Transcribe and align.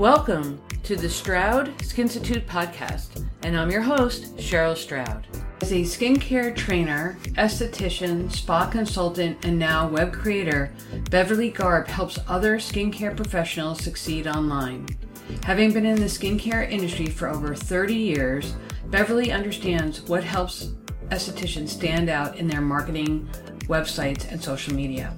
Welcome 0.00 0.62
to 0.84 0.96
the 0.96 1.10
Stroud 1.10 1.76
Skinstitute 1.80 2.46
podcast, 2.46 3.22
and 3.42 3.54
I'm 3.54 3.70
your 3.70 3.82
host, 3.82 4.34
Cheryl 4.38 4.74
Stroud. 4.74 5.26
As 5.60 5.72
a 5.72 5.82
skincare 5.82 6.56
trainer, 6.56 7.18
esthetician, 7.34 8.32
spa 8.32 8.66
consultant, 8.66 9.44
and 9.44 9.58
now 9.58 9.86
web 9.88 10.14
creator, 10.14 10.72
Beverly 11.10 11.50
Garb 11.50 11.86
helps 11.86 12.18
other 12.28 12.56
skincare 12.56 13.14
professionals 13.14 13.82
succeed 13.82 14.26
online. 14.26 14.88
Having 15.44 15.74
been 15.74 15.84
in 15.84 16.00
the 16.00 16.06
skincare 16.06 16.66
industry 16.66 17.04
for 17.04 17.28
over 17.28 17.54
30 17.54 17.92
years, 17.92 18.54
Beverly 18.86 19.30
understands 19.30 20.00
what 20.08 20.24
helps 20.24 20.70
estheticians 21.10 21.68
stand 21.68 22.08
out 22.08 22.38
in 22.38 22.48
their 22.48 22.62
marketing, 22.62 23.28
websites, 23.64 24.32
and 24.32 24.42
social 24.42 24.72
media. 24.72 25.14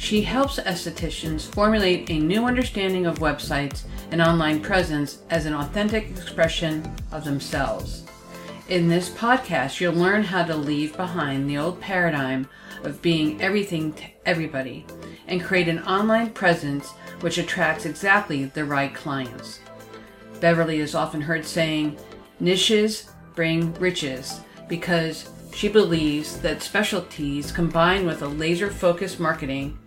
She 0.00 0.22
helps 0.22 0.58
estheticians 0.58 1.46
formulate 1.46 2.08
a 2.08 2.18
new 2.18 2.46
understanding 2.46 3.04
of 3.04 3.18
websites 3.18 3.82
and 4.10 4.20
online 4.20 4.60
presence 4.60 5.18
as 5.30 5.46
an 5.46 5.54
authentic 5.54 6.10
expression 6.10 6.94
of 7.12 7.24
themselves. 7.24 8.04
In 8.68 8.88
this 8.88 9.08
podcast, 9.08 9.80
you'll 9.80 9.94
learn 9.94 10.22
how 10.22 10.44
to 10.44 10.54
leave 10.54 10.96
behind 10.96 11.48
the 11.48 11.58
old 11.58 11.80
paradigm 11.80 12.48
of 12.84 13.02
being 13.02 13.40
everything 13.42 13.92
to 13.94 14.04
everybody 14.24 14.86
and 15.26 15.42
create 15.42 15.68
an 15.68 15.80
online 15.80 16.30
presence 16.30 16.90
which 17.20 17.38
attracts 17.38 17.84
exactly 17.84 18.44
the 18.46 18.64
right 18.64 18.94
clients. 18.94 19.60
Beverly 20.40 20.78
is 20.78 20.94
often 20.94 21.20
heard 21.20 21.44
saying, 21.44 21.98
niches 22.38 23.10
bring 23.34 23.74
riches 23.74 24.40
because 24.68 25.28
she 25.52 25.68
believes 25.68 26.40
that 26.40 26.62
specialties 26.62 27.52
combined 27.52 28.06
with 28.06 28.22
a 28.22 28.28
laser 28.28 28.70
focused 28.70 29.20
marketing 29.20 29.78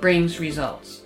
brings 0.00 0.38
results. 0.38 1.02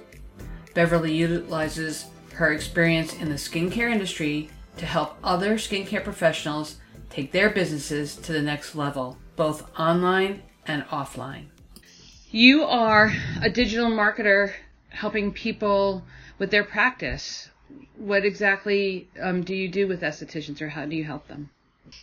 Beverly 0.75 1.13
utilizes 1.13 2.07
her 2.41 2.55
experience 2.55 3.13
in 3.13 3.29
the 3.29 3.35
skincare 3.35 3.93
industry 3.93 4.49
to 4.79 4.87
help 4.87 5.15
other 5.23 5.57
skincare 5.57 6.03
professionals 6.03 6.77
take 7.11 7.33
their 7.33 7.51
businesses 7.51 8.17
to 8.17 8.33
the 8.33 8.41
next 8.41 8.75
level, 8.75 9.19
both 9.37 9.63
online 9.79 10.43
and 10.67 10.83
offline. 10.85 11.45
You 12.31 12.65
are 12.65 13.13
a 13.43 13.51
digital 13.51 13.91
marketer 13.91 14.55
helping 14.89 15.33
people 15.33 16.03
with 16.39 16.51
their 16.51 16.65
practice. 16.65 17.51
What 17.99 18.25
exactly 18.25 19.07
um, 19.21 19.43
do 19.43 19.55
you 19.55 19.69
do 19.69 19.87
with 19.87 20.01
estheticians 20.01 20.63
or 20.63 20.71
how 20.71 20.87
do 20.87 20.97
you 20.97 21.05
help 21.05 21.29
them? 21.29 21.51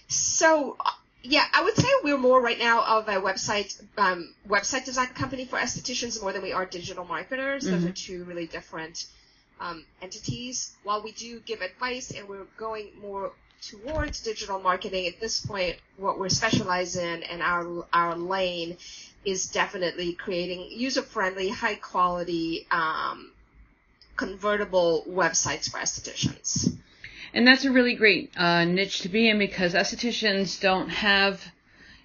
So 0.08 0.78
yeah, 1.24 1.46
I 1.52 1.64
would 1.64 1.76
say 1.76 1.88
we're 2.04 2.20
more 2.20 2.40
right 2.40 2.60
now 2.60 3.00
of 3.00 3.08
a 3.08 3.20
website 3.20 3.82
um, 3.98 4.36
website 4.48 4.86
design 4.86 5.08
company 5.08 5.46
for 5.46 5.58
estheticians 5.58 6.22
more 6.22 6.32
than 6.32 6.44
we 6.44 6.54
are 6.54 6.68
digital 6.68 7.06
marketers. 7.06 7.64
Mm-hmm. 7.64 7.74
Those 7.74 7.86
are 7.86 7.94
two 7.94 8.24
really 8.26 8.46
different 8.46 9.08
um, 9.60 9.86
entities. 10.02 10.76
While 10.84 11.04
we 11.04 11.12
do 11.12 11.40
give 11.40 11.62
advice 11.62 12.12
and 12.12 12.28
we're 12.28 12.48
going 12.58 12.92
more 13.02 13.32
towards 13.62 14.22
digital 14.22 14.60
marketing 14.60 15.08
at 15.08 15.20
this 15.20 15.40
point, 15.46 15.78
what 15.98 16.20
we're 16.20 16.30
specialized 16.30 16.98
in 16.98 17.24
and 17.24 17.42
our 17.42 17.86
our 17.94 18.16
lane 18.16 18.78
is 19.26 19.48
definitely 19.48 20.14
creating 20.14 20.68
user 20.72 21.02
friendly, 21.02 21.50
high 21.50 21.76
quality, 21.76 22.68
um, 22.72 23.32
convertible 24.16 25.04
websites 25.08 25.70
for 25.70 25.80
estheticians 25.80 26.78
and 27.34 27.46
that's 27.46 27.66
a 27.66 27.72
really 27.72 27.94
great 27.94 28.32
uh, 28.38 28.66
niche 28.66 29.02
to 29.02 29.10
be 29.10 29.30
in 29.30 29.38
because 29.38 29.74
estheticians 29.74 30.60
don't 30.60 30.90
have 30.90 31.44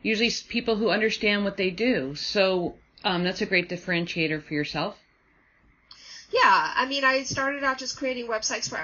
usually 0.02 0.30
people 0.48 0.76
who 0.76 0.90
understand 0.90 1.44
what 1.44 1.56
they 1.56 1.70
do. 1.70 2.14
So 2.14 2.74
um, 3.04 3.24
that's 3.24 3.40
a 3.40 3.46
great 3.46 3.68
differentiator 3.68 4.42
for 4.42 4.54
yourself. 4.54 5.01
Yeah, 6.32 6.72
I 6.74 6.86
mean, 6.86 7.04
I 7.04 7.24
started 7.24 7.62
out 7.62 7.78
just 7.78 7.98
creating 7.98 8.26
websites 8.26 8.68
for 8.68 8.80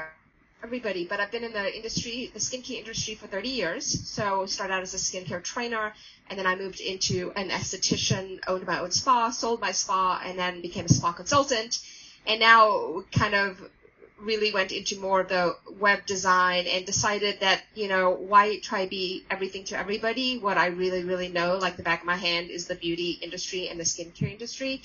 everybody, 0.63 1.07
but 1.07 1.19
I've 1.19 1.31
been 1.31 1.45
in 1.45 1.53
the 1.53 1.75
industry, 1.75 2.31
the 2.35 2.41
skincare 2.41 2.79
industry, 2.79 3.15
for 3.15 3.27
30 3.27 3.49
years. 3.49 4.09
So 4.09 4.45
started 4.47 4.75
out 4.75 4.83
as 4.83 4.93
a 4.93 4.99
skincare 4.99 5.43
trainer, 5.43 5.95
and 6.29 6.39
then 6.39 6.47
I 6.47 6.57
moved 6.57 6.81
into 6.81 7.33
an 7.37 7.49
esthetician, 7.49 8.41
owned 8.47 8.67
my 8.67 8.81
own 8.81 8.91
spa, 8.91 9.31
sold 9.31 9.61
my 9.61 9.73
spa, 9.73 10.21
and 10.25 10.39
then 10.39 10.61
became 10.61 10.85
a 10.85 10.89
spa 10.89 11.13
consultant. 11.13 11.79
And 12.27 12.41
now 12.41 13.05
kind 13.13 13.35
of 13.35 13.59
really 14.21 14.53
went 14.53 14.73
into 14.73 14.99
more 14.99 15.21
of 15.21 15.29
the 15.29 15.57
web 15.79 16.05
design 16.05 16.67
and 16.67 16.85
decided 16.85 17.41
that, 17.41 17.63
you 17.75 17.89
know, 17.89 18.11
why 18.11 18.59
try 18.59 18.87
be 18.87 19.25
everything 19.31 19.65
to 19.65 19.79
everybody? 19.79 20.39
What 20.39 20.59
I 20.59 20.67
really, 20.67 21.05
really 21.05 21.29
know, 21.29 21.57
like 21.57 21.77
the 21.77 21.83
back 21.83 22.01
of 22.01 22.07
my 22.07 22.17
hand, 22.17 22.51
is 22.51 22.67
the 22.67 22.75
beauty 22.75 23.13
industry 23.23 23.69
and 23.69 23.79
the 23.79 23.85
skincare 23.85 24.33
industry. 24.33 24.83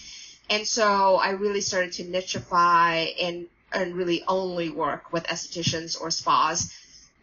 And 0.49 0.67
so 0.67 1.15
I 1.15 1.31
really 1.31 1.61
started 1.61 1.93
to 1.93 2.03
nicheify 2.03 3.13
and, 3.21 3.47
and 3.73 3.95
really 3.95 4.23
only 4.27 4.69
work 4.69 5.11
with 5.11 5.25
estheticians 5.25 5.99
or 5.99 6.11
spas. 6.11 6.73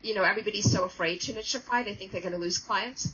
You 0.03 0.14
know, 0.14 0.22
everybody's 0.22 0.70
so 0.70 0.84
afraid 0.84 1.20
to 1.22 1.32
nicheify. 1.32 1.84
They 1.84 1.94
think 1.94 2.12
they're 2.12 2.22
going 2.22 2.32
to 2.32 2.38
lose 2.38 2.58
clients. 2.58 3.10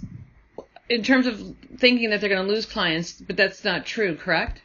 In 0.89 1.03
terms 1.03 1.27
of 1.27 1.55
thinking 1.78 2.11
that 2.11 2.21
they're 2.21 2.31
going 2.31 2.47
to 2.47 2.53
lose 2.53 2.67
clients, 2.67 3.12
but 3.12 3.37
that's 3.37 3.65
not 3.65 3.84
true, 3.84 4.17
correct? 4.17 4.62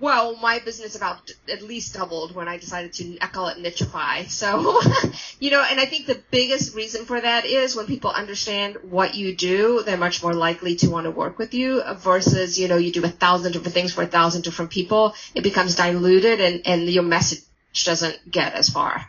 Well, 0.00 0.34
my 0.36 0.58
business 0.60 0.96
about 0.96 1.30
at 1.52 1.62
least 1.62 1.94
doubled 1.94 2.34
when 2.34 2.48
I 2.48 2.56
decided 2.56 2.94
to 2.94 3.18
I 3.20 3.26
call 3.26 3.48
it 3.48 3.58
nicheify. 3.58 4.28
So, 4.30 4.80
you 5.40 5.50
know, 5.50 5.62
and 5.62 5.78
I 5.78 5.84
think 5.84 6.06
the 6.06 6.20
biggest 6.30 6.74
reason 6.74 7.04
for 7.04 7.20
that 7.20 7.44
is 7.44 7.76
when 7.76 7.86
people 7.86 8.10
understand 8.10 8.78
what 8.82 9.14
you 9.14 9.36
do, 9.36 9.82
they're 9.84 9.98
much 9.98 10.22
more 10.22 10.32
likely 10.32 10.76
to 10.76 10.90
want 10.90 11.04
to 11.04 11.10
work 11.10 11.38
with 11.38 11.52
you 11.52 11.82
versus, 11.98 12.58
you 12.58 12.66
know, 12.66 12.78
you 12.78 12.92
do 12.92 13.04
a 13.04 13.08
thousand 13.08 13.52
different 13.52 13.74
things 13.74 13.92
for 13.92 14.02
a 14.02 14.06
thousand 14.06 14.42
different 14.42 14.70
people. 14.70 15.14
It 15.34 15.42
becomes 15.42 15.76
diluted 15.76 16.40
and, 16.40 16.62
and 16.66 16.88
your 16.88 17.02
message 17.02 17.44
doesn't 17.84 18.30
get 18.30 18.54
as 18.54 18.70
far. 18.70 19.06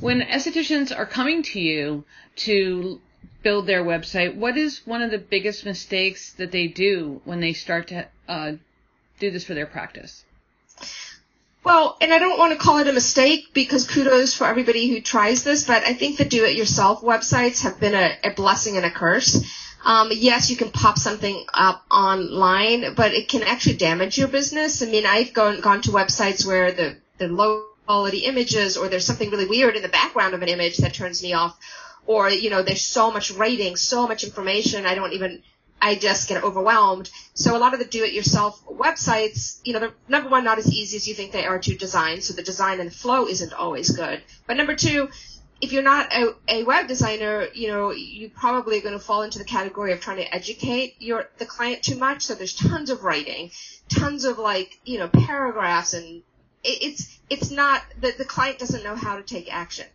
When 0.00 0.20
estheticians 0.20 0.96
are 0.96 1.06
coming 1.06 1.42
to 1.44 1.60
you 1.60 2.04
to 2.36 3.00
build 3.42 3.66
their 3.66 3.84
website, 3.84 4.36
what 4.36 4.56
is 4.56 4.86
one 4.86 5.02
of 5.02 5.10
the 5.10 5.18
biggest 5.18 5.64
mistakes 5.64 6.32
that 6.34 6.52
they 6.52 6.66
do 6.68 7.20
when 7.24 7.40
they 7.40 7.52
start 7.52 7.88
to 7.88 8.06
uh, 8.28 8.52
do 9.18 9.30
this 9.30 9.44
for 9.44 9.54
their 9.54 9.66
practice? 9.66 10.24
Well, 11.64 11.96
and 12.00 12.12
I 12.12 12.18
don't 12.18 12.38
want 12.38 12.52
to 12.52 12.58
call 12.58 12.78
it 12.78 12.86
a 12.86 12.92
mistake 12.92 13.52
because 13.52 13.88
kudos 13.88 14.34
for 14.34 14.46
everybody 14.46 14.88
who 14.88 15.00
tries 15.00 15.42
this, 15.42 15.66
but 15.66 15.82
I 15.82 15.94
think 15.94 16.16
the 16.16 16.24
do-it-yourself 16.24 17.02
websites 17.02 17.64
have 17.64 17.80
been 17.80 17.94
a, 17.94 18.16
a 18.22 18.30
blessing 18.30 18.76
and 18.76 18.86
a 18.86 18.90
curse. 18.90 19.44
Um, 19.84 20.10
yes, 20.12 20.48
you 20.48 20.56
can 20.56 20.70
pop 20.70 20.96
something 20.96 21.44
up 21.52 21.84
online, 21.90 22.94
but 22.94 23.12
it 23.14 23.28
can 23.28 23.42
actually 23.42 23.76
damage 23.76 24.16
your 24.16 24.28
business. 24.28 24.80
I 24.80 24.86
mean, 24.86 25.06
I've 25.06 25.32
gone, 25.32 25.60
gone 25.60 25.82
to 25.82 25.90
websites 25.90 26.46
where 26.46 26.70
the, 26.70 26.96
the 27.18 27.26
low 27.26 27.64
quality 27.86 28.18
images 28.18 28.76
or 28.76 28.88
there's 28.88 29.04
something 29.04 29.30
really 29.30 29.46
weird 29.46 29.76
in 29.76 29.82
the 29.82 29.88
background 29.88 30.34
of 30.34 30.42
an 30.42 30.48
image 30.48 30.76
that 30.78 30.94
turns 30.94 31.22
me 31.22 31.32
off 31.32 31.58
or, 32.06 32.30
you 32.30 32.50
know, 32.50 32.62
there's 32.62 32.82
so 32.82 33.10
much 33.10 33.32
writing, 33.32 33.74
so 33.74 34.06
much 34.06 34.22
information, 34.22 34.86
I 34.86 34.94
don't 34.94 35.12
even 35.12 35.42
I 35.80 35.94
just 35.94 36.28
get 36.28 36.42
overwhelmed. 36.42 37.10
So 37.34 37.56
a 37.56 37.58
lot 37.58 37.74
of 37.74 37.78
the 37.78 37.84
do-it-yourself 37.84 38.64
websites, 38.66 39.60
you 39.64 39.72
know, 39.72 39.78
they're 39.78 39.94
number 40.08 40.28
one 40.28 40.44
not 40.44 40.58
as 40.58 40.72
easy 40.72 40.96
as 40.96 41.06
you 41.06 41.14
think 41.14 41.32
they 41.32 41.46
are 41.46 41.58
to 41.58 41.76
design. 41.76 42.20
So 42.22 42.34
the 42.34 42.42
design 42.42 42.80
and 42.80 42.92
flow 42.92 43.26
isn't 43.26 43.52
always 43.52 43.90
good. 43.90 44.22
But 44.46 44.56
number 44.56 44.74
two, 44.74 45.10
if 45.60 45.72
you're 45.72 45.82
not 45.82 46.12
a, 46.12 46.34
a 46.48 46.64
web 46.64 46.86
designer, 46.86 47.46
you 47.54 47.68
know, 47.68 47.90
you 47.90 48.28
probably 48.28 48.78
are 48.78 48.82
going 48.82 48.98
to 48.98 49.04
fall 49.04 49.22
into 49.22 49.38
the 49.38 49.44
category 49.44 49.92
of 49.92 50.00
trying 50.00 50.18
to 50.18 50.34
educate 50.34 50.96
your 50.98 51.28
the 51.38 51.46
client 51.46 51.82
too 51.82 51.96
much. 51.96 52.26
So 52.26 52.34
there's 52.34 52.54
tons 52.54 52.90
of 52.90 53.04
writing, 53.04 53.50
tons 53.88 54.24
of 54.24 54.38
like, 54.38 54.78
you 54.84 54.98
know, 54.98 55.08
paragraphs, 55.08 55.94
and 55.94 56.22
it, 56.62 56.82
it's 56.82 57.18
it's 57.30 57.50
not 57.50 57.82
the 58.00 58.12
the 58.16 58.24
client 58.24 58.58
doesn't 58.58 58.84
know 58.84 58.96
how 58.96 59.16
to 59.16 59.22
take 59.22 59.52
action. 59.52 59.86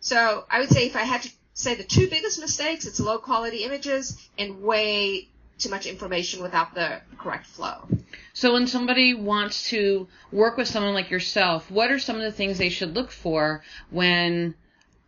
So 0.00 0.44
I 0.50 0.60
would 0.60 0.70
say 0.70 0.86
if 0.86 0.96
I 0.96 1.02
had 1.02 1.22
to 1.22 1.30
say 1.60 1.74
the 1.74 1.84
two 1.84 2.08
biggest 2.08 2.40
mistakes, 2.40 2.86
it's 2.86 3.00
low 3.00 3.18
quality 3.18 3.64
images 3.64 4.16
and 4.38 4.62
way 4.62 5.28
too 5.58 5.68
much 5.68 5.86
information 5.86 6.42
without 6.42 6.74
the 6.74 7.00
correct 7.18 7.46
flow. 7.46 7.86
So 8.32 8.54
when 8.54 8.66
somebody 8.66 9.14
wants 9.14 9.68
to 9.70 10.08
work 10.32 10.56
with 10.56 10.68
someone 10.68 10.94
like 10.94 11.10
yourself, 11.10 11.70
what 11.70 11.90
are 11.90 11.98
some 11.98 12.16
of 12.16 12.22
the 12.22 12.32
things 12.32 12.56
they 12.56 12.70
should 12.70 12.94
look 12.94 13.10
for 13.10 13.62
when 13.90 14.54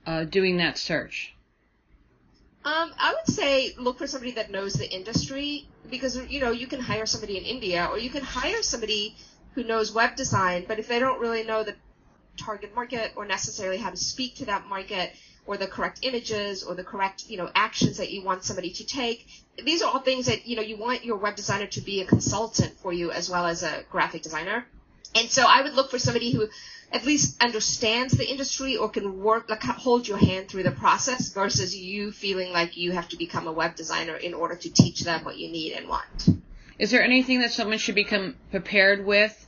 uh, 0.07 0.25
doing 0.25 0.59
that 0.59 0.77
search? 0.77 1.35
Um, 2.65 2.93
I 2.99 3.15
would 3.15 3.35
say 3.35 3.75
look 3.79 3.99
for 3.99 4.07
somebody 4.07 4.33
that 4.33 4.51
knows 4.51 4.75
the 4.75 4.89
industry 4.89 5.67
because 5.91 6.17
you 6.29 6.39
know 6.39 6.53
you 6.53 6.69
can 6.69 6.79
hire 6.79 7.07
somebody 7.07 7.37
in 7.37 7.45
India 7.45 7.89
or 7.91 7.99
you 7.99 8.11
can 8.11 8.23
hire 8.23 8.63
somebody 8.63 9.17
who 9.55 9.65
knows 9.65 9.93
web 9.93 10.15
design, 10.15 10.65
but 10.69 10.79
if 10.79 10.87
they 10.87 10.99
don't 10.99 11.21
really 11.21 11.43
know 11.43 11.65
the 11.65 11.75
target 12.37 12.75
market 12.75 13.13
or 13.17 13.25
necessarily 13.25 13.79
how 13.79 13.91
to 13.91 13.97
speak 13.97 14.37
to 14.37 14.45
that 14.47 14.67
market, 14.67 15.13
or 15.47 15.57
the 15.57 15.67
correct 15.67 16.01
images 16.03 16.63
or 16.63 16.75
the 16.75 16.85
correct, 16.85 17.29
you 17.29 17.37
know, 17.37 17.51
actions 17.55 17.97
that 17.99 18.11
you 18.11 18.23
want 18.23 18.45
somebody 18.45 18.71
to 18.71 18.85
take. 18.85 19.27
These 19.63 19.83
are 19.83 19.93
all 19.93 20.01
things 20.01 20.27
that, 20.27 20.47
you 20.47 20.57
know, 20.57 20.63
you 20.63 20.77
want 20.77 21.05
your 21.05 21.17
web 21.17 21.37
designer 21.37 21.67
to 21.67 21.81
be 21.81 22.01
a 22.01 22.05
consultant 22.07 22.79
for 22.79 22.93
you 22.93 23.11
as 23.11 23.29
well 23.29 23.47
as 23.47 23.63
a 23.63 23.85
graphic 23.91 24.23
designer. 24.23 24.67
And 25.15 25.29
so 25.29 25.45
I 25.47 25.63
would 25.63 25.75
look 25.75 25.91
for 25.91 25.99
somebody 25.99 26.33
who 26.33 26.49
at 26.93 27.05
least 27.05 27.43
understands 27.43 28.15
the 28.15 28.29
industry 28.29 28.77
or 28.77 28.89
can 28.89 29.21
work, 29.21 29.51
like 29.51 29.63
hold 29.63 30.07
your 30.07 30.19
hand 30.19 30.49
through 30.49 30.63
the 30.63 30.71
process 30.71 31.31
versus 31.31 31.75
you 31.75 32.13
feeling 32.13 32.53
like 32.53 32.77
you 32.77 32.93
have 32.93 33.09
to 33.09 33.17
become 33.17 33.47
a 33.47 33.53
web 33.53 33.77
designer 33.77 34.17
in 34.17 34.35
order 34.35 34.55
to 34.55 34.71
teach 34.71 35.01
them 35.01 35.25
what 35.25 35.39
you 35.39 35.51
need 35.51 35.73
and 35.73 35.89
want. 35.89 36.29
Is 36.79 36.91
there 36.91 37.03
anything 37.03 37.41
that 37.41 37.53
someone 37.53 37.79
should 37.79 37.95
become 37.95 38.37
prepared 38.51 39.05
with 39.05 39.47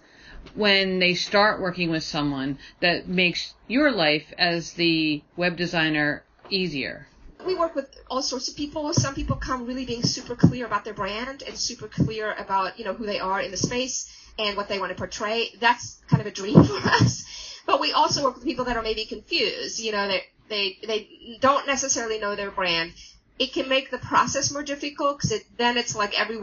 when 0.55 0.99
they 0.99 1.15
start 1.15 1.61
working 1.61 1.91
with 1.91 2.03
someone 2.03 2.59
that 2.81 3.09
makes 3.09 3.55
your 3.69 3.91
life 3.91 4.33
as 4.39 4.73
the 4.73 5.23
web 5.37 5.57
designer 5.57 6.25
easier? 6.51 7.07
we 7.45 7.55
work 7.55 7.75
with 7.75 7.95
all 8.09 8.23
sorts 8.23 8.49
of 8.49 8.57
people. 8.57 8.93
Some 8.95 9.15
people 9.15 9.37
come 9.37 9.67
really 9.67 9.85
being 9.85 10.03
super 10.03 10.35
clear 10.35 10.67
about 10.67 10.85
their 10.85 10.95
brand 10.95 11.43
and 11.47 11.57
super 11.57 11.89
clear 11.89 12.33
about, 12.33 12.79
you 12.79 12.85
know, 12.85 12.95
who 12.95 13.07
they 13.07 13.21
are 13.21 13.41
in 13.41 13.51
the 13.51 13.57
space 13.57 14.11
and 14.39 14.57
what 14.57 14.69
they 14.69 14.79
want 14.79 14.91
to 14.91 14.97
portray. 14.97 15.51
That's 15.61 16.01
kind 16.09 16.21
of 16.21 16.27
a 16.27 16.31
dream 16.31 16.65
for 16.65 16.77
us. 16.77 17.61
But 17.67 17.81
we 17.81 17.93
also 17.93 18.23
work 18.25 18.37
with 18.37 18.45
people 18.45 18.65
that 18.67 18.77
are 18.77 18.83
maybe 18.83 19.05
confused. 19.05 19.81
You 19.81 19.93
know, 19.93 20.09
they 20.09 20.25
they 20.49 20.79
they 20.87 21.39
don't 21.41 21.67
necessarily 21.67 22.19
know 22.19 22.37
their 22.37 22.51
brand. 22.51 22.93
It 23.39 23.53
can 23.53 23.69
make 23.69 23.91
the 23.91 23.99
process 23.99 24.53
more 24.53 24.63
difficult 24.63 25.19
because 25.19 25.33
it, 25.33 25.45
then 25.57 25.77
it's 25.77 25.97
like 25.97 26.19
every 26.19 26.37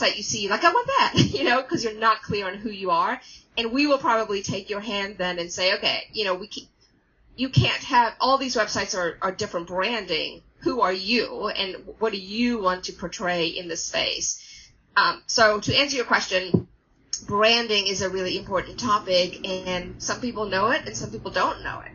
website 0.00 0.16
you 0.16 0.22
see, 0.22 0.48
like 0.48 0.64
I 0.64 0.72
want 0.72 0.86
that, 0.86 1.12
you 1.16 1.44
know, 1.44 1.62
because 1.62 1.84
you're 1.84 1.94
not 1.94 2.22
clear 2.22 2.46
on 2.46 2.54
who 2.54 2.70
you 2.70 2.90
are. 2.90 3.20
And 3.56 3.72
we 3.72 3.86
will 3.86 3.98
probably 3.98 4.42
take 4.42 4.70
your 4.70 4.80
hand 4.80 5.16
then 5.18 5.38
and 5.38 5.52
say, 5.52 5.74
okay, 5.74 6.04
you 6.12 6.24
know, 6.24 6.34
we 6.34 6.46
can, 6.46 6.64
you 7.36 7.48
can't 7.48 7.82
have 7.84 8.14
all 8.20 8.38
these 8.38 8.56
websites 8.56 8.96
are, 8.96 9.18
are 9.20 9.32
different 9.32 9.66
branding. 9.66 10.42
Who 10.60 10.82
are 10.82 10.92
you 10.92 11.48
and 11.48 11.76
what 11.98 12.12
do 12.12 12.18
you 12.18 12.60
want 12.60 12.84
to 12.84 12.92
portray 12.92 13.46
in 13.46 13.68
this 13.68 13.84
space? 13.84 14.70
Um, 14.96 15.22
so 15.26 15.60
to 15.60 15.76
answer 15.76 15.96
your 15.96 16.04
question, 16.04 16.68
branding 17.26 17.86
is 17.86 18.02
a 18.02 18.10
really 18.10 18.38
important 18.38 18.78
topic 18.78 19.46
and 19.46 20.02
some 20.02 20.20
people 20.20 20.46
know 20.46 20.70
it 20.70 20.86
and 20.86 20.96
some 20.96 21.10
people 21.10 21.30
don't 21.30 21.62
know 21.62 21.80
it. 21.80 21.92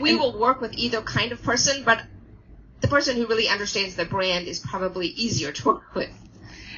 We 0.00 0.10
and, 0.10 0.20
will 0.20 0.38
work 0.38 0.60
with 0.60 0.74
either 0.74 1.02
kind 1.02 1.32
of 1.32 1.42
person, 1.42 1.84
but 1.84 2.02
the 2.80 2.88
person 2.88 3.16
who 3.16 3.26
really 3.26 3.48
understands 3.48 3.96
the 3.96 4.04
brand 4.04 4.46
is 4.46 4.58
probably 4.58 5.08
easier 5.08 5.52
to 5.52 5.64
work 5.68 5.94
with. 5.94 6.10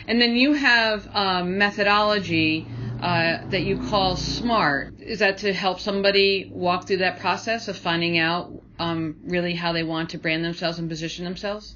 And 0.08 0.22
then 0.22 0.36
you 0.36 0.54
have 0.54 1.06
um, 1.12 1.58
methodology 1.58 2.66
uh, 3.02 3.46
that 3.50 3.60
you 3.60 3.78
call 3.90 4.16
SMART. 4.16 4.94
Is 5.00 5.18
that 5.18 5.38
to 5.38 5.52
help 5.52 5.80
somebody 5.80 6.50
walk 6.50 6.86
through 6.86 6.96
that 6.98 7.20
process 7.20 7.68
of 7.68 7.76
finding 7.76 8.18
out 8.18 8.50
um, 8.78 9.16
really 9.24 9.54
how 9.54 9.72
they 9.72 9.82
want 9.82 10.10
to 10.10 10.18
brand 10.18 10.42
themselves 10.42 10.78
and 10.78 10.88
position 10.88 11.26
themselves? 11.26 11.74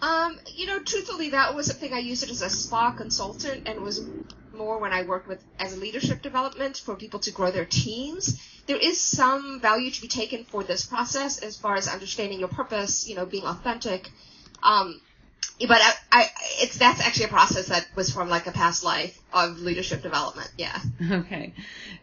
Um, 0.00 0.38
you 0.54 0.66
know, 0.66 0.78
truthfully, 0.84 1.30
that 1.30 1.56
was 1.56 1.66
something 1.66 1.92
I 1.92 1.98
used 1.98 2.22
it 2.22 2.30
as 2.30 2.42
a 2.42 2.48
spa 2.48 2.92
consultant, 2.92 3.66
and 3.66 3.80
was 3.80 4.06
more 4.54 4.78
when 4.78 4.92
I 4.92 5.02
worked 5.02 5.26
with 5.26 5.42
as 5.58 5.72
a 5.72 5.76
leadership 5.76 6.22
development 6.22 6.76
for 6.76 6.94
people 6.94 7.18
to 7.20 7.32
grow 7.32 7.50
their 7.50 7.64
teams. 7.64 8.40
There 8.66 8.76
is 8.76 9.00
some 9.00 9.60
value 9.60 9.90
to 9.90 10.00
be 10.00 10.08
taken 10.08 10.44
for 10.44 10.62
this 10.62 10.86
process 10.86 11.38
as 11.38 11.56
far 11.56 11.74
as 11.74 11.88
understanding 11.88 12.38
your 12.38 12.48
purpose, 12.48 13.08
you 13.08 13.16
know, 13.16 13.26
being 13.26 13.44
authentic. 13.44 14.10
Um, 14.62 15.00
but 15.60 15.80
I, 15.80 15.92
I, 16.10 16.30
it's 16.60 16.78
that's 16.78 17.00
actually 17.00 17.26
a 17.26 17.28
process 17.28 17.68
that 17.68 17.86
was 17.94 18.12
from 18.12 18.28
like 18.28 18.46
a 18.46 18.52
past 18.52 18.84
life 18.84 19.18
of 19.32 19.60
leadership 19.60 20.02
development. 20.02 20.50
Yeah. 20.58 20.78
Okay. 21.10 21.54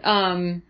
Um, 0.04 0.64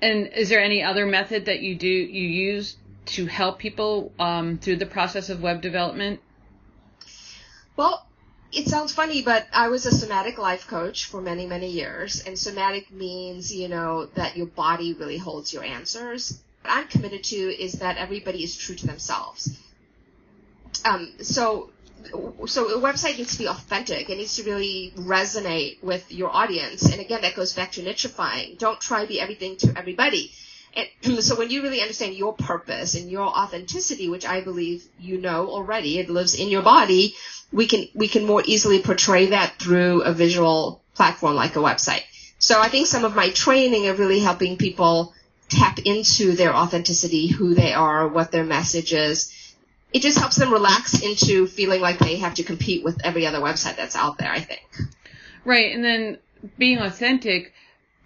and 0.00 0.28
is 0.28 0.48
there 0.48 0.60
any 0.60 0.82
other 0.82 1.06
method 1.06 1.46
that 1.46 1.60
you 1.60 1.74
do 1.74 1.88
you 1.88 2.28
use 2.28 2.76
to 3.06 3.26
help 3.26 3.58
people 3.58 4.12
um, 4.18 4.58
through 4.58 4.76
the 4.76 4.86
process 4.86 5.30
of 5.30 5.42
web 5.42 5.62
development? 5.62 6.20
Well, 7.76 8.06
it 8.52 8.68
sounds 8.68 8.92
funny, 8.92 9.22
but 9.22 9.46
I 9.52 9.68
was 9.68 9.86
a 9.86 9.90
somatic 9.90 10.38
life 10.38 10.66
coach 10.66 11.06
for 11.06 11.20
many, 11.20 11.46
many 11.46 11.70
years, 11.70 12.22
and 12.24 12.38
somatic 12.38 12.90
means 12.90 13.52
you 13.52 13.68
know 13.68 14.06
that 14.14 14.36
your 14.36 14.46
body 14.46 14.94
really 14.94 15.18
holds 15.18 15.52
your 15.52 15.64
answers. 15.64 16.40
What 16.62 16.72
I'm 16.72 16.88
committed 16.88 17.24
to 17.24 17.36
is 17.36 17.74
that 17.74 17.96
everybody 17.96 18.42
is 18.42 18.56
true 18.56 18.74
to 18.76 18.86
themselves. 18.86 19.56
Um, 20.84 21.12
so 21.20 21.70
so 22.46 22.68
a 22.68 22.80
website 22.80 23.18
needs 23.18 23.32
to 23.32 23.38
be 23.38 23.48
authentic. 23.48 24.08
It 24.08 24.16
needs 24.16 24.36
to 24.36 24.44
really 24.44 24.92
resonate 24.96 25.82
with 25.82 26.10
your 26.12 26.30
audience. 26.30 26.90
And 26.90 27.00
again, 27.00 27.22
that 27.22 27.34
goes 27.34 27.52
back 27.52 27.72
to 27.72 27.82
nichifying. 27.82 28.58
Don't 28.58 28.80
try 28.80 29.02
to 29.02 29.08
be 29.08 29.20
everything 29.20 29.56
to 29.58 29.74
everybody. 29.76 30.32
And 30.74 31.22
so 31.24 31.36
when 31.36 31.50
you 31.50 31.62
really 31.62 31.80
understand 31.80 32.14
your 32.14 32.34
purpose 32.34 32.94
and 32.94 33.10
your 33.10 33.26
authenticity, 33.26 34.08
which 34.08 34.26
I 34.26 34.40
believe 34.40 34.86
you 35.00 35.18
know 35.18 35.48
already, 35.48 35.98
it 35.98 36.10
lives 36.10 36.34
in 36.34 36.48
your 36.48 36.62
body, 36.62 37.14
we 37.52 37.66
can, 37.66 37.88
we 37.94 38.08
can 38.08 38.24
more 38.24 38.42
easily 38.44 38.82
portray 38.82 39.26
that 39.26 39.58
through 39.58 40.02
a 40.02 40.12
visual 40.12 40.82
platform 40.94 41.34
like 41.34 41.56
a 41.56 41.60
website. 41.60 42.02
So 42.38 42.60
I 42.60 42.68
think 42.68 42.86
some 42.86 43.04
of 43.04 43.16
my 43.16 43.30
training 43.30 43.86
of 43.86 43.98
really 43.98 44.20
helping 44.20 44.56
people 44.56 45.14
tap 45.48 45.78
into 45.84 46.32
their 46.32 46.54
authenticity, 46.54 47.28
who 47.28 47.54
they 47.54 47.72
are, 47.72 48.08
what 48.08 48.32
their 48.32 48.44
message 48.44 48.92
is, 48.92 49.32
it 49.96 50.02
just 50.02 50.18
helps 50.18 50.36
them 50.36 50.52
relax 50.52 51.00
into 51.02 51.46
feeling 51.46 51.80
like 51.80 51.98
they 51.98 52.16
have 52.16 52.34
to 52.34 52.42
compete 52.42 52.84
with 52.84 53.00
every 53.02 53.26
other 53.26 53.38
website 53.38 53.76
that's 53.76 53.96
out 53.96 54.18
there, 54.18 54.30
I 54.30 54.40
think. 54.40 54.60
Right. 55.42 55.74
And 55.74 55.82
then 55.82 56.18
being 56.58 56.80
authentic, 56.80 57.54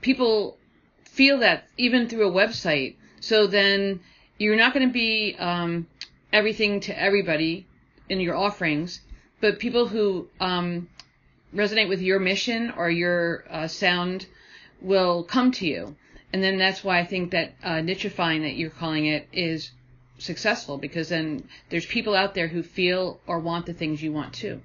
people 0.01 0.57
feel 1.03 1.39
that 1.39 1.65
even 1.77 2.09
through 2.09 2.29
a 2.29 2.33
website. 2.33 2.95
So 3.19 3.49
then 3.49 3.99
you're 4.39 4.55
not 4.55 4.73
going 4.73 4.87
to 4.87 4.93
be 4.93 5.35
um, 5.41 5.89
everything 6.33 6.79
to 6.83 6.97
everybody 6.97 7.67
in 8.09 8.21
your 8.21 8.37
offerings, 8.37 9.01
but 9.41 9.59
people 9.59 9.89
who 9.89 10.29
um, 10.39 10.89
resonate 11.53 11.89
with 11.89 12.01
your 12.01 12.21
mission 12.21 12.73
or 12.77 12.89
your 12.89 13.45
uh, 13.51 13.67
sound 13.67 14.27
will 14.81 15.25
come 15.25 15.51
to 15.51 15.67
you. 15.67 15.97
And 16.33 16.41
then 16.41 16.57
that's 16.57 16.85
why 16.85 17.01
I 17.01 17.05
think 17.05 17.33
that 17.33 17.55
uh, 17.65 17.81
nichifying 17.83 18.43
that 18.43 18.55
you're 18.55 18.71
calling 18.71 19.07
it 19.07 19.27
is 19.33 19.73
successful 20.21 20.79
because 20.79 21.09
then 21.09 21.49
there's 21.69 21.87
people 21.87 22.15
out 22.15 22.35
there 22.35 22.49
who 22.49 22.63
feel 22.63 23.21
or 23.27 23.39
want 23.39 23.67
the 23.67 23.75
things 23.75 24.03
you 24.03 24.13
want 24.13 24.35
too. 24.35 24.61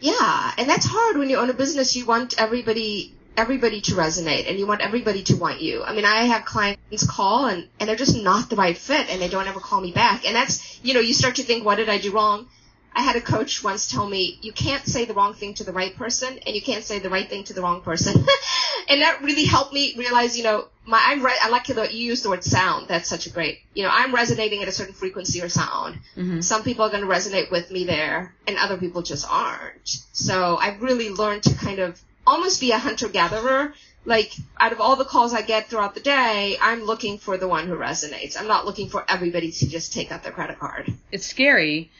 Yeah, 0.00 0.52
and 0.56 0.68
that's 0.68 0.86
hard 0.86 1.18
when 1.18 1.28
you 1.28 1.36
own 1.36 1.50
a 1.50 1.54
business. 1.54 1.94
You 1.94 2.06
want 2.06 2.40
everybody 2.40 3.14
everybody 3.36 3.80
to 3.80 3.92
resonate 3.92 4.48
and 4.48 4.58
you 4.58 4.66
want 4.66 4.80
everybody 4.80 5.22
to 5.22 5.36
want 5.36 5.60
you. 5.60 5.82
I 5.82 5.94
mean, 5.94 6.04
I 6.04 6.24
have 6.24 6.44
clients 6.44 7.06
call 7.06 7.46
and, 7.46 7.68
and 7.78 7.88
they're 7.88 7.96
just 7.96 8.20
not 8.22 8.50
the 8.50 8.56
right 8.56 8.76
fit 8.76 9.08
and 9.08 9.20
they 9.20 9.28
don't 9.28 9.46
ever 9.46 9.60
call 9.60 9.80
me 9.80 9.92
back. 9.92 10.26
And 10.26 10.34
that's, 10.34 10.78
you 10.82 10.94
know, 10.94 11.00
you 11.00 11.14
start 11.14 11.36
to 11.36 11.42
think, 11.42 11.64
what 11.64 11.76
did 11.76 11.88
I 11.88 11.98
do 11.98 12.12
wrong? 12.12 12.48
I 12.92 13.02
had 13.02 13.16
a 13.16 13.20
coach 13.20 13.62
once 13.62 13.90
tell 13.90 14.06
me, 14.06 14.38
you 14.42 14.52
can't 14.52 14.84
say 14.84 15.04
the 15.04 15.14
wrong 15.14 15.34
thing 15.34 15.54
to 15.54 15.64
the 15.64 15.72
right 15.72 15.94
person 15.94 16.38
and 16.44 16.54
you 16.54 16.60
can't 16.60 16.84
say 16.84 16.98
the 16.98 17.08
right 17.08 17.28
thing 17.28 17.44
to 17.44 17.54
the 17.54 17.62
wrong 17.62 17.82
person. 17.82 18.14
and 18.88 19.02
that 19.02 19.22
really 19.22 19.44
helped 19.44 19.72
me 19.72 19.94
realize, 19.96 20.36
you 20.36 20.44
know, 20.44 20.66
my, 20.90 21.00
I'm 21.02 21.24
re- 21.24 21.38
I 21.40 21.48
like 21.48 21.66
that 21.66 21.94
you 21.94 22.04
use 22.04 22.22
the 22.22 22.30
word 22.30 22.44
sound. 22.44 22.88
That's 22.88 23.08
such 23.08 23.26
a 23.26 23.30
great, 23.30 23.60
you 23.74 23.84
know, 23.84 23.90
I'm 23.92 24.14
resonating 24.14 24.62
at 24.62 24.68
a 24.68 24.72
certain 24.72 24.94
frequency 24.94 25.40
or 25.40 25.48
sound. 25.48 25.98
Mm-hmm. 26.16 26.40
Some 26.40 26.64
people 26.64 26.84
are 26.84 26.90
going 26.90 27.02
to 27.02 27.08
resonate 27.08 27.50
with 27.50 27.70
me 27.70 27.84
there 27.84 28.34
and 28.46 28.56
other 28.58 28.76
people 28.76 29.02
just 29.02 29.26
aren't. 29.30 29.88
So 30.12 30.56
I've 30.56 30.82
really 30.82 31.10
learned 31.10 31.44
to 31.44 31.54
kind 31.54 31.78
of 31.78 32.00
almost 32.26 32.60
be 32.60 32.72
a 32.72 32.78
hunter 32.78 33.08
gatherer. 33.08 33.72
Like 34.04 34.32
out 34.58 34.72
of 34.72 34.80
all 34.80 34.96
the 34.96 35.04
calls 35.04 35.32
I 35.32 35.42
get 35.42 35.68
throughout 35.68 35.94
the 35.94 36.00
day, 36.00 36.56
I'm 36.60 36.84
looking 36.84 37.18
for 37.18 37.36
the 37.36 37.46
one 37.46 37.66
who 37.66 37.76
resonates. 37.76 38.36
I'm 38.38 38.48
not 38.48 38.66
looking 38.66 38.88
for 38.88 39.04
everybody 39.08 39.52
to 39.52 39.68
just 39.68 39.92
take 39.92 40.10
out 40.10 40.22
their 40.22 40.32
credit 40.32 40.58
card. 40.58 40.92
It's 41.12 41.26
scary 41.26 41.90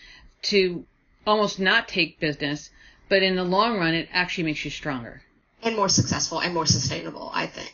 to 0.42 0.85
almost 1.26 1.61
not 1.61 1.88
take 1.88 2.18
business, 2.18 2.70
but 3.09 3.23
in 3.23 3.37
the 3.37 3.44
long 3.44 3.78
run, 3.78 3.94
it 3.94 4.09
actually 4.12 4.44
makes 4.44 4.64
you 4.64 4.70
stronger. 4.70 5.23
And 5.62 5.76
more 5.76 5.90
successful 5.90 6.40
and 6.40 6.54
more 6.54 6.64
sustainable, 6.64 7.30
I 7.35 7.47
think. 7.47 7.73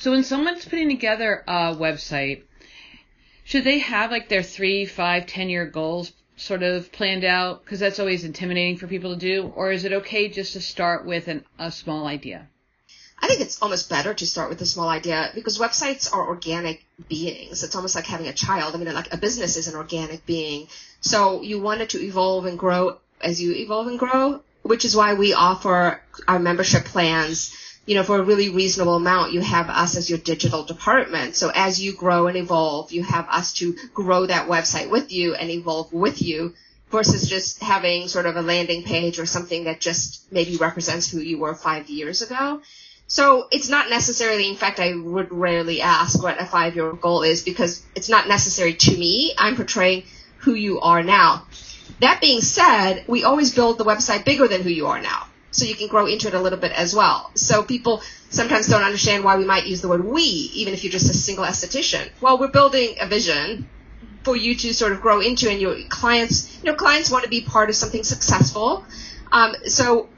So 0.00 0.12
when 0.12 0.24
someone's 0.24 0.64
putting 0.64 0.88
together 0.88 1.44
a 1.46 1.76
website, 1.76 2.44
should 3.44 3.64
they 3.64 3.80
have 3.80 4.10
like 4.10 4.30
their 4.30 4.42
three, 4.42 4.86
five, 4.86 5.26
ten 5.26 5.50
year 5.50 5.66
goals 5.66 6.12
sort 6.36 6.62
of 6.62 6.90
planned 6.90 7.22
out? 7.22 7.62
Because 7.62 7.80
that's 7.80 7.98
always 7.98 8.24
intimidating 8.24 8.78
for 8.78 8.86
people 8.86 9.12
to 9.12 9.20
do. 9.20 9.52
Or 9.54 9.70
is 9.70 9.84
it 9.84 9.92
okay 9.92 10.30
just 10.30 10.54
to 10.54 10.60
start 10.62 11.04
with 11.04 11.28
an, 11.28 11.44
a 11.58 11.70
small 11.70 12.06
idea? 12.06 12.48
I 13.18 13.28
think 13.28 13.42
it's 13.42 13.60
almost 13.60 13.90
better 13.90 14.14
to 14.14 14.26
start 14.26 14.48
with 14.48 14.62
a 14.62 14.66
small 14.66 14.88
idea 14.88 15.32
because 15.34 15.58
websites 15.58 16.10
are 16.10 16.28
organic 16.28 16.82
beings. 17.10 17.62
It's 17.62 17.76
almost 17.76 17.94
like 17.94 18.06
having 18.06 18.28
a 18.28 18.32
child. 18.32 18.74
I 18.74 18.78
mean, 18.78 18.90
like 18.94 19.12
a 19.12 19.18
business 19.18 19.58
is 19.58 19.68
an 19.68 19.74
organic 19.74 20.24
being. 20.24 20.68
So 21.02 21.42
you 21.42 21.60
want 21.60 21.82
it 21.82 21.90
to 21.90 22.02
evolve 22.02 22.46
and 22.46 22.58
grow 22.58 22.96
as 23.20 23.42
you 23.42 23.52
evolve 23.52 23.88
and 23.88 23.98
grow, 23.98 24.40
which 24.62 24.86
is 24.86 24.96
why 24.96 25.12
we 25.12 25.34
offer 25.34 26.00
our 26.26 26.38
membership 26.38 26.86
plans. 26.86 27.54
You 27.90 27.96
know, 27.96 28.04
for 28.04 28.20
a 28.20 28.22
really 28.22 28.50
reasonable 28.50 28.94
amount, 28.94 29.32
you 29.32 29.40
have 29.40 29.68
us 29.68 29.96
as 29.96 30.08
your 30.08 30.20
digital 30.20 30.62
department. 30.62 31.34
So 31.34 31.50
as 31.52 31.82
you 31.82 31.92
grow 31.92 32.28
and 32.28 32.36
evolve, 32.36 32.92
you 32.92 33.02
have 33.02 33.26
us 33.28 33.54
to 33.54 33.74
grow 33.92 34.26
that 34.26 34.46
website 34.46 34.88
with 34.88 35.10
you 35.10 35.34
and 35.34 35.50
evolve 35.50 35.92
with 35.92 36.22
you 36.22 36.54
versus 36.92 37.28
just 37.28 37.60
having 37.60 38.06
sort 38.06 38.26
of 38.26 38.36
a 38.36 38.42
landing 38.42 38.84
page 38.84 39.18
or 39.18 39.26
something 39.26 39.64
that 39.64 39.80
just 39.80 40.30
maybe 40.30 40.56
represents 40.56 41.10
who 41.10 41.18
you 41.18 41.40
were 41.40 41.56
five 41.56 41.90
years 41.90 42.22
ago. 42.22 42.62
So 43.08 43.48
it's 43.50 43.68
not 43.68 43.90
necessarily, 43.90 44.48
in 44.48 44.54
fact, 44.54 44.78
I 44.78 44.94
would 44.94 45.32
rarely 45.32 45.82
ask 45.82 46.22
what 46.22 46.40
a 46.40 46.46
five 46.46 46.76
year 46.76 46.92
goal 46.92 47.22
is 47.24 47.42
because 47.42 47.82
it's 47.96 48.08
not 48.08 48.28
necessary 48.28 48.74
to 48.74 48.96
me. 48.96 49.34
I'm 49.36 49.56
portraying 49.56 50.04
who 50.36 50.54
you 50.54 50.78
are 50.78 51.02
now. 51.02 51.44
That 51.98 52.20
being 52.20 52.40
said, 52.40 53.02
we 53.08 53.24
always 53.24 53.52
build 53.52 53.78
the 53.78 53.84
website 53.84 54.24
bigger 54.24 54.46
than 54.46 54.62
who 54.62 54.70
you 54.70 54.86
are 54.86 55.02
now. 55.02 55.26
So 55.50 55.64
you 55.64 55.74
can 55.74 55.88
grow 55.88 56.06
into 56.06 56.28
it 56.28 56.34
a 56.34 56.40
little 56.40 56.58
bit 56.58 56.72
as 56.72 56.94
well. 56.94 57.30
So 57.34 57.62
people 57.62 58.02
sometimes 58.28 58.68
don't 58.68 58.82
understand 58.82 59.24
why 59.24 59.36
we 59.36 59.44
might 59.44 59.66
use 59.66 59.80
the 59.80 59.88
word 59.88 60.04
we, 60.04 60.22
even 60.22 60.74
if 60.74 60.84
you're 60.84 60.92
just 60.92 61.10
a 61.10 61.14
single 61.14 61.44
esthetician. 61.44 62.08
Well, 62.20 62.38
we're 62.38 62.48
building 62.48 62.96
a 63.00 63.06
vision 63.06 63.68
for 64.22 64.36
you 64.36 64.54
to 64.54 64.74
sort 64.74 64.92
of 64.92 65.00
grow 65.00 65.20
into 65.20 65.50
and 65.50 65.60
your 65.60 65.76
clients, 65.88 66.58
you 66.62 66.70
know, 66.70 66.76
clients 66.76 67.10
want 67.10 67.24
to 67.24 67.30
be 67.30 67.40
part 67.40 67.68
of 67.68 67.74
something 67.74 68.04
successful. 68.04 68.84
Um, 69.32 69.54
so 69.64 70.08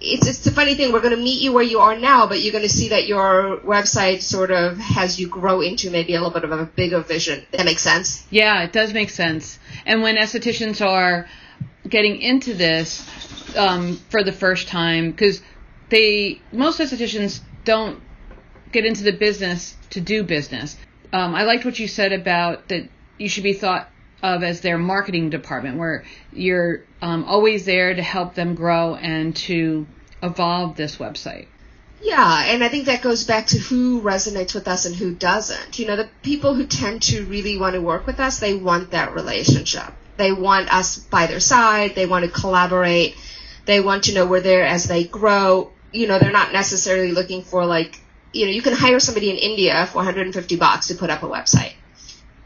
it's 0.00 0.26
it's 0.26 0.46
a 0.46 0.52
funny 0.52 0.74
thing. 0.74 0.92
We're 0.92 1.00
going 1.00 1.16
to 1.16 1.22
meet 1.22 1.40
you 1.40 1.52
where 1.52 1.64
you 1.64 1.80
are 1.80 1.98
now, 1.98 2.26
but 2.26 2.40
you're 2.40 2.52
going 2.52 2.64
to 2.64 2.68
see 2.68 2.90
that 2.90 3.06
your 3.06 3.58
website 3.58 4.20
sort 4.20 4.50
of 4.50 4.78
has 4.78 5.18
you 5.18 5.28
grow 5.28 5.60
into 5.60 5.90
maybe 5.90 6.14
a 6.14 6.18
little 6.20 6.32
bit 6.32 6.44
of 6.44 6.52
a 6.52 6.64
bigger 6.64 7.00
vision. 7.00 7.44
That 7.52 7.64
makes 7.64 7.82
sense. 7.82 8.26
Yeah, 8.30 8.62
it 8.62 8.72
does 8.72 8.92
make 8.92 9.10
sense. 9.10 9.58
And 9.84 10.02
when 10.02 10.16
estheticians 10.16 10.84
are 10.84 11.28
getting 11.88 12.20
into 12.20 12.54
this 12.54 13.08
um, 13.56 13.96
for 14.10 14.22
the 14.22 14.32
first 14.32 14.68
time, 14.68 15.10
because 15.10 15.40
they 15.88 16.40
most 16.52 16.80
estheticians 16.80 17.40
don't 17.64 18.00
get 18.72 18.84
into 18.84 19.04
the 19.04 19.12
business 19.12 19.76
to 19.90 20.00
do 20.00 20.22
business. 20.22 20.76
Um, 21.12 21.34
I 21.34 21.44
liked 21.44 21.64
what 21.64 21.78
you 21.78 21.88
said 21.88 22.12
about 22.12 22.68
that 22.68 22.88
you 23.18 23.28
should 23.28 23.44
be 23.44 23.52
thought 23.52 23.88
of 24.22 24.42
as 24.42 24.60
their 24.60 24.78
marketing 24.78 25.30
department, 25.30 25.78
where 25.78 26.04
you're 26.32 26.84
um, 27.00 27.24
always 27.24 27.64
there 27.64 27.94
to 27.94 28.02
help 28.02 28.34
them 28.34 28.54
grow 28.54 28.94
and 28.94 29.36
to 29.36 29.86
evolve 30.22 30.76
this 30.76 30.96
website. 30.96 31.46
Yeah, 32.02 32.44
and 32.46 32.62
I 32.62 32.68
think 32.68 32.86
that 32.86 33.02
goes 33.02 33.24
back 33.24 33.46
to 33.48 33.58
who 33.58 34.02
resonates 34.02 34.54
with 34.54 34.68
us 34.68 34.84
and 34.84 34.94
who 34.94 35.14
doesn't. 35.14 35.78
You 35.78 35.86
know, 35.86 35.96
the 35.96 36.08
people 36.22 36.54
who 36.54 36.66
tend 36.66 37.02
to 37.04 37.24
really 37.24 37.56
want 37.56 37.74
to 37.74 37.80
work 37.80 38.06
with 38.06 38.20
us, 38.20 38.38
they 38.38 38.54
want 38.54 38.90
that 38.90 39.14
relationship. 39.14 39.92
They 40.16 40.32
want 40.32 40.72
us 40.72 40.98
by 40.98 41.26
their 41.26 41.40
side. 41.40 41.94
They 41.94 42.06
want 42.06 42.24
to 42.24 42.30
collaborate. 42.30 43.16
They 43.66 43.80
want 43.80 44.04
to 44.04 44.14
know 44.14 44.26
we're 44.26 44.40
there 44.40 44.64
as 44.64 44.84
they 44.84 45.04
grow. 45.04 45.72
You 45.92 46.06
know, 46.06 46.18
they're 46.18 46.32
not 46.32 46.52
necessarily 46.52 47.12
looking 47.12 47.42
for 47.42 47.66
like, 47.66 48.00
you 48.32 48.46
know, 48.46 48.52
you 48.52 48.62
can 48.62 48.72
hire 48.72 49.00
somebody 49.00 49.30
in 49.30 49.36
India 49.36 49.86
for 49.86 49.96
150 49.96 50.56
bucks 50.56 50.88
to 50.88 50.94
put 50.94 51.10
up 51.10 51.22
a 51.22 51.26
website. 51.26 51.74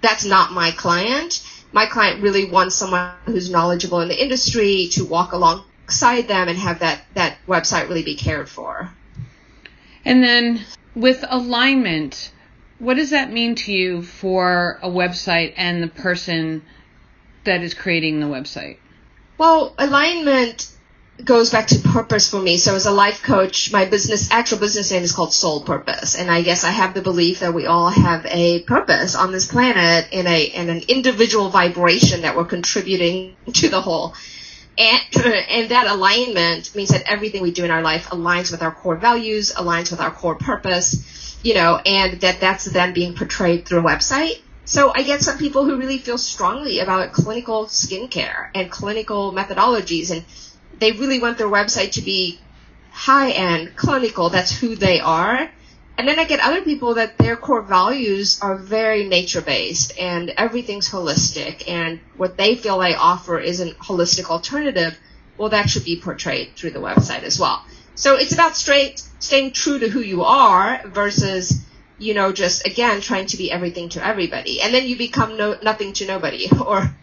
That's 0.00 0.24
not 0.24 0.52
my 0.52 0.70
client 0.70 1.42
my 1.72 1.86
client 1.86 2.22
really 2.22 2.50
wants 2.50 2.74
someone 2.74 3.12
who's 3.26 3.50
knowledgeable 3.50 4.00
in 4.00 4.08
the 4.08 4.22
industry 4.22 4.88
to 4.92 5.04
walk 5.04 5.32
alongside 5.32 6.22
them 6.28 6.48
and 6.48 6.58
have 6.58 6.80
that, 6.80 7.02
that 7.14 7.38
website 7.46 7.88
really 7.88 8.02
be 8.02 8.16
cared 8.16 8.48
for. 8.48 8.90
And 10.04 10.22
then 10.24 10.64
with 10.94 11.24
alignment, 11.28 12.32
what 12.78 12.94
does 12.94 13.10
that 13.10 13.30
mean 13.30 13.54
to 13.56 13.72
you 13.72 14.02
for 14.02 14.78
a 14.82 14.88
website 14.88 15.54
and 15.56 15.82
the 15.82 15.88
person 15.88 16.62
that 17.44 17.62
is 17.62 17.74
creating 17.74 18.20
the 18.20 18.26
website? 18.26 18.78
Well, 19.38 19.74
alignment 19.78 20.70
goes 21.24 21.50
back 21.50 21.68
to 21.68 21.78
purpose 21.78 22.30
for 22.30 22.40
me. 22.40 22.56
So 22.56 22.74
as 22.74 22.86
a 22.86 22.90
life 22.90 23.22
coach, 23.22 23.72
my 23.72 23.84
business, 23.84 24.30
actual 24.30 24.58
business 24.58 24.90
name 24.90 25.02
is 25.02 25.12
called 25.12 25.32
Soul 25.32 25.60
Purpose. 25.62 26.16
And 26.16 26.30
I 26.30 26.42
guess 26.42 26.64
I 26.64 26.70
have 26.70 26.94
the 26.94 27.02
belief 27.02 27.40
that 27.40 27.54
we 27.54 27.66
all 27.66 27.90
have 27.90 28.26
a 28.26 28.62
purpose 28.62 29.14
on 29.14 29.32
this 29.32 29.46
planet 29.46 30.08
in 30.12 30.26
a, 30.26 30.44
in 30.44 30.68
an 30.68 30.82
individual 30.88 31.48
vibration 31.48 32.22
that 32.22 32.36
we're 32.36 32.44
contributing 32.44 33.36
to 33.54 33.68
the 33.68 33.80
whole. 33.80 34.14
And, 34.78 35.00
and 35.24 35.70
that 35.70 35.86
alignment 35.86 36.74
means 36.74 36.90
that 36.90 37.02
everything 37.10 37.42
we 37.42 37.50
do 37.50 37.64
in 37.64 37.70
our 37.70 37.82
life 37.82 38.06
aligns 38.06 38.50
with 38.50 38.62
our 38.62 38.72
core 38.72 38.96
values, 38.96 39.52
aligns 39.52 39.90
with 39.90 40.00
our 40.00 40.10
core 40.10 40.36
purpose, 40.36 41.38
you 41.42 41.54
know, 41.54 41.76
and 41.84 42.20
that 42.20 42.40
that's 42.40 42.64
then 42.66 42.92
being 42.92 43.14
portrayed 43.14 43.66
through 43.66 43.80
a 43.80 43.82
website. 43.82 44.40
So 44.64 44.92
I 44.94 45.02
get 45.02 45.20
some 45.20 45.36
people 45.36 45.64
who 45.64 45.76
really 45.76 45.98
feel 45.98 46.18
strongly 46.18 46.78
about 46.78 47.12
clinical 47.12 47.66
skincare 47.66 48.50
and 48.54 48.70
clinical 48.70 49.32
methodologies 49.32 50.12
and 50.12 50.24
they 50.80 50.92
really 50.92 51.20
want 51.20 51.38
their 51.38 51.46
website 51.46 51.92
to 51.92 52.02
be 52.02 52.40
high 52.90 53.30
end, 53.30 53.76
clinical. 53.76 54.30
That's 54.30 54.50
who 54.50 54.74
they 54.74 55.00
are. 55.00 55.50
And 55.96 56.08
then 56.08 56.18
I 56.18 56.24
get 56.24 56.40
other 56.40 56.62
people 56.62 56.94
that 56.94 57.18
their 57.18 57.36
core 57.36 57.60
values 57.60 58.40
are 58.40 58.56
very 58.56 59.06
nature 59.06 59.42
based 59.42 59.98
and 59.98 60.30
everything's 60.30 60.88
holistic 60.88 61.68
and 61.68 62.00
what 62.16 62.38
they 62.38 62.56
feel 62.56 62.78
they 62.78 62.94
offer 62.94 63.38
is 63.38 63.60
a 63.60 63.72
holistic 63.74 64.30
alternative. 64.30 64.98
Well, 65.36 65.50
that 65.50 65.68
should 65.68 65.84
be 65.84 66.00
portrayed 66.00 66.56
through 66.56 66.70
the 66.70 66.78
website 66.78 67.22
as 67.22 67.38
well. 67.38 67.62
So 67.96 68.16
it's 68.16 68.32
about 68.32 68.56
straight, 68.56 69.02
staying 69.18 69.52
true 69.52 69.78
to 69.78 69.90
who 69.90 70.00
you 70.00 70.24
are 70.24 70.80
versus, 70.86 71.60
you 71.98 72.14
know, 72.14 72.32
just 72.32 72.66
again, 72.66 73.02
trying 73.02 73.26
to 73.26 73.36
be 73.36 73.52
everything 73.52 73.90
to 73.90 74.06
everybody. 74.06 74.62
And 74.62 74.72
then 74.72 74.86
you 74.86 74.96
become 74.96 75.36
no, 75.36 75.58
nothing 75.62 75.92
to 75.94 76.06
nobody 76.06 76.48
or 76.66 76.94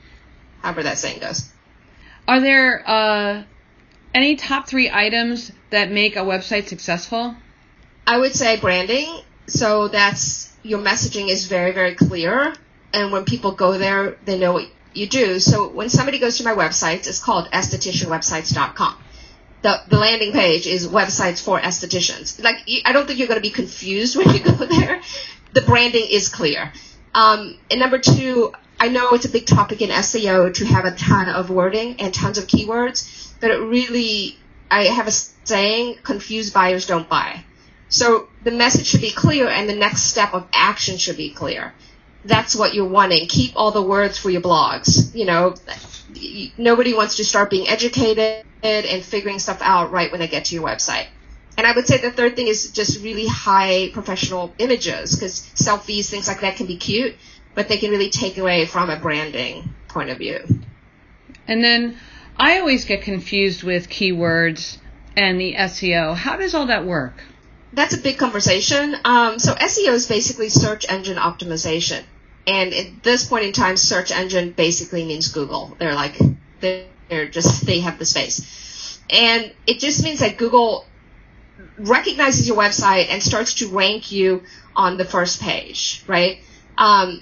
however 0.63 0.81
that 0.81 0.98
saying 0.98 1.19
goes. 1.19 1.51
Are 2.27 2.39
there, 2.39 2.84
uh 2.88 3.43
any 4.17 4.36
top 4.36 4.67
three 4.67 4.89
items 4.89 5.51
that 5.69 5.91
make 5.91 6.15
a 6.15 6.21
website 6.21 6.67
successful? 6.67 7.36
I 8.05 8.17
would 8.17 8.33
say 8.33 8.59
branding. 8.59 9.21
So 9.45 9.88
that's 9.88 10.51
your 10.63 10.79
messaging 10.79 11.29
is 11.29 11.45
very, 11.45 11.71
very 11.71 11.93
clear. 11.93 12.53
And 12.93 13.12
when 13.12 13.25
people 13.25 13.51
go 13.51 13.77
there, 13.77 14.17
they 14.25 14.39
know 14.39 14.53
what 14.53 14.67
you 14.93 15.07
do. 15.07 15.39
So 15.39 15.69
when 15.69 15.89
somebody 15.89 16.17
goes 16.17 16.38
to 16.39 16.43
my 16.43 16.53
website, 16.53 17.07
it's 17.07 17.19
called 17.19 17.50
estheticianwebsites.com. 17.51 18.97
The, 19.62 19.81
the 19.88 20.00
landing 20.00 20.31
page 20.31 20.65
is 20.65 20.88
websites 20.88 21.43
for 21.43 21.59
estheticians. 21.59 22.41
Like, 22.43 22.57
I 22.86 22.93
don't 22.93 23.05
think 23.05 23.19
you're 23.19 23.27
going 23.27 23.41
to 23.41 23.47
be 23.47 23.53
confused 23.53 24.15
when 24.17 24.29
you 24.29 24.39
go 24.39 24.53
there. 24.53 25.01
The 25.53 25.62
branding 25.62 26.07
is 26.09 26.29
clear. 26.29 26.71
Um, 27.13 27.57
and 27.69 27.79
number 27.79 28.00
two, 28.00 28.53
I 28.79 28.89
know 28.89 29.09
it's 29.12 29.25
a 29.25 29.29
big 29.29 29.45
topic 29.45 29.81
in 29.81 29.89
SEO 29.89 30.53
to 30.55 30.65
have 30.65 30.86
a 30.86 30.91
ton 30.91 31.29
of 31.29 31.50
wording 31.50 32.00
and 32.00 32.13
tons 32.13 32.38
of 32.38 32.47
keywords 32.47 33.26
but 33.39 33.51
it 33.51 33.58
really, 33.58 34.38
I 34.70 34.84
have 34.86 35.08
a 35.08 35.12
saying, 35.12 35.98
confused 36.03 36.53
buyers 36.53 36.86
don't 36.86 37.08
buy. 37.08 37.44
So 37.89 38.27
the 38.44 38.51
message 38.51 38.88
should 38.88 39.01
be 39.01 39.12
clear 39.12 39.48
and 39.48 39.70
the 39.70 39.75
next 39.75 40.03
step 40.03 40.34
of 40.34 40.48
action 40.51 40.98
should 40.98 41.17
be 41.17 41.32
clear. 41.32 41.74
That's 42.25 42.56
what 42.56 42.74
you're 42.74 42.88
wanting. 42.88 43.27
Keep 43.27 43.53
all 43.56 43.72
the 43.72 43.82
words 43.82 44.17
for 44.17 44.29
your 44.29 44.41
blogs. 44.41 45.15
You 45.15 45.25
know, 45.25 45.56
nobody 46.58 46.94
wants 46.94 47.15
to 47.15 47.25
start 47.25 47.50
being 47.50 47.67
educated 47.67 48.46
and 48.62 49.03
figuring 49.03 49.39
stuff 49.39 49.60
out 49.62 49.91
right 49.91 50.12
when 50.12 50.20
they 50.20 50.27
get 50.27 50.46
to 50.46 50.56
your 50.56 50.65
website. 50.65 51.08
And 51.58 51.65
I 51.65 51.72
would 51.72 51.88
say 51.88 51.98
the 51.98 52.12
third 52.12 52.36
thing 52.36 52.48
is 52.48 52.72
just 52.72 53.01
really 53.01 53.25
high 53.25 53.89
professional 53.91 54.53
images 54.60 55.15
because 55.15 55.41
selfies, 55.56 56.10
things 56.10 56.27
like 56.27 56.41
that 56.41 56.58
can 56.58 56.67
be 56.67 56.77
cute, 56.77 57.15
but 57.56 57.67
they 57.67 57.77
can 57.77 57.89
really 57.89 58.10
take 58.10 58.38
away 58.38 58.65
from 58.65 58.89
a 58.89 58.98
branding 58.98 59.74
point 59.88 60.10
of 60.10 60.17
view. 60.20 60.39
And 61.48 61.63
then 61.63 61.98
I 62.39 62.60
always 62.60 62.86
get 62.86 63.01
confused 63.01 63.63
with 63.63 63.89
keywords 63.89 64.77
and 65.15 65.39
the 65.39 65.56
SEO. 65.56 66.15
How 66.15 66.38
does 66.38 66.53
all 66.53 66.67
that 66.67 66.86
work? 66.86 67.15
That's 67.74 67.96
a 67.96 67.98
big 67.98 68.17
conversation. 68.17 68.96
Um, 69.03 69.39
so 69.39 69.53
SEO 69.53 69.89
is 69.89 70.08
basically 70.08 70.50
search 70.50 70.86
engine 70.88 71.17
optimization. 71.17 72.03
And 72.46 72.74
at 72.74 73.03
this 73.03 73.27
point 73.27 73.46
in 73.46 73.51
time, 73.51 73.75
search 73.75 74.12
engine 74.12 74.51
basically 74.51 75.03
means 75.03 75.29
Google. 75.29 75.75
They're 75.79 75.96
like, 75.96 76.17
they're 76.62 77.27
just, 77.27 77.65
they 77.65 77.82
have 77.82 78.00
the 78.00 78.06
space. 78.06 79.00
And 79.10 79.51
it 79.65 79.79
just 79.79 80.03
means 80.03 80.20
that 80.20 80.38
Google 80.38 80.86
recognizes 81.77 82.48
your 82.48 82.58
website 82.58 83.08
and 83.10 83.22
starts 83.22 83.56
to 83.56 83.67
rank 83.67 84.12
you 84.12 84.44
on 84.75 84.98
the 84.98 85.06
first 85.06 85.41
page, 85.41 86.03
right? 86.08 86.39
Um, 86.77 87.22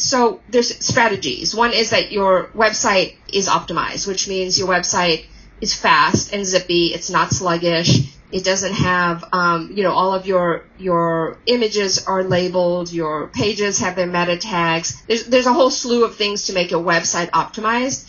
so 0.00 0.40
there's 0.48 0.84
strategies. 0.84 1.54
One 1.54 1.72
is 1.72 1.90
that 1.90 2.12
your 2.12 2.48
website 2.48 3.16
is 3.32 3.48
optimized, 3.48 4.06
which 4.06 4.28
means 4.28 4.58
your 4.58 4.68
website 4.68 5.26
is 5.60 5.74
fast 5.74 6.32
and 6.32 6.44
zippy. 6.44 6.88
It's 6.88 7.10
not 7.10 7.30
sluggish. 7.30 8.00
It 8.32 8.44
doesn't 8.44 8.74
have, 8.74 9.24
um, 9.32 9.72
you 9.74 9.82
know, 9.82 9.92
all 9.92 10.14
of 10.14 10.26
your 10.26 10.64
your 10.78 11.38
images 11.46 12.06
are 12.06 12.22
labeled. 12.22 12.92
Your 12.92 13.26
pages 13.28 13.80
have 13.80 13.96
their 13.96 14.06
meta 14.06 14.36
tags. 14.36 15.02
There's 15.06 15.26
there's 15.26 15.46
a 15.46 15.52
whole 15.52 15.70
slew 15.70 16.04
of 16.04 16.16
things 16.16 16.46
to 16.46 16.52
make 16.52 16.70
your 16.70 16.82
website 16.82 17.30
optimized. 17.30 18.06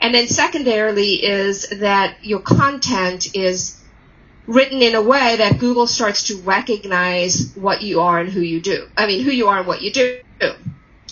And 0.00 0.14
then 0.14 0.28
secondarily 0.28 1.24
is 1.24 1.68
that 1.68 2.24
your 2.24 2.40
content 2.40 3.34
is 3.34 3.76
written 4.46 4.82
in 4.82 4.94
a 4.94 5.02
way 5.02 5.36
that 5.36 5.58
Google 5.58 5.86
starts 5.86 6.24
to 6.24 6.36
recognize 6.38 7.52
what 7.54 7.82
you 7.82 8.00
are 8.00 8.18
and 8.18 8.30
who 8.30 8.40
you 8.40 8.60
do. 8.60 8.88
I 8.96 9.06
mean, 9.06 9.22
who 9.22 9.30
you 9.30 9.48
are 9.48 9.58
and 9.58 9.66
what 9.66 9.82
you 9.82 9.92
do. 9.92 10.20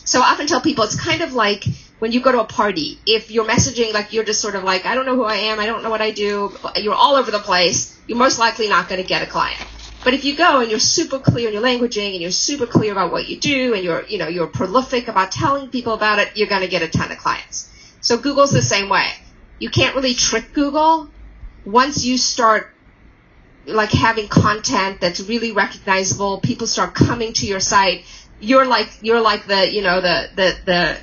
So 0.08 0.22
I 0.22 0.30
often 0.30 0.46
tell 0.46 0.62
people 0.62 0.84
it's 0.84 0.98
kind 0.98 1.20
of 1.20 1.34
like 1.34 1.66
when 1.98 2.12
you 2.12 2.22
go 2.22 2.32
to 2.32 2.40
a 2.40 2.46
party. 2.46 2.98
If 3.04 3.30
you're 3.30 3.44
messaging 3.44 3.92
like 3.92 4.14
you're 4.14 4.24
just 4.24 4.40
sort 4.40 4.54
of 4.54 4.64
like, 4.64 4.86
I 4.86 4.94
don't 4.94 5.04
know 5.04 5.16
who 5.16 5.24
I 5.24 5.34
am, 5.34 5.60
I 5.60 5.66
don't 5.66 5.82
know 5.82 5.90
what 5.90 6.00
I 6.00 6.12
do, 6.12 6.50
you're 6.76 6.94
all 6.94 7.16
over 7.16 7.30
the 7.30 7.40
place, 7.40 7.94
you're 8.06 8.16
most 8.16 8.38
likely 8.38 8.70
not 8.70 8.88
going 8.88 9.02
to 9.02 9.06
get 9.06 9.20
a 9.20 9.26
client. 9.26 9.62
But 10.04 10.14
if 10.14 10.24
you 10.24 10.34
go 10.34 10.60
and 10.60 10.70
you're 10.70 10.80
super 10.80 11.18
clear 11.18 11.48
in 11.48 11.52
your 11.52 11.62
languaging 11.62 12.12
and 12.12 12.22
you're 12.22 12.30
super 12.30 12.64
clear 12.64 12.92
about 12.92 13.12
what 13.12 13.28
you 13.28 13.38
do 13.38 13.74
and 13.74 13.84
you're, 13.84 14.06
you 14.06 14.16
know, 14.16 14.28
you're 14.28 14.46
prolific 14.46 15.08
about 15.08 15.30
telling 15.30 15.68
people 15.68 15.92
about 15.92 16.20
it, 16.20 16.34
you're 16.36 16.48
going 16.48 16.62
to 16.62 16.68
get 16.68 16.80
a 16.80 16.88
ton 16.88 17.12
of 17.12 17.18
clients. 17.18 17.68
So 18.00 18.16
Google's 18.16 18.52
the 18.52 18.62
same 18.62 18.88
way. 18.88 19.10
You 19.58 19.68
can't 19.68 19.94
really 19.94 20.14
trick 20.14 20.54
Google. 20.54 21.10
Once 21.66 22.02
you 22.02 22.16
start 22.16 22.72
like 23.66 23.90
having 23.90 24.28
content 24.28 25.02
that's 25.02 25.20
really 25.20 25.52
recognizable, 25.52 26.40
people 26.40 26.66
start 26.66 26.94
coming 26.94 27.34
to 27.34 27.46
your 27.46 27.60
site 27.60 28.06
you're 28.40 28.66
like 28.66 28.88
you're 29.02 29.20
like 29.20 29.46
the 29.46 29.70
you 29.72 29.82
know 29.82 30.00
the 30.00 30.30
the 30.36 30.56
the 30.64 30.98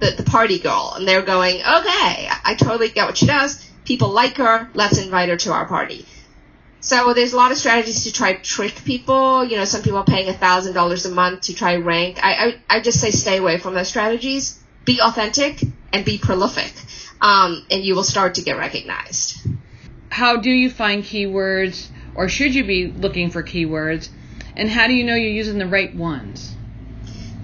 the, 0.00 0.16
the 0.16 0.22
party 0.24 0.58
girl, 0.58 0.94
and 0.96 1.06
they're 1.06 1.22
going, 1.22 1.56
okay, 1.56 2.28
I 2.44 2.56
totally 2.58 2.88
get 2.88 3.06
what 3.06 3.16
she 3.16 3.26
does. 3.26 3.64
People 3.84 4.10
like 4.10 4.36
her. 4.38 4.68
Let's 4.74 4.98
invite 4.98 5.28
her 5.28 5.36
to 5.36 5.52
our 5.52 5.66
party. 5.66 6.06
So 6.80 7.14
there's 7.14 7.32
a 7.32 7.36
lot 7.36 7.52
of 7.52 7.58
strategies 7.58 8.04
to 8.04 8.12
try 8.12 8.34
trick 8.34 8.74
people. 8.84 9.44
You 9.44 9.56
know, 9.56 9.64
some 9.64 9.82
people 9.82 9.98
are 9.98 10.04
paying 10.04 10.28
a 10.28 10.32
thousand 10.34 10.74
dollars 10.74 11.06
a 11.06 11.10
month 11.10 11.42
to 11.42 11.54
try 11.54 11.76
rank. 11.76 12.18
I, 12.22 12.56
I 12.68 12.76
I 12.78 12.80
just 12.80 13.00
say 13.00 13.10
stay 13.12 13.38
away 13.38 13.58
from 13.58 13.74
those 13.74 13.88
strategies. 13.88 14.58
Be 14.84 15.00
authentic 15.00 15.62
and 15.92 16.04
be 16.04 16.18
prolific, 16.18 16.72
um, 17.20 17.64
and 17.70 17.84
you 17.84 17.94
will 17.94 18.04
start 18.04 18.34
to 18.36 18.42
get 18.42 18.56
recognized. 18.56 19.36
how 20.10 20.36
do 20.36 20.50
you 20.50 20.70
find 20.70 21.02
keywords, 21.04 21.88
or 22.14 22.28
should 22.28 22.54
you 22.54 22.64
be 22.64 22.86
looking 22.92 23.30
for 23.30 23.42
keywords, 23.42 24.08
and 24.56 24.68
how 24.70 24.86
do 24.86 24.94
you 24.94 25.04
know 25.04 25.14
you're 25.14 25.30
using 25.30 25.58
the 25.58 25.66
right 25.66 25.94
ones? 25.94 26.56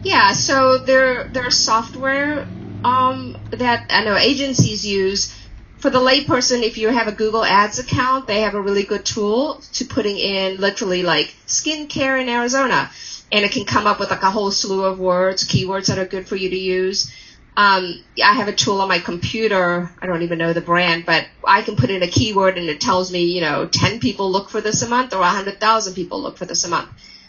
Yeah, 0.03 0.33
so 0.33 0.79
there 0.79 1.29
there's 1.33 1.57
software 1.57 2.47
um, 2.85 3.37
that 3.51 3.87
I 3.91 4.05
know 4.05 4.17
agencies 4.17 4.87
use. 4.87 5.35
For 5.79 5.91
the 5.91 6.01
layperson, 6.01 6.63
if 6.63 6.77
you 6.77 6.89
have 6.89 7.07
a 7.07 7.13
Google 7.13 7.45
Ads 7.45 7.79
account, 7.79 8.27
they 8.27 8.41
have 8.41 8.55
a 8.55 8.61
really 8.61 8.83
good 8.83 9.05
tool 9.05 9.63
to 9.75 9.85
putting 9.85 10.17
in 10.17 10.57
literally 10.57 11.03
like 11.05 11.37
skincare 11.47 12.21
in 12.21 12.29
Arizona, 12.29 12.91
and 13.31 13.45
it 13.45 13.53
can 13.53 13.65
come 13.65 13.87
up 13.87 14.01
with 14.01 14.11
like 14.11 14.23
a 14.23 14.31
whole 14.31 14.51
slew 14.51 14.85
of 14.85 14.99
words, 14.99 15.45
keywords 15.45 15.87
that 15.87 15.99
are 15.99 16.07
good 16.07 16.27
for 16.27 16.37
you 16.37 16.51
to 16.51 16.57
use. 16.59 17.13
Um, 17.57 18.05
I 18.25 18.35
have 18.35 18.47
a 18.49 18.53
tool 18.53 18.81
on 18.81 18.89
my 18.89 19.01
computer. 19.01 19.91
I 20.01 20.07
don't 20.07 20.23
even 20.23 20.39
know 20.39 20.53
the 20.53 20.61
brand, 20.61 21.05
but 21.07 21.27
I 21.45 21.63
can 21.63 21.75
put 21.75 21.91
in 21.91 22.05
a 22.05 22.07
keyword 22.07 22.57
and 22.57 22.69
it 22.69 22.81
tells 22.81 23.11
me, 23.11 23.25
you 23.25 23.41
know, 23.41 23.67
10 23.67 23.99
people 23.99 24.31
look 24.31 24.49
for 24.49 24.61
this 24.61 24.83
a 24.83 24.89
month 24.89 25.13
or 25.13 25.19
100,000 25.19 25.95
people 25.95 26.23
look 26.23 26.39
for 26.39 26.45
this 26.45 26.65
a 26.65 26.69
month. 26.69 26.89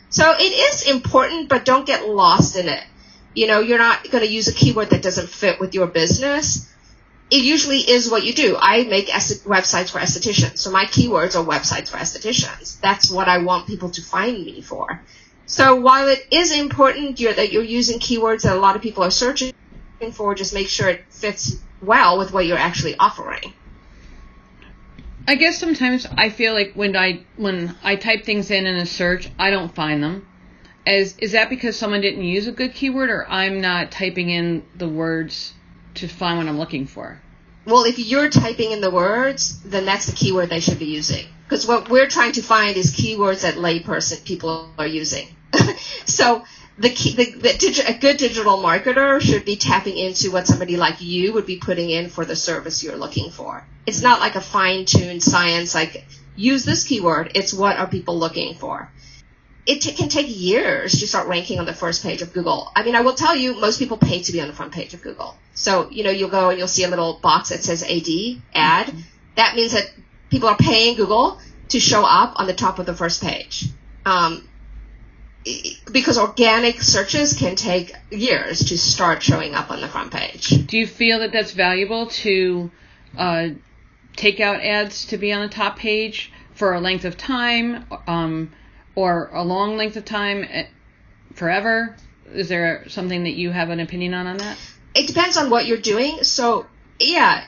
So 0.10 0.34
it 0.38 0.42
is 0.42 0.89
important, 0.89 1.50
but 1.50 1.66
don't 1.66 1.86
get 1.86 2.08
lost 2.08 2.56
in 2.56 2.68
it. 2.68 2.84
You 3.36 3.48
know, 3.48 3.60
you're 3.60 3.78
not 3.78 4.10
going 4.10 4.24
to 4.24 4.30
use 4.30 4.48
a 4.48 4.54
keyword 4.54 4.89
that 4.89 5.04
doesn't 5.04 5.30
fit 5.30 5.60
with 5.60 5.75
your 5.75 5.88
business. 5.88 6.68
It 7.30 7.44
usually 7.44 7.78
is 7.78 8.10
what 8.10 8.25
you 8.25 8.34
do. 8.34 8.58
I 8.60 8.86
make 8.86 9.08
websites 9.08 9.92
for 9.92 10.00
estheticians. 10.00 10.58
So 10.58 10.72
my 10.72 10.86
keywords 10.86 11.36
are 11.39 11.46
websites 11.46 11.89
for 11.89 11.98
estheticians. 11.98 12.80
That's 12.82 13.12
what 13.12 13.28
I 13.28 13.38
want 13.38 13.68
people 13.68 13.92
to 13.92 14.01
find 14.01 14.44
me 14.44 14.62
for. 14.62 15.04
So 15.46 15.75
while 15.75 16.08
it 16.08 16.25
is 16.32 16.51
important 16.51 17.20
you're, 17.20 17.34
that 17.34 17.51
you're 17.51 17.63
using 17.63 18.00
keywords 18.00 18.44
that 18.44 18.56
a 18.56 18.60
lot 18.60 18.75
of 18.75 18.82
people 18.82 19.04
are 19.04 19.12
searching 19.12 19.54
for, 20.13 20.34
just 20.34 20.54
make 20.54 20.70
sure 20.70 20.89
it 20.89 21.06
fits 21.10 21.60
well 21.82 22.18
with 22.18 22.34
what 22.34 22.48
you're 22.48 22.58
actually 22.58 22.96
offering. 22.98 23.54
I 25.27 25.35
guess 25.35 25.57
sometimes 25.57 26.07
I 26.17 26.29
feel 26.29 26.53
like 26.53 26.73
when 26.73 26.95
I 26.95 27.23
when 27.35 27.75
I 27.83 27.95
type 27.95 28.25
things 28.25 28.51
in 28.51 28.65
in 28.65 28.75
a 28.75 28.85
search, 28.85 29.29
I 29.38 29.49
don't 29.49 29.73
find 29.73 30.01
them. 30.03 30.27
As 30.85 31.15
is 31.17 31.33
that 31.33 31.49
because 31.49 31.77
someone 31.77 32.01
didn't 32.01 32.23
use 32.23 32.47
a 32.47 32.51
good 32.51 32.73
keyword, 32.73 33.09
or 33.09 33.29
I'm 33.29 33.61
not 33.61 33.91
typing 33.91 34.29
in 34.29 34.63
the 34.75 34.88
words 34.88 35.53
to 35.95 36.07
find 36.07 36.38
what 36.38 36.47
I'm 36.47 36.57
looking 36.57 36.88
for? 36.88 37.21
Well, 37.65 37.83
if 37.83 37.99
you're 37.99 38.29
typing 38.29 38.71
in 38.71 38.81
the 38.81 38.89
words, 38.89 39.61
then 39.63 39.85
that's 39.85 40.07
the 40.07 40.13
keyword 40.13 40.49
they 40.49 40.59
should 40.59 40.79
be 40.79 40.85
using. 40.85 41.25
Because 41.43 41.67
what 41.67 41.89
we're 41.89 42.07
trying 42.07 42.31
to 42.33 42.41
find 42.41 42.77
is 42.77 42.95
keywords 42.95 43.41
that 43.41 43.55
layperson 43.55 44.23
people 44.23 44.71
are 44.77 44.88
using. 44.88 45.27
so 46.05 46.43
the, 46.79 46.89
key, 46.89 47.13
the, 47.13 47.31
the 47.31 47.50
digi- 47.50 47.89
a 47.89 48.00
good 48.00 48.17
digital 48.17 48.57
marketer 48.57 49.19
should 49.19 49.43
be 49.45 49.57
tapping 49.57 49.98
into 49.98 50.31
what 50.31 50.48
somebody 50.48 50.77
like 50.77 51.01
you 51.01 51.33
would 51.33 51.45
be 51.45 51.57
putting 51.57 51.89
in 51.89 52.09
for 52.09 52.24
the 52.25 52.36
service 52.36 52.83
you're 52.83 52.95
looking 52.95 53.31
for. 53.31 53.65
It's 53.86 54.01
not 54.01 54.19
like 54.19 54.36
a 54.36 54.41
fine-tuned 54.41 55.21
science 55.21 55.75
like 55.75 56.05
use 56.36 56.63
this 56.63 56.86
keyword. 56.86 57.33
It's 57.36 57.53
what 57.53 57.77
are 57.77 57.88
people 57.88 58.17
looking 58.17 58.55
for. 58.55 58.89
It 59.65 59.81
t- 59.81 59.91
can 59.91 60.09
take 60.09 60.27
years 60.29 61.00
to 61.00 61.07
start 61.07 61.27
ranking 61.27 61.59
on 61.59 61.65
the 61.65 61.74
first 61.74 62.01
page 62.01 62.21
of 62.21 62.33
Google. 62.33 62.71
I 62.75 62.83
mean, 62.83 62.95
I 62.95 63.01
will 63.01 63.13
tell 63.13 63.36
you, 63.36 63.59
most 63.59 63.77
people 63.77 63.98
pay 63.98 64.24
to 64.24 64.31
be 64.31 64.41
on 64.41 64.48
the 64.48 64.53
front 64.53 64.71
page 64.71 64.93
of 64.93 65.01
Google. 65.01 65.36
So, 65.53 65.89
you 65.89 66.03
know, 66.03 66.09
you'll 66.09 66.29
go 66.29 66.50
and 66.50 66.57
you'll 66.57 66.67
see 66.69 66.86
a 66.86 66.89
little 66.89 67.19
box 67.21 67.50
that 67.50 67.63
says 67.63 67.83
AD, 67.83 68.41
ad. 68.55 68.88
Mm-hmm. 68.88 69.00
That 69.36 69.55
means 69.55 69.74
that 69.74 69.91
people 70.29 70.50
are 70.50 70.57
paying 70.57 70.95
Google 70.95 71.39
to 71.69 71.79
show 71.79 72.03
up 72.03 72.39
on 72.39 72.48
the 72.48 72.53
top 72.53 72.79
of 72.79 72.86
the 72.86 72.95
first 72.95 73.21
page. 73.21 73.65
Um, 74.05 74.49
because 75.91 76.17
organic 76.17 76.81
searches 76.81 77.34
can 77.34 77.55
take 77.55 77.93
years 78.12 78.65
to 78.65 78.77
start 78.77 79.24
showing 79.24 79.55
up 79.55 79.72
on 79.72 79.81
the 79.81 79.88
front 79.88 80.12
page. 80.12 80.50
Do 80.67 80.77
you 80.77 80.86
feel 80.86 81.19
that 81.19 81.31
that's 81.31 81.53
valuable 81.53 82.08
to 82.08 82.72
uh, 83.17 83.50
take 84.15 84.39
out 84.39 84.62
ads 84.62 85.05
to 85.08 85.17
be 85.17 85.31
on 85.31 85.41
the 85.41 85.53
top 85.53 85.77
page 85.77 86.31
for 86.53 86.74
a 86.74 86.81
length 86.81 87.05
of 87.05 87.17
time 87.17 87.86
um, 88.08 88.51
or 88.96 89.29
a 89.34 89.43
long 89.43 89.77
length 89.77 89.96
of 89.96 90.05
time 90.05 90.46
eh, 90.50 90.65
forever? 91.34 91.96
Is 92.34 92.50
there 92.50 92.84
something 92.89 93.24
that 93.24 93.34
you 93.34 93.51
have 93.51 93.69
an 93.69 93.79
opinion 93.79 94.13
on 94.13 94.27
on 94.27 94.38
that? 94.38 94.58
It 94.93 95.08
depends 95.08 95.38
on 95.38 95.50
what 95.50 95.65
you're 95.65 95.77
doing. 95.77 96.24
So, 96.24 96.65
yeah, 97.00 97.45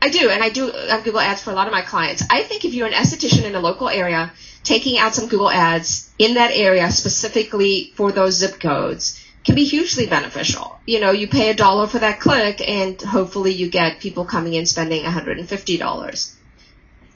I 0.00 0.10
do, 0.10 0.30
and 0.30 0.42
I 0.42 0.50
do 0.50 0.70
have 0.70 1.04
Google 1.04 1.20
Ads 1.20 1.42
for 1.42 1.50
a 1.50 1.54
lot 1.54 1.66
of 1.66 1.72
my 1.72 1.82
clients. 1.82 2.22
I 2.30 2.42
think 2.44 2.64
if 2.64 2.72
you're 2.72 2.86
an 2.86 2.92
esthetician 2.92 3.44
in 3.44 3.54
a 3.54 3.60
local 3.60 3.88
area, 3.88 4.32
taking 4.62 4.98
out 4.98 5.14
some 5.14 5.28
Google 5.28 5.50
Ads 5.50 6.10
in 6.18 6.34
that 6.34 6.52
area 6.52 6.90
specifically 6.90 7.92
for 7.96 8.12
those 8.12 8.34
zip 8.34 8.60
codes 8.60 9.24
can 9.44 9.54
be 9.54 9.64
hugely 9.64 10.06
beneficial. 10.06 10.78
You 10.86 11.00
know, 11.00 11.10
you 11.10 11.26
pay 11.26 11.50
a 11.50 11.54
dollar 11.54 11.86
for 11.86 11.98
that 11.98 12.20
click, 12.20 12.60
and 12.60 13.00
hopefully 13.00 13.52
you 13.52 13.70
get 13.70 13.98
people 13.98 14.24
coming 14.24 14.54
in 14.54 14.66
spending 14.66 15.02
$150. 15.02 16.34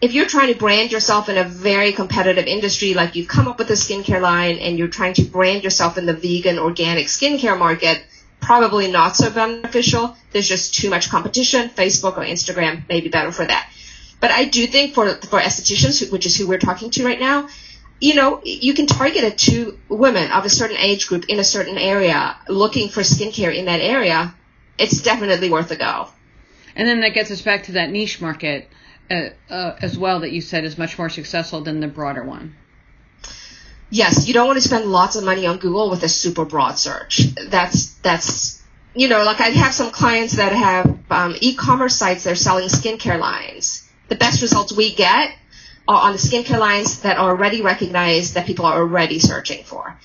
If 0.01 0.15
you're 0.15 0.27
trying 0.27 0.53
to 0.53 0.59
brand 0.59 0.91
yourself 0.91 1.29
in 1.29 1.39
a 1.39 1.45
very 1.45 1.93
competitive 1.93 2.47
industry, 2.47 2.95
like 2.95 3.15
you've 3.15 3.29
come 3.29 3.47
up 3.47 3.59
with 3.59 3.71
a 3.71 3.75
skincare 3.75 4.21
line 4.21 4.57
and 4.59 4.77
you're 4.77 4.89
trying 4.89 5.15
to 5.15 5.23
brand 5.23 5.63
yourself 5.63 5.97
in 5.97 6.07
the 6.07 6.15
vegan 6.15 6.59
organic 6.59 7.07
skincare 7.07 7.57
market, 7.57 8.03
probably 8.43 8.91
not 8.91 9.17
so 9.17 9.31
beneficial. 9.31 10.17
There's 10.33 10.49
just 10.49 10.75
too 10.75 10.91
much 10.91 11.09
competition. 11.09 11.71
Facebook 11.71 12.19
or 12.19 12.25
Instagram 12.25 12.87
may 12.89 13.01
be 13.01 13.09
better 13.09 13.33
for 13.33 13.45
that. 13.45 13.71
But 14.21 14.31
I 14.31 14.45
do 14.45 14.67
think 14.67 14.95
for 14.95 15.15
for 15.15 15.41
estheticians, 15.41 16.13
which 16.13 16.27
is 16.27 16.37
who 16.37 16.47
we're 16.47 16.59
talking 16.59 16.91
to 16.91 17.05
right 17.05 17.19
now, 17.19 17.49
you 18.01 18.15
know, 18.15 18.41
you 18.45 18.75
can 18.75 18.87
target 18.87 19.25
it 19.25 19.39
to 19.39 19.79
women 19.89 20.31
of 20.31 20.45
a 20.45 20.51
certain 20.51 20.77
age 20.77 21.09
group 21.09 21.25
in 21.29 21.39
a 21.39 21.45
certain 21.45 21.79
area 21.79 22.37
looking 22.49 22.89
for 22.89 23.01
skincare 23.01 23.55
in 23.55 23.65
that 23.67 23.81
area. 23.81 24.35
It's 24.79 25.03
definitely 25.03 25.51
worth 25.51 25.71
a 25.71 25.77
go. 25.77 26.09
And 26.75 26.89
then 26.89 27.01
that 27.01 27.15
gets 27.15 27.31
us 27.31 27.43
back 27.43 27.65
to 27.65 27.73
that 27.73 27.91
niche 27.91 28.21
market 28.21 28.69
uh, 29.11 29.31
uh, 29.51 29.77
as 29.81 29.99
well 29.99 30.21
that 30.21 30.33
you 30.33 30.41
said 30.41 30.65
is 30.65 30.79
much 30.79 30.99
more 30.99 31.09
successful 31.09 31.61
than 31.61 31.81
the 31.81 31.89
broader 31.89 32.25
one 32.25 32.57
yes, 33.93 34.27
you 34.27 34.35
don't 34.35 34.49
want 34.49 34.61
to 34.61 34.67
spend 34.67 34.87
lots 34.87 35.15
of 35.15 35.23
money 35.23 35.47
on 35.47 35.59
Google 35.59 35.91
with 35.91 36.03
a 36.03 36.09
super 36.09 36.45
broad 36.45 36.79
search. 36.79 37.21
That's 37.49 37.93
that's 37.97 38.61
you 38.95 39.09
know, 39.09 39.23
like 39.25 39.41
I 39.41 39.49
have 39.49 39.73
some 39.73 39.91
clients 39.91 40.37
that 40.37 40.53
have 40.53 40.99
um, 41.11 41.37
e-commerce 41.41 41.97
sites 41.97 42.25
that 42.25 42.33
are 42.33 42.37
selling 42.37 42.69
skincare 42.69 43.19
lines. 43.19 43.89
The 44.09 44.17
best 44.17 44.43
results 44.43 44.73
we 44.73 44.93
get 44.95 45.35
are 45.89 46.03
on 46.03 46.13
the 46.13 46.19
skincare 46.19 46.59
lines 46.59 47.01
that 47.01 47.17
are 47.17 47.31
already 47.31 47.63
recognized 47.63 48.35
that 48.35 48.47
people 48.47 48.67
are 48.67 48.81
already 48.81 49.19
searching 49.19 49.65
for. 49.65 49.97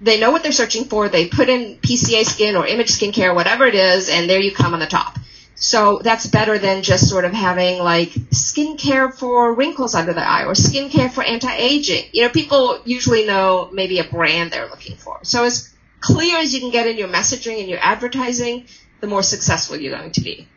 They 0.00 0.18
know 0.18 0.30
what 0.30 0.42
they're 0.42 0.52
searching 0.52 0.86
for. 0.86 1.08
They 1.08 1.28
put 1.28 1.48
in 1.48 1.76
PCA 1.76 2.24
skin 2.24 2.56
or 2.56 2.66
image 2.66 2.88
skincare, 2.88 3.34
whatever 3.34 3.66
it 3.66 3.74
is, 3.74 4.08
and 4.08 4.28
there 4.28 4.40
you 4.40 4.50
come 4.50 4.72
on 4.72 4.80
the 4.80 4.86
top. 4.86 5.18
So 5.54 6.00
that's 6.02 6.26
better 6.26 6.58
than 6.58 6.82
just 6.82 7.08
sort 7.08 7.24
of 7.24 7.32
having 7.32 7.78
like 7.78 8.10
skincare 8.10 9.14
for 9.14 9.54
wrinkles 9.54 9.94
under 9.94 10.12
the 10.12 10.26
eye 10.26 10.44
or 10.44 10.54
skincare 10.54 11.10
for 11.10 11.22
anti-aging. 11.22 12.06
You 12.12 12.22
know, 12.22 12.28
people 12.30 12.80
usually 12.84 13.26
know 13.26 13.68
maybe 13.72 13.98
a 13.98 14.04
brand 14.04 14.50
they're 14.50 14.68
looking 14.68 14.96
for. 14.96 15.20
So 15.22 15.44
as 15.44 15.72
clear 16.00 16.38
as 16.38 16.52
you 16.52 16.60
can 16.60 16.70
get 16.70 16.86
in 16.86 16.98
your 16.98 17.08
messaging 17.08 17.60
and 17.60 17.68
your 17.68 17.78
advertising, 17.80 18.66
the 19.00 19.06
more 19.06 19.22
successful 19.22 19.76
you're 19.76 19.96
going 19.96 20.12
to 20.12 20.20
be. 20.20 20.48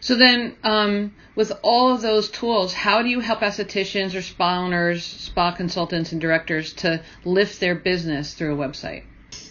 So 0.00 0.16
then, 0.16 0.56
um, 0.64 1.14
with 1.34 1.52
all 1.62 1.94
of 1.94 2.00
those 2.00 2.30
tools, 2.30 2.72
how 2.72 3.02
do 3.02 3.08
you 3.08 3.20
help 3.20 3.40
estheticians 3.40 4.14
or 4.14 4.22
spa 4.22 4.58
owners, 4.58 5.04
spa 5.04 5.52
consultants, 5.52 6.12
and 6.12 6.20
directors 6.20 6.72
to 6.74 7.02
lift 7.24 7.60
their 7.60 7.74
business 7.74 8.34
through 8.34 8.54
a 8.54 8.68
website? 8.68 9.04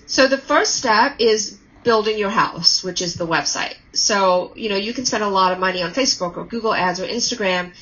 So 0.07 0.27
the 0.27 0.39
first 0.39 0.75
step 0.75 1.17
is 1.19 1.59
building 1.83 2.17
your 2.17 2.29
house, 2.29 2.83
which 2.83 3.01
is 3.01 3.15
the 3.15 3.25
website. 3.25 3.75
So, 3.93 4.53
you 4.55 4.69
know, 4.69 4.75
you 4.75 4.93
can 4.93 5.05
spend 5.05 5.23
a 5.23 5.29
lot 5.29 5.53
of 5.53 5.59
money 5.59 5.81
on 5.81 5.91
Facebook 5.91 6.37
or 6.37 6.45
Google 6.45 6.73
ads 6.73 6.99
or 6.99 7.05
Instagram 7.05 7.73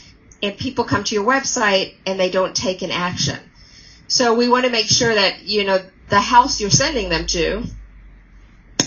and 0.42 0.58
people 0.58 0.84
come 0.84 1.04
to 1.04 1.16
your 1.16 1.26
website 1.26 1.96
and 2.06 2.20
they 2.20 2.30
don't 2.30 2.56
take 2.56 2.82
an 2.82 2.92
action. 2.92 3.40
So 4.08 4.36
we 4.36 4.48
want 4.48 4.66
to 4.66 4.72
make 4.72 4.88
sure 4.88 5.14
that, 5.14 5.44
you 5.44 5.64
know, 5.66 5.84
the 6.10 6.20
house 6.20 6.62
you're 6.62 6.70
sending 6.70 7.10
them 7.10 7.26
to 7.28 7.64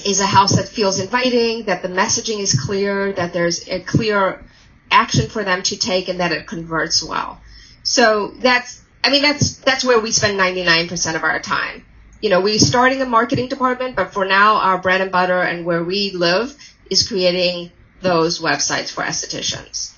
is 0.06 0.20
a 0.20 0.26
house 0.26 0.56
that 0.56 0.68
feels 0.68 0.98
inviting, 1.00 1.64
that 1.64 1.82
the 1.82 1.88
messaging 1.88 2.38
is 2.38 2.58
clear, 2.58 3.12
that 3.12 3.32
there's 3.32 3.68
a 3.68 3.80
clear 3.80 4.42
action 4.90 5.28
for 5.28 5.44
them 5.44 5.62
to 5.62 5.76
take 5.76 6.08
and 6.08 6.20
that 6.20 6.32
it 6.32 6.46
converts 6.46 7.02
well. 7.02 7.40
So 7.82 8.28
that's, 8.28 8.82
I 9.04 9.10
mean, 9.10 9.22
that's, 9.22 9.56
that's 9.56 9.84
where 9.84 10.00
we 10.00 10.12
spend 10.12 10.38
99% 10.38 11.16
of 11.16 11.22
our 11.22 11.40
time 11.40 11.84
you 12.20 12.30
know, 12.30 12.40
we're 12.40 12.58
starting 12.58 13.00
a 13.00 13.06
marketing 13.06 13.48
department, 13.48 13.96
but 13.96 14.12
for 14.12 14.24
now, 14.24 14.56
our 14.56 14.78
bread 14.78 15.00
and 15.00 15.10
butter 15.10 15.40
and 15.40 15.64
where 15.64 15.82
we 15.82 16.10
live 16.10 16.54
is 16.90 17.06
creating 17.06 17.70
those 18.02 18.40
websites 18.40 18.90
for 18.90 19.02
estheticians. 19.02 19.94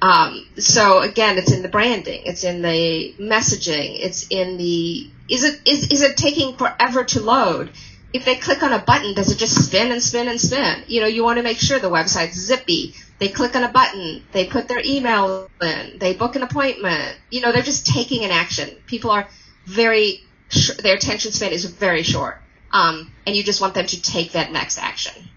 Um, 0.00 0.48
so 0.58 1.00
again, 1.00 1.38
it's 1.38 1.52
in 1.52 1.62
the 1.62 1.68
branding, 1.68 2.22
it's 2.24 2.42
in 2.42 2.60
the 2.62 3.14
messaging, 3.20 3.98
it's 4.00 4.26
in 4.28 4.56
the 4.56 5.08
is 5.28 5.44
it 5.44 5.60
is 5.64 5.92
is 5.92 6.02
it 6.02 6.16
taking 6.16 6.56
forever 6.56 7.04
to 7.04 7.20
load? 7.20 7.70
If 8.12 8.24
they 8.24 8.34
click 8.34 8.62
on 8.62 8.72
a 8.72 8.80
button, 8.80 9.14
does 9.14 9.30
it 9.30 9.38
just 9.38 9.64
spin 9.64 9.92
and 9.92 10.02
spin 10.02 10.28
and 10.28 10.40
spin? 10.40 10.82
You 10.88 11.00
know, 11.00 11.06
you 11.06 11.22
want 11.22 11.38
to 11.38 11.42
make 11.44 11.58
sure 11.58 11.78
the 11.78 11.88
website's 11.88 12.34
zippy. 12.34 12.94
They 13.20 13.28
click 13.28 13.54
on 13.54 13.62
a 13.62 13.70
button, 13.70 14.24
they 14.32 14.46
put 14.46 14.66
their 14.66 14.82
email 14.84 15.48
in, 15.62 15.98
they 16.00 16.14
book 16.14 16.34
an 16.34 16.42
appointment. 16.42 17.16
You 17.30 17.40
know, 17.40 17.52
they're 17.52 17.62
just 17.62 17.86
taking 17.86 18.24
an 18.24 18.32
action. 18.32 18.70
People 18.86 19.12
are 19.12 19.28
very 19.64 20.24
sh- 20.52 20.76
their 20.78 20.94
attention 20.94 21.32
span 21.32 21.52
is 21.52 21.64
very 21.64 22.02
short, 22.02 22.40
um, 22.72 23.12
and 23.26 23.34
you 23.34 23.42
just 23.42 23.60
want 23.60 23.74
them 23.74 23.86
to 23.86 24.02
take 24.02 24.32
that 24.32 24.52
next 24.52 24.78
action. 24.78 25.28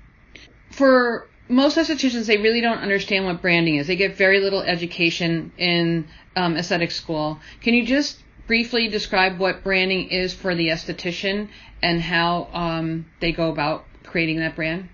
For 0.71 1.27
most 1.47 1.77
estheticians 1.77 2.25
they 2.25 2.37
really 2.37 2.61
don't 2.61 2.79
understand 2.79 3.25
what 3.25 3.41
branding 3.41 3.75
is. 3.75 3.87
They 3.87 3.95
get 3.95 4.17
very 4.17 4.39
little 4.39 4.61
education 4.61 5.51
in 5.57 6.07
um, 6.35 6.57
aesthetic 6.57 6.91
school. 6.91 7.39
Can 7.61 7.73
you 7.73 7.85
just 7.85 8.21
briefly 8.47 8.87
describe 8.87 9.39
what 9.39 9.63
branding 9.63 10.09
is 10.09 10.33
for 10.33 10.53
the 10.55 10.69
esthetician 10.69 11.49
and 11.81 12.01
how 12.01 12.49
um, 12.51 13.05
they 13.19 13.31
go 13.31 13.49
about 13.49 13.85
creating 14.03 14.39
that 14.39 14.55
brand? 14.55 14.89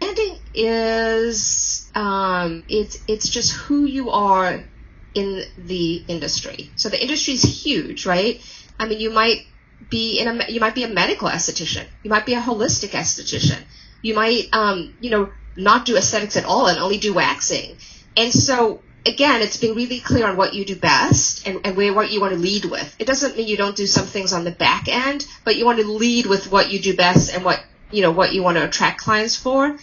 Branding 0.00 0.38
is 0.54 1.90
um, 1.94 2.64
it's 2.68 2.98
it's 3.08 3.28
just 3.28 3.52
who 3.52 3.84
you 3.84 4.10
are 4.10 4.64
in 5.14 5.42
the 5.58 6.04
industry. 6.08 6.70
So 6.76 6.88
the 6.88 7.00
industry 7.00 7.34
is 7.34 7.42
huge, 7.42 8.06
right? 8.06 8.40
I 8.78 8.86
mean, 8.86 9.00
you 9.00 9.10
might 9.10 9.46
be 9.90 10.18
in 10.18 10.28
a 10.28 10.50
you 10.50 10.60
might 10.60 10.74
be 10.74 10.84
a 10.84 10.88
medical 10.88 11.28
esthetician, 11.28 11.84
you 12.02 12.10
might 12.10 12.26
be 12.26 12.34
a 12.34 12.40
holistic 12.40 12.90
esthetician, 12.90 13.60
you 14.02 14.14
might 14.14 14.48
um, 14.52 14.94
you 15.00 15.10
know 15.10 15.30
not 15.56 15.86
do 15.86 15.96
aesthetics 15.96 16.36
at 16.36 16.44
all 16.44 16.66
and 16.66 16.78
only 16.78 16.98
do 16.98 17.14
waxing. 17.14 17.76
And 18.16 18.32
so 18.32 18.80
again, 19.06 19.40
it's 19.42 19.56
being 19.56 19.74
really 19.74 20.00
clear 20.00 20.26
on 20.26 20.36
what 20.36 20.54
you 20.54 20.64
do 20.64 20.76
best 20.76 21.46
and, 21.46 21.60
and 21.64 21.76
where 21.76 21.94
what 21.94 22.10
you 22.10 22.20
want 22.20 22.34
to 22.34 22.38
lead 22.38 22.64
with. 22.64 22.94
It 22.98 23.06
doesn't 23.06 23.36
mean 23.36 23.48
you 23.48 23.56
don't 23.56 23.76
do 23.76 23.86
some 23.86 24.06
things 24.06 24.32
on 24.32 24.44
the 24.44 24.50
back 24.50 24.88
end, 24.88 25.26
but 25.44 25.56
you 25.56 25.64
want 25.64 25.78
to 25.78 25.86
lead 25.86 26.26
with 26.26 26.50
what 26.50 26.70
you 26.70 26.80
do 26.80 26.96
best 26.96 27.32
and 27.34 27.44
what 27.44 27.62
you 27.90 28.02
know 28.02 28.10
what 28.10 28.32
you 28.32 28.42
want 28.42 28.56
to 28.56 28.64
attract 28.64 29.00
clients 29.00 29.36
for. 29.36 29.78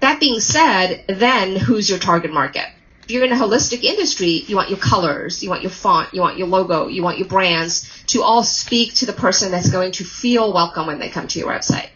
That 0.00 0.20
being 0.20 0.40
said, 0.40 1.04
then 1.08 1.56
who's 1.56 1.90
your 1.90 1.98
target 1.98 2.32
market? 2.32 2.66
If 3.08 3.12
you're 3.12 3.24
in 3.24 3.32
a 3.32 3.36
holistic 3.36 3.84
industry, 3.84 4.44
you 4.48 4.54
want 4.54 4.68
your 4.68 4.78
colors, 4.78 5.42
you 5.42 5.48
want 5.48 5.62
your 5.62 5.70
font, 5.70 6.12
you 6.12 6.20
want 6.20 6.36
your 6.36 6.46
logo, 6.46 6.88
you 6.88 7.02
want 7.02 7.16
your 7.16 7.26
brands 7.26 7.88
to 8.08 8.22
all 8.22 8.44
speak 8.44 8.96
to 8.96 9.06
the 9.06 9.14
person 9.14 9.50
that's 9.50 9.70
going 9.70 9.92
to 9.92 10.04
feel 10.04 10.52
welcome 10.52 10.86
when 10.86 10.98
they 10.98 11.08
come 11.08 11.26
to 11.26 11.38
your 11.38 11.48
website. 11.48 11.88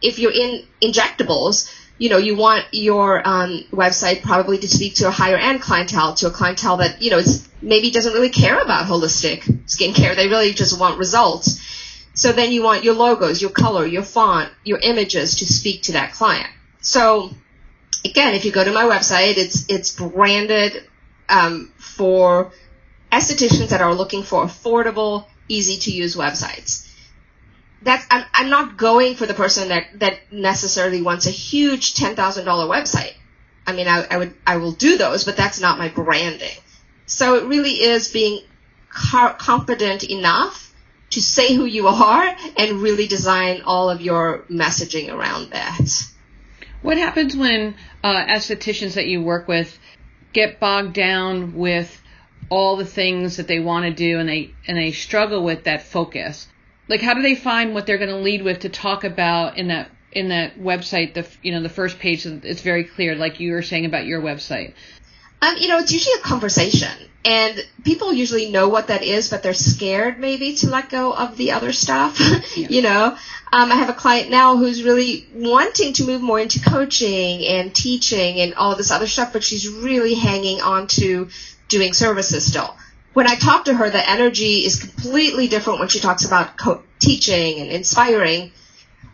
If 0.00 0.20
you're 0.20 0.30
in 0.30 0.62
injectables, 0.80 1.68
you 1.98 2.08
know, 2.08 2.18
you 2.18 2.36
want 2.36 2.66
your 2.70 3.20
um, 3.26 3.64
website 3.72 4.22
probably 4.22 4.58
to 4.58 4.68
speak 4.68 4.94
to 4.96 5.08
a 5.08 5.10
higher 5.10 5.36
end 5.36 5.60
clientele, 5.60 6.14
to 6.14 6.28
a 6.28 6.30
clientele 6.30 6.76
that, 6.76 7.02
you 7.02 7.10
know, 7.10 7.18
it's, 7.18 7.48
maybe 7.60 7.90
doesn't 7.90 8.12
really 8.12 8.30
care 8.30 8.60
about 8.60 8.86
holistic 8.86 9.40
skincare. 9.64 10.14
They 10.14 10.28
really 10.28 10.52
just 10.52 10.78
want 10.78 11.00
results. 11.00 11.60
So 12.14 12.30
then 12.30 12.52
you 12.52 12.62
want 12.62 12.84
your 12.84 12.94
logos, 12.94 13.42
your 13.42 13.50
color, 13.50 13.84
your 13.86 14.04
font, 14.04 14.52
your 14.62 14.78
images 14.78 15.34
to 15.34 15.46
speak 15.46 15.82
to 15.82 15.92
that 15.94 16.12
client. 16.12 16.48
So 16.80 17.34
again, 18.04 18.34
if 18.34 18.44
you 18.44 18.52
go 18.52 18.64
to 18.64 18.72
my 18.72 18.84
website, 18.84 19.36
it's, 19.36 19.66
it's 19.68 19.94
branded 19.94 20.84
um, 21.28 21.72
for 21.78 22.52
estheticians 23.12 23.68
that 23.68 23.80
are 23.80 23.94
looking 23.94 24.22
for 24.22 24.44
affordable, 24.44 25.26
easy 25.48 25.78
to 25.78 25.90
use 25.90 26.16
websites 26.16 26.86
that's 27.82 28.04
I'm, 28.10 28.24
I'm 28.34 28.50
not 28.50 28.76
going 28.76 29.14
for 29.14 29.26
the 29.26 29.34
person 29.34 29.68
that 29.68 29.86
that 30.00 30.32
necessarily 30.32 31.02
wants 31.02 31.26
a 31.26 31.30
huge 31.30 31.94
ten 31.94 32.14
thousand 32.14 32.44
dollar 32.44 32.66
website. 32.66 33.14
I 33.66 33.72
mean, 33.72 33.88
I, 33.88 34.06
I 34.10 34.16
would 34.18 34.34
I 34.46 34.56
will 34.58 34.72
do 34.72 34.96
those, 34.96 35.24
but 35.24 35.36
that's 35.36 35.60
not 35.60 35.78
my 35.78 35.88
branding. 35.88 36.56
So 37.06 37.36
it 37.36 37.44
really 37.44 37.72
is 37.72 38.08
being 38.08 38.42
car- 38.90 39.34
confident 39.34 40.04
enough 40.04 40.74
to 41.10 41.20
say 41.20 41.54
who 41.54 41.64
you 41.64 41.88
are 41.88 42.36
and 42.56 42.82
really 42.82 43.06
design 43.06 43.62
all 43.64 43.90
of 43.90 44.00
your 44.00 44.44
messaging 44.50 45.12
around 45.12 45.50
that. 45.50 46.04
What 46.82 46.98
happens 46.98 47.36
when 47.36 47.74
uh, 48.02 48.24
estheticians 48.26 48.94
that 48.94 49.06
you 49.06 49.22
work 49.22 49.48
with 49.48 49.78
get 50.32 50.60
bogged 50.60 50.94
down 50.94 51.54
with 51.54 52.00
all 52.48 52.76
the 52.76 52.86
things 52.86 53.36
that 53.36 53.46
they 53.46 53.60
want 53.60 53.84
to 53.84 53.92
do 53.92 54.18
and 54.18 54.28
they 54.28 54.54
and 54.66 54.76
they 54.76 54.92
struggle 54.92 55.44
with 55.44 55.64
that 55.64 55.82
focus? 55.82 56.46
like 56.90 57.00
how 57.00 57.14
do 57.14 57.22
they 57.22 57.36
find 57.36 57.72
what 57.72 57.86
they're 57.86 57.98
going 57.98 58.10
to 58.10 58.16
lead 58.16 58.42
with 58.42 58.58
to 58.58 58.68
talk 58.68 59.04
about 59.04 59.56
in 59.56 59.68
that 59.68 59.88
in 60.12 60.28
that 60.28 60.58
website 60.58 61.14
the 61.14 61.26
you 61.40 61.52
know 61.52 61.62
the 61.62 61.68
first 61.68 61.98
page 61.98 62.26
it's 62.26 62.60
very 62.60 62.84
clear 62.84 63.14
like 63.14 63.40
you 63.40 63.52
were 63.52 63.62
saying 63.62 63.86
about 63.86 64.04
your 64.04 64.20
website 64.20 64.74
um, 65.42 65.56
you 65.58 65.68
know 65.68 65.78
it's 65.78 65.92
usually 65.92 66.14
a 66.18 66.22
conversation 66.22 66.90
and 67.24 67.66
people 67.84 68.12
usually 68.12 68.50
know 68.50 68.68
what 68.68 68.88
that 68.88 69.02
is 69.02 69.28
but 69.28 69.42
they're 69.42 69.54
scared 69.54 70.18
maybe 70.18 70.54
to 70.54 70.70
let 70.70 70.88
go 70.88 71.12
of 71.12 71.36
the 71.36 71.52
other 71.52 71.72
stuff 71.72 72.18
yeah. 72.56 72.68
you 72.68 72.82
know 72.82 73.16
um, 73.52 73.70
i 73.72 73.74
have 73.74 73.90
a 73.90 73.94
client 73.94 74.30
now 74.30 74.56
who's 74.56 74.82
really 74.82 75.26
wanting 75.34 75.92
to 75.92 76.04
move 76.04 76.22
more 76.22 76.40
into 76.40 76.60
coaching 76.60 77.44
and 77.44 77.74
teaching 77.74 78.40
and 78.40 78.54
all 78.54 78.74
this 78.74 78.90
other 78.90 79.06
stuff 79.06 79.32
but 79.32 79.42
she's 79.42 79.68
really 79.68 80.14
hanging 80.14 80.60
on 80.60 80.86
to 80.86 81.28
doing 81.68 81.92
services 81.92 82.44
still 82.44 82.74
when 83.12 83.26
I 83.26 83.34
talk 83.34 83.64
to 83.64 83.74
her, 83.74 83.90
the 83.90 84.08
energy 84.08 84.64
is 84.64 84.78
completely 84.78 85.48
different 85.48 85.80
when 85.80 85.88
she 85.88 86.00
talks 86.00 86.24
about 86.24 86.56
co- 86.56 86.82
teaching 86.98 87.58
and 87.58 87.70
inspiring, 87.70 88.52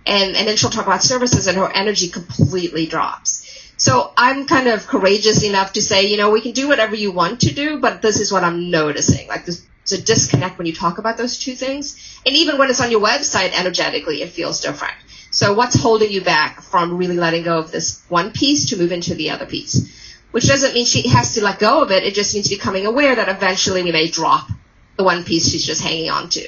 and 0.05 0.37
and 0.37 0.47
then 0.47 0.57
she'll 0.57 0.71
talk 0.71 0.87
about 0.87 1.03
services, 1.03 1.47
and 1.47 1.57
her 1.57 1.71
energy 1.73 2.09
completely 2.09 2.87
drops. 2.87 3.46
So 3.77 4.13
I'm 4.17 4.47
kind 4.47 4.69
of 4.69 4.87
courageous 4.87 5.43
enough 5.43 5.75
to 5.75 5.83
say, 5.83 6.07
you 6.07 6.17
know, 6.17 6.31
we 6.31 6.41
can 6.41 6.53
do 6.53 6.69
whatever 6.69 6.95
you 6.95 7.13
want 7.13 7.41
to 7.41 7.55
do, 7.55 7.79
but 7.79 8.01
this 8.01 8.21
is 8.21 8.33
what 8.33 8.43
I'm 8.43 8.71
noticing. 8.71 9.29
Like 9.29 9.45
there's 9.45 9.67
a 9.93 9.99
disconnect 9.99 10.59
when 10.59 10.67
you 10.67 10.73
talk 10.73 10.99
about 10.99 11.17
those 11.17 11.39
two 11.39 11.55
things, 11.55 12.21
and 12.25 12.35
even 12.35 12.59
when 12.59 12.71
it's 12.71 12.81
on 12.81 12.91
your 12.91 13.01
website, 13.01 13.53
energetically, 13.59 14.23
it 14.23 14.31
feels 14.31 14.61
different. 14.61 14.95
So 15.31 15.55
what's 15.55 15.77
holding 15.77 16.11
you 16.11 16.23
back 16.23 16.63
from 16.63 16.97
really 16.97 17.17
letting 17.17 17.43
go 17.43 17.59
of 17.59 17.71
this 17.71 18.03
one 18.09 18.33
piece 18.33 18.71
to 18.71 18.77
move 18.77 18.93
into 18.93 19.15
the 19.15 19.31
other 19.31 19.47
piece? 19.47 19.93
which 20.37 20.49
doesn't 20.49 20.75
mean 20.75 20.85
she 20.85 21.09
has 21.09 21.33
to 21.33 21.43
let 21.43 21.59
go 21.59 21.83
of 21.83 21.91
it. 21.91 22.05
It 22.05 22.15
just 22.15 22.35
means 22.35 22.51
becoming 22.51 22.85
aware 22.85 23.17
that 23.17 23.31
eventually 23.31 23.83
we 23.83 23.91
may 23.91 24.09
drop 24.09 24.51
the 24.99 25.03
one 25.03 25.25
piece 25.25 25.49
she's 25.49 25.65
just 25.65 25.83
hanging 25.83 26.11
on 26.11 26.29
to. 26.29 26.47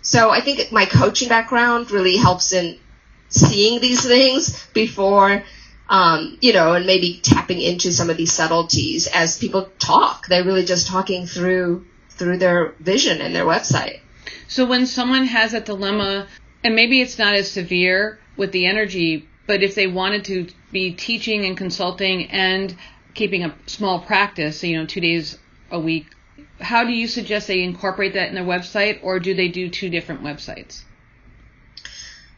So 0.00 0.30
I 0.30 0.40
think 0.40 0.72
my 0.72 0.86
coaching 0.86 1.28
background 1.28 1.90
really 1.90 2.16
helps 2.16 2.54
in 2.54 2.78
seeing 3.28 3.78
these 3.78 4.06
things 4.06 4.66
before, 4.72 5.42
um, 5.88 6.38
you 6.40 6.52
know, 6.52 6.74
and 6.74 6.86
maybe 6.86 7.20
tapping 7.22 7.60
into 7.60 7.92
some 7.92 8.10
of 8.10 8.16
these 8.16 8.32
subtleties 8.32 9.06
as 9.06 9.38
people 9.38 9.70
talk. 9.78 10.26
They're 10.26 10.44
really 10.44 10.64
just 10.64 10.86
talking 10.86 11.26
through 11.26 11.86
through 12.10 12.38
their 12.38 12.74
vision 12.80 13.20
and 13.20 13.34
their 13.34 13.44
website. 13.44 14.00
So 14.48 14.64
when 14.64 14.86
someone 14.86 15.26
has 15.26 15.52
a 15.52 15.60
dilemma, 15.60 16.28
and 16.64 16.74
maybe 16.74 17.00
it's 17.00 17.18
not 17.18 17.34
as 17.34 17.50
severe 17.50 18.18
with 18.36 18.52
the 18.52 18.66
energy, 18.66 19.28
but 19.46 19.62
if 19.62 19.74
they 19.74 19.86
wanted 19.86 20.24
to 20.24 20.48
be 20.72 20.92
teaching 20.92 21.44
and 21.44 21.56
consulting 21.56 22.30
and 22.30 22.74
keeping 23.14 23.44
a 23.44 23.54
small 23.66 24.00
practice, 24.00 24.62
you 24.64 24.78
know, 24.78 24.86
two 24.86 25.00
days 25.00 25.38
a 25.70 25.78
week, 25.78 26.06
how 26.60 26.84
do 26.84 26.92
you 26.92 27.06
suggest 27.06 27.48
they 27.48 27.62
incorporate 27.62 28.14
that 28.14 28.28
in 28.28 28.34
their 28.34 28.44
website, 28.44 29.00
or 29.02 29.20
do 29.20 29.34
they 29.34 29.48
do 29.48 29.68
two 29.68 29.90
different 29.90 30.22
websites? 30.22 30.84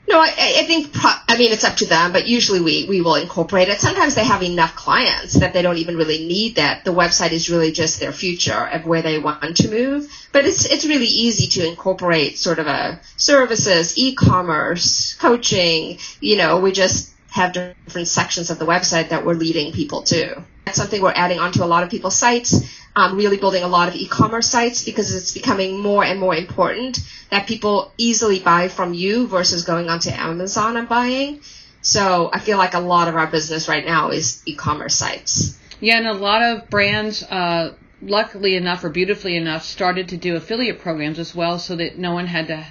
No, 0.08 0.18
I, 0.18 0.28
I 0.60 0.64
think, 0.64 0.94
pro- 0.94 1.10
I 1.28 1.36
mean, 1.36 1.52
it's 1.52 1.64
up 1.64 1.76
to 1.76 1.86
them, 1.86 2.12
but 2.12 2.26
usually 2.26 2.60
we, 2.60 2.86
we 2.88 3.02
will 3.02 3.16
incorporate 3.16 3.68
it. 3.68 3.78
Sometimes 3.78 4.14
they 4.14 4.24
have 4.24 4.42
enough 4.42 4.74
clients 4.74 5.34
that 5.34 5.52
they 5.52 5.60
don't 5.60 5.76
even 5.76 5.96
really 5.96 6.26
need 6.26 6.56
that. 6.56 6.84
The 6.84 6.94
website 6.94 7.32
is 7.32 7.50
really 7.50 7.72
just 7.72 8.00
their 8.00 8.12
future 8.12 8.66
of 8.68 8.86
where 8.86 9.02
they 9.02 9.18
want 9.18 9.58
to 9.58 9.70
move. 9.70 10.10
But 10.32 10.46
it's, 10.46 10.64
it's 10.64 10.86
really 10.86 11.06
easy 11.06 11.46
to 11.60 11.68
incorporate 11.68 12.38
sort 12.38 12.58
of 12.58 12.66
a 12.66 13.00
services, 13.18 13.98
e-commerce, 13.98 15.14
coaching, 15.16 15.98
you 16.20 16.38
know, 16.38 16.58
we 16.60 16.72
just 16.72 17.12
have 17.30 17.52
different 17.52 18.08
sections 18.08 18.48
of 18.48 18.58
the 18.58 18.64
website 18.64 19.10
that 19.10 19.26
we're 19.26 19.34
leading 19.34 19.72
people 19.72 20.02
to. 20.04 20.42
That's 20.64 20.78
something 20.78 21.02
we're 21.02 21.12
adding 21.12 21.38
onto 21.38 21.62
a 21.62 21.66
lot 21.66 21.82
of 21.82 21.90
people's 21.90 22.18
sites, 22.18 22.62
um, 22.96 23.16
really 23.16 23.36
building 23.36 23.62
a 23.62 23.68
lot 23.68 23.88
of 23.88 23.94
e-commerce 23.94 24.48
sites 24.48 24.84
because 24.84 25.14
it's 25.14 25.32
becoming 25.32 25.78
more 25.78 26.04
and 26.04 26.18
more 26.18 26.34
important 26.34 26.98
that 27.30 27.46
people 27.46 27.92
easily 27.96 28.40
buy 28.40 28.68
from 28.68 28.94
you 28.94 29.26
versus 29.26 29.64
going 29.64 29.88
onto 29.88 30.10
Amazon 30.10 30.76
and 30.76 30.88
buying. 30.88 31.40
So 31.80 32.28
I 32.32 32.40
feel 32.40 32.58
like 32.58 32.74
a 32.74 32.80
lot 32.80 33.08
of 33.08 33.16
our 33.16 33.26
business 33.26 33.68
right 33.68 33.84
now 33.84 34.10
is 34.10 34.42
e-commerce 34.46 34.94
sites. 34.94 35.58
Yeah, 35.80 35.98
and 35.98 36.08
a 36.08 36.12
lot 36.12 36.42
of 36.42 36.68
brands, 36.68 37.22
uh, 37.22 37.74
luckily 38.02 38.56
enough 38.56 38.82
or 38.82 38.90
beautifully 38.90 39.36
enough, 39.36 39.64
started 39.64 40.08
to 40.08 40.16
do 40.16 40.34
affiliate 40.34 40.80
programs 40.80 41.18
as 41.18 41.34
well 41.34 41.58
so 41.58 41.76
that 41.76 41.98
no 41.98 42.12
one 42.12 42.26
had 42.26 42.48
to 42.48 42.66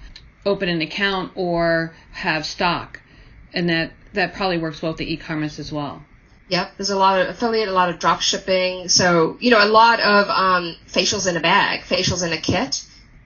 open 0.46 0.68
an 0.68 0.82
account 0.82 1.32
or 1.36 1.94
have 2.12 2.46
stock. 2.46 3.00
And 3.54 3.70
that, 3.70 3.94
that 4.14 4.34
probably 4.34 4.58
works 4.58 4.82
well 4.82 4.92
with 4.92 5.00
the 5.00 5.14
e-commerce 5.14 5.58
as 5.58 5.72
well. 5.72 6.04
Yep, 6.50 6.78
there's 6.78 6.90
a 6.90 6.98
lot 6.98 7.20
of 7.20 7.28
affiliate, 7.28 7.68
a 7.68 7.74
lot 7.74 7.90
of 7.90 8.00
drop 8.00 8.22
shipping. 8.22 8.88
So, 8.88 9.38
you 9.40 9.52
know, 9.52 9.64
a 9.64 9.68
lot 9.68 10.00
of 10.00 10.30
um, 10.30 10.76
facials 10.88 11.28
in 11.28 11.36
a 11.36 11.42
bag, 11.42 11.82
facials 11.82 12.26
in 12.26 12.32
a 12.32 12.38
kit, 12.38 12.86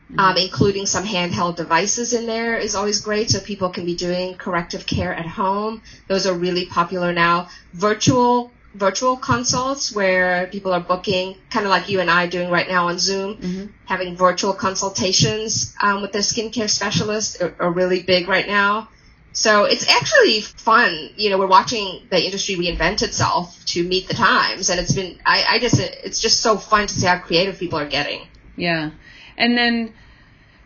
mm-hmm. 0.10 0.19
um, 0.19 0.38
including 0.38 0.88
some 0.88 1.05
handheld 1.05 1.55
devices 1.55 2.13
in 2.13 2.25
there 2.25 2.57
is 2.57 2.73
always 2.73 2.99
great. 3.01 3.29
So 3.29 3.39
people 3.39 3.69
can 3.69 3.86
be 3.86 3.95
doing 3.95 4.36
corrective 4.36 4.88
care 4.88 5.13
at 5.13 5.27
home. 5.27 5.84
Those 6.07 6.25
are 6.25 6.34
really 6.34 6.65
popular 6.65 7.13
now. 7.13 7.49
Virtual 7.73 8.51
virtual 8.73 9.17
consults 9.17 9.93
where 9.93 10.47
people 10.47 10.73
are 10.73 10.79
booking, 10.79 11.36
kind 11.49 11.65
of 11.65 11.69
like 11.69 11.89
you 11.89 11.99
and 11.99 12.10
I 12.10 12.27
doing 12.27 12.49
right 12.49 12.67
now 12.67 12.88
on 12.88 12.99
Zoom, 12.99 13.36
mm-hmm. 13.36 13.65
having 13.86 14.15
virtual 14.15 14.53
consultations 14.53 15.75
um, 15.81 16.01
with 16.01 16.12
their 16.13 16.21
skincare 16.21 16.69
specialist 16.69 17.41
are, 17.41 17.53
are 17.60 17.71
really 17.71 18.01
big 18.01 18.27
right 18.27 18.47
now. 18.47 18.88
So 19.33 19.63
it's 19.63 19.87
actually 19.87 20.41
fun. 20.41 21.09
You 21.15 21.29
know, 21.29 21.37
we're 21.37 21.47
watching 21.47 22.07
the 22.09 22.23
industry 22.23 22.55
reinvent 22.55 23.01
itself 23.01 23.63
to 23.67 23.83
meet 23.83 24.07
the 24.07 24.13
times, 24.13 24.69
and 24.69 24.79
it's 24.79 24.93
been. 24.93 25.19
I, 25.25 25.45
I 25.49 25.59
just. 25.59 25.79
It's 25.79 26.19
just 26.19 26.41
so 26.41 26.57
fun 26.57 26.87
to 26.87 26.93
see 26.93 27.07
how 27.07 27.19
creative 27.19 27.57
people 27.57 27.79
are 27.79 27.87
getting. 27.87 28.27
Yeah, 28.57 28.91
and 29.37 29.57
then 29.57 29.93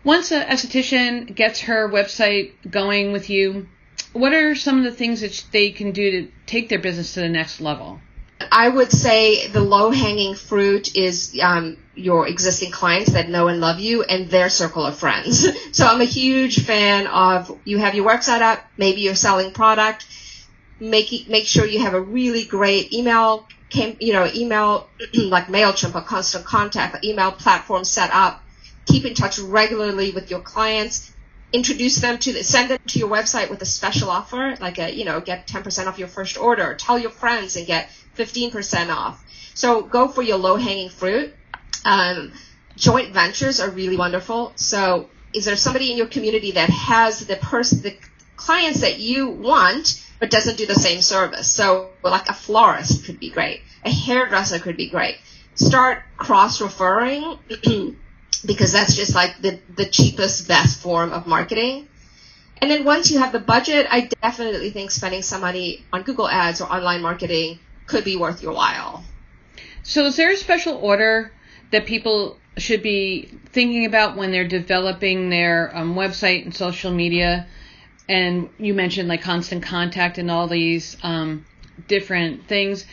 once 0.03 0.31
an 0.31 0.47
esthetician 0.47 1.33
gets 1.35 1.61
her 1.61 1.89
website 1.89 2.53
going 2.69 3.11
with 3.11 3.29
you, 3.29 3.67
what 4.13 4.33
are 4.33 4.55
some 4.55 4.79
of 4.79 4.83
the 4.83 4.91
things 4.91 5.21
that 5.21 5.45
they 5.51 5.71
can 5.71 5.91
do 5.91 6.11
to 6.11 6.31
take 6.45 6.69
their 6.69 6.79
business 6.79 7.13
to 7.13 7.19
the 7.19 7.29
next 7.29 7.61
level? 7.61 7.99
I 8.51 8.67
would 8.67 8.91
say 8.91 9.47
the 9.47 9.61
low 9.61 9.91
hanging 9.91 10.35
fruit 10.35 10.95
is 10.95 11.37
um, 11.41 11.77
your 11.95 12.27
existing 12.27 12.71
clients 12.71 13.13
that 13.13 13.29
know 13.29 13.47
and 13.47 13.61
love 13.61 13.79
you 13.79 14.03
and 14.03 14.29
their 14.29 14.49
circle 14.49 14.85
of 14.85 14.97
friends. 14.97 15.47
so 15.71 15.85
I'm 15.85 16.01
a 16.01 16.05
huge 16.05 16.65
fan 16.65 17.07
of 17.07 17.57
you 17.63 17.77
have 17.77 17.95
your 17.95 18.05
website 18.05 18.41
up, 18.41 18.59
maybe 18.77 19.01
you're 19.01 19.15
selling 19.15 19.51
product, 19.51 20.05
make 20.79 21.29
make 21.29 21.45
sure 21.45 21.65
you 21.65 21.79
have 21.79 21.93
a 21.93 22.01
really 22.01 22.43
great 22.43 22.93
email, 22.93 23.47
you 23.71 24.11
know, 24.11 24.29
email 24.33 24.89
like 25.13 25.45
Mailchimp 25.45 25.95
or 25.95 26.01
Constant 26.01 26.45
Contact, 26.45 27.03
email 27.05 27.31
platform 27.31 27.85
set 27.85 28.11
up. 28.13 28.43
Keep 28.85 29.05
in 29.05 29.13
touch 29.15 29.39
regularly 29.39 30.11
with 30.11 30.29
your 30.29 30.41
clients. 30.41 31.11
Introduce 31.53 31.97
them 31.97 32.17
to 32.19 32.33
the, 32.33 32.43
send 32.43 32.69
them 32.69 32.79
to 32.87 32.99
your 32.99 33.09
website 33.09 33.49
with 33.49 33.61
a 33.61 33.65
special 33.65 34.09
offer, 34.09 34.57
like 34.59 34.77
a, 34.77 34.93
you 34.93 35.05
know, 35.05 35.21
get 35.21 35.47
10% 35.47 35.87
off 35.87 35.97
your 35.97 36.09
first 36.09 36.37
order. 36.37 36.75
Tell 36.75 36.99
your 36.99 37.09
friends 37.09 37.55
and 37.55 37.65
get 37.65 37.89
15% 38.15 38.89
off. 38.89 39.23
So 39.53 39.81
go 39.81 40.07
for 40.07 40.21
your 40.21 40.37
low 40.37 40.57
hanging 40.57 40.89
fruit. 40.89 41.33
Um, 41.85 42.33
joint 42.75 43.13
ventures 43.13 43.59
are 43.59 43.69
really 43.69 43.97
wonderful. 43.97 44.51
So 44.55 45.09
is 45.33 45.45
there 45.45 45.55
somebody 45.55 45.91
in 45.91 45.97
your 45.97 46.07
community 46.07 46.51
that 46.51 46.69
has 46.69 47.25
the 47.25 47.35
person, 47.35 47.81
the 47.81 47.95
clients 48.35 48.81
that 48.81 48.99
you 48.99 49.29
want, 49.29 50.01
but 50.19 50.29
doesn't 50.29 50.57
do 50.57 50.65
the 50.65 50.75
same 50.75 51.01
service? 51.01 51.49
So 51.51 51.89
like 52.03 52.29
a 52.29 52.33
florist 52.33 53.05
could 53.05 53.19
be 53.19 53.29
great. 53.29 53.61
A 53.83 53.91
hairdresser 53.91 54.59
could 54.59 54.77
be 54.77 54.89
great. 54.89 55.17
Start 55.55 56.03
cross 56.17 56.59
referring 56.59 57.39
because 58.45 58.73
that's 58.73 58.95
just 58.95 59.15
like 59.15 59.41
the, 59.41 59.59
the 59.75 59.85
cheapest, 59.85 60.47
best 60.47 60.81
form 60.81 61.11
of 61.13 61.27
marketing. 61.27 61.87
And 62.57 62.71
then 62.71 62.83
once 62.83 63.11
you 63.11 63.19
have 63.19 63.31
the 63.31 63.39
budget, 63.39 63.87
I 63.89 64.09
definitely 64.21 64.69
think 64.71 64.91
spending 64.91 65.21
some 65.21 65.41
money 65.41 65.85
on 65.91 66.03
Google 66.03 66.27
ads 66.27 66.61
or 66.61 66.71
online 66.71 67.01
marketing 67.01 67.59
could 67.87 68.03
be 68.03 68.15
worth 68.15 68.41
your 68.41 68.53
while. 68.53 69.03
So, 69.83 70.05
is 70.05 70.15
there 70.15 70.31
a 70.31 70.37
special 70.37 70.75
order 70.75 71.31
that 71.71 71.85
people 71.85 72.37
should 72.57 72.81
be 72.81 73.29
thinking 73.51 73.85
about 73.85 74.17
when 74.17 74.31
they're 74.31 74.47
developing 74.47 75.29
their 75.29 75.75
um, 75.75 75.95
website 75.95 76.43
and 76.43 76.55
social 76.55 76.91
media? 76.91 77.47
And 78.07 78.49
you 78.57 78.73
mentioned 78.73 79.09
like 79.09 79.21
constant 79.21 79.63
contact 79.63 80.17
and 80.17 80.29
all 80.29 80.47
these 80.47 80.97
um, 81.03 81.45
different 81.87 82.47
things. 82.47 82.85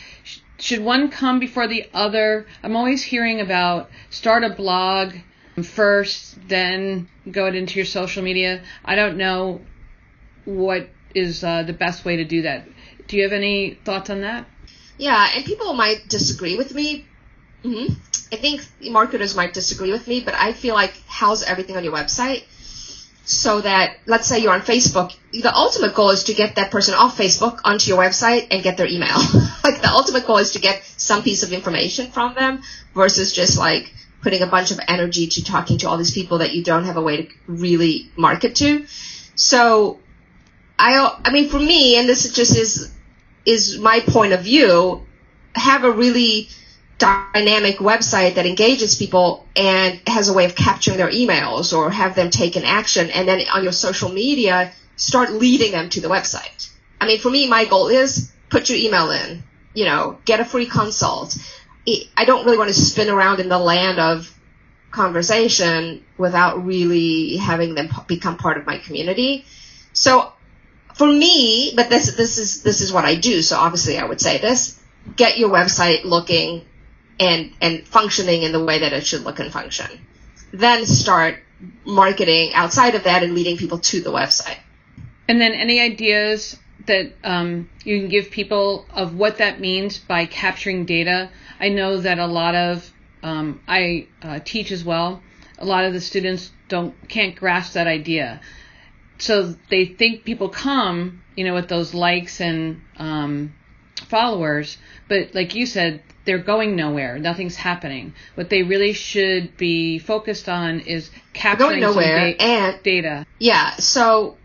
Should 0.58 0.80
one 0.80 1.10
come 1.10 1.38
before 1.38 1.66
the 1.66 1.88
other? 1.92 2.46
I'm 2.62 2.76
always 2.76 3.02
hearing 3.02 3.40
about 3.40 3.90
start 4.10 4.44
a 4.44 4.50
blog 4.50 5.14
first, 5.62 6.48
then 6.48 7.08
go 7.30 7.46
into 7.46 7.78
your 7.78 7.86
social 7.86 8.22
media. 8.22 8.62
I 8.84 8.94
don't 8.94 9.16
know 9.16 9.60
what 10.44 10.88
is 11.14 11.44
uh, 11.44 11.62
the 11.62 11.72
best 11.72 12.04
way 12.04 12.16
to 12.16 12.24
do 12.24 12.42
that. 12.42 12.66
Do 13.06 13.16
you 13.16 13.24
have 13.24 13.32
any 13.32 13.78
thoughts 13.84 14.08
on 14.10 14.22
that? 14.22 14.46
Yeah, 14.98 15.30
and 15.34 15.44
people 15.44 15.72
might 15.72 16.08
disagree 16.08 16.56
with 16.56 16.74
me. 16.74 17.06
Mm-hmm. 17.64 17.94
I 18.32 18.36
think 18.36 18.66
marketers 18.90 19.36
might 19.36 19.52
disagree 19.52 19.92
with 19.92 20.08
me, 20.08 20.20
but 20.20 20.34
I 20.34 20.52
feel 20.52 20.74
like 20.74 20.94
house 21.06 21.42
everything 21.42 21.76
on 21.76 21.84
your 21.84 21.92
website 21.92 22.44
so 23.24 23.60
that 23.60 23.98
let's 24.06 24.26
say 24.26 24.40
you're 24.40 24.52
on 24.52 24.62
Facebook, 24.62 25.16
the 25.32 25.54
ultimate 25.54 25.94
goal 25.94 26.10
is 26.10 26.24
to 26.24 26.34
get 26.34 26.56
that 26.56 26.70
person 26.70 26.94
off 26.94 27.16
Facebook 27.16 27.60
onto 27.64 27.88
your 27.88 27.98
website 27.98 28.48
and 28.50 28.62
get 28.62 28.76
their 28.76 28.86
email. 28.86 29.16
like 29.64 29.80
the 29.80 29.90
ultimate 29.90 30.26
goal 30.26 30.38
is 30.38 30.52
to 30.52 30.60
get 30.60 30.82
some 30.96 31.22
piece 31.22 31.42
of 31.42 31.52
information 31.52 32.10
from 32.10 32.34
them 32.34 32.62
versus 32.94 33.32
just 33.32 33.58
like 33.58 33.94
putting 34.22 34.42
a 34.42 34.46
bunch 34.46 34.70
of 34.70 34.80
energy 34.88 35.26
to 35.26 35.44
talking 35.44 35.78
to 35.78 35.88
all 35.88 35.98
these 35.98 36.12
people 36.12 36.38
that 36.38 36.52
you 36.52 36.62
don't 36.62 36.84
have 36.84 36.96
a 36.96 37.02
way 37.02 37.22
to 37.22 37.32
really 37.46 38.10
market 38.16 38.56
to. 38.56 38.86
So 39.34 40.00
I 40.78 41.16
I 41.24 41.30
mean 41.30 41.48
for 41.48 41.58
me 41.58 41.96
and 41.98 42.08
this 42.08 42.30
just 42.32 42.56
is 42.56 42.92
is 43.44 43.78
my 43.78 44.00
point 44.00 44.32
of 44.32 44.42
view, 44.42 45.06
have 45.54 45.84
a 45.84 45.90
really 45.90 46.48
dynamic 46.98 47.78
website 47.78 48.34
that 48.34 48.46
engages 48.46 48.94
people 48.94 49.46
and 49.56 50.00
has 50.06 50.28
a 50.28 50.32
way 50.32 50.44
of 50.44 50.54
capturing 50.54 50.96
their 50.96 51.10
emails 51.10 51.76
or 51.76 51.90
have 51.90 52.14
them 52.14 52.30
take 52.30 52.54
an 52.54 52.64
action 52.64 53.10
and 53.10 53.26
then 53.26 53.40
on 53.52 53.62
your 53.64 53.72
social 53.72 54.08
media 54.08 54.72
start 54.96 55.32
leading 55.32 55.72
them 55.72 55.88
to 55.88 56.00
the 56.00 56.08
website. 56.08 56.70
I 57.00 57.06
mean, 57.06 57.18
for 57.18 57.30
me, 57.30 57.48
my 57.48 57.64
goal 57.64 57.88
is 57.88 58.30
put 58.50 58.68
your 58.68 58.78
email 58.78 59.10
in, 59.10 59.42
you 59.74 59.84
know, 59.84 60.18
get 60.24 60.38
a 60.38 60.44
free 60.44 60.66
consult. 60.66 61.36
I 62.16 62.24
don't 62.24 62.44
really 62.44 62.58
want 62.58 62.68
to 62.68 62.74
spin 62.74 63.08
around 63.08 63.40
in 63.40 63.48
the 63.48 63.58
land 63.58 63.98
of 63.98 64.32
conversation 64.92 66.04
without 66.16 66.64
really 66.64 67.36
having 67.36 67.74
them 67.74 67.88
become 68.06 68.36
part 68.36 68.58
of 68.58 68.66
my 68.66 68.78
community. 68.78 69.44
So 69.92 70.32
for 70.94 71.06
me, 71.06 71.72
but 71.74 71.88
this 71.88 72.16
this 72.16 72.38
is 72.38 72.62
this 72.62 72.80
is 72.80 72.92
what 72.92 73.04
I 73.04 73.14
do. 73.14 73.42
So 73.42 73.56
obviously, 73.56 73.98
I 73.98 74.04
would 74.04 74.20
say 74.20 74.38
this: 74.38 74.78
get 75.16 75.38
your 75.38 75.50
website 75.50 76.04
looking 76.04 76.64
and 77.18 77.52
and 77.60 77.86
functioning 77.86 78.42
in 78.42 78.52
the 78.52 78.62
way 78.62 78.80
that 78.80 78.92
it 78.92 79.06
should 79.06 79.22
look 79.22 79.38
and 79.38 79.52
function. 79.52 80.06
Then 80.52 80.86
start 80.86 81.38
marketing 81.84 82.52
outside 82.54 82.94
of 82.94 83.04
that 83.04 83.22
and 83.22 83.34
leading 83.34 83.56
people 83.56 83.78
to 83.78 84.00
the 84.00 84.10
website. 84.10 84.58
And 85.28 85.40
then 85.40 85.52
any 85.52 85.80
ideas 85.80 86.58
that 86.86 87.12
um, 87.22 87.70
you 87.84 88.00
can 88.00 88.08
give 88.08 88.30
people 88.30 88.86
of 88.90 89.14
what 89.14 89.38
that 89.38 89.60
means 89.60 89.98
by 89.98 90.26
capturing 90.26 90.84
data? 90.84 91.30
I 91.60 91.68
know 91.68 91.98
that 91.98 92.18
a 92.18 92.26
lot 92.26 92.54
of 92.54 92.92
um, 93.22 93.60
I 93.68 94.08
uh, 94.20 94.40
teach 94.44 94.72
as 94.72 94.84
well. 94.84 95.22
A 95.58 95.64
lot 95.64 95.84
of 95.84 95.92
the 95.92 96.00
students 96.00 96.50
don't 96.68 96.94
can't 97.08 97.36
grasp 97.36 97.74
that 97.74 97.86
idea 97.86 98.40
so 99.22 99.54
they 99.70 99.86
think 99.86 100.24
people 100.24 100.48
come, 100.48 101.22
you 101.36 101.44
know, 101.44 101.54
with 101.54 101.68
those 101.68 101.94
likes 101.94 102.40
and 102.40 102.82
um, 102.96 103.54
followers, 104.08 104.78
but 105.08 105.32
like 105.32 105.54
you 105.54 105.64
said, 105.64 106.02
they're 106.24 106.38
going 106.42 106.74
nowhere. 106.74 107.18
Nothing's 107.18 107.54
happening. 107.54 108.14
What 108.34 108.50
they 108.50 108.64
really 108.64 108.92
should 108.92 109.56
be 109.56 110.00
focused 110.00 110.48
on 110.48 110.80
is 110.80 111.08
capturing 111.32 111.80
going 111.80 111.80
nowhere 111.80 112.32
da- 112.32 112.36
and 112.38 112.82
data. 112.82 113.26
Yeah. 113.38 113.76
So 113.76 114.38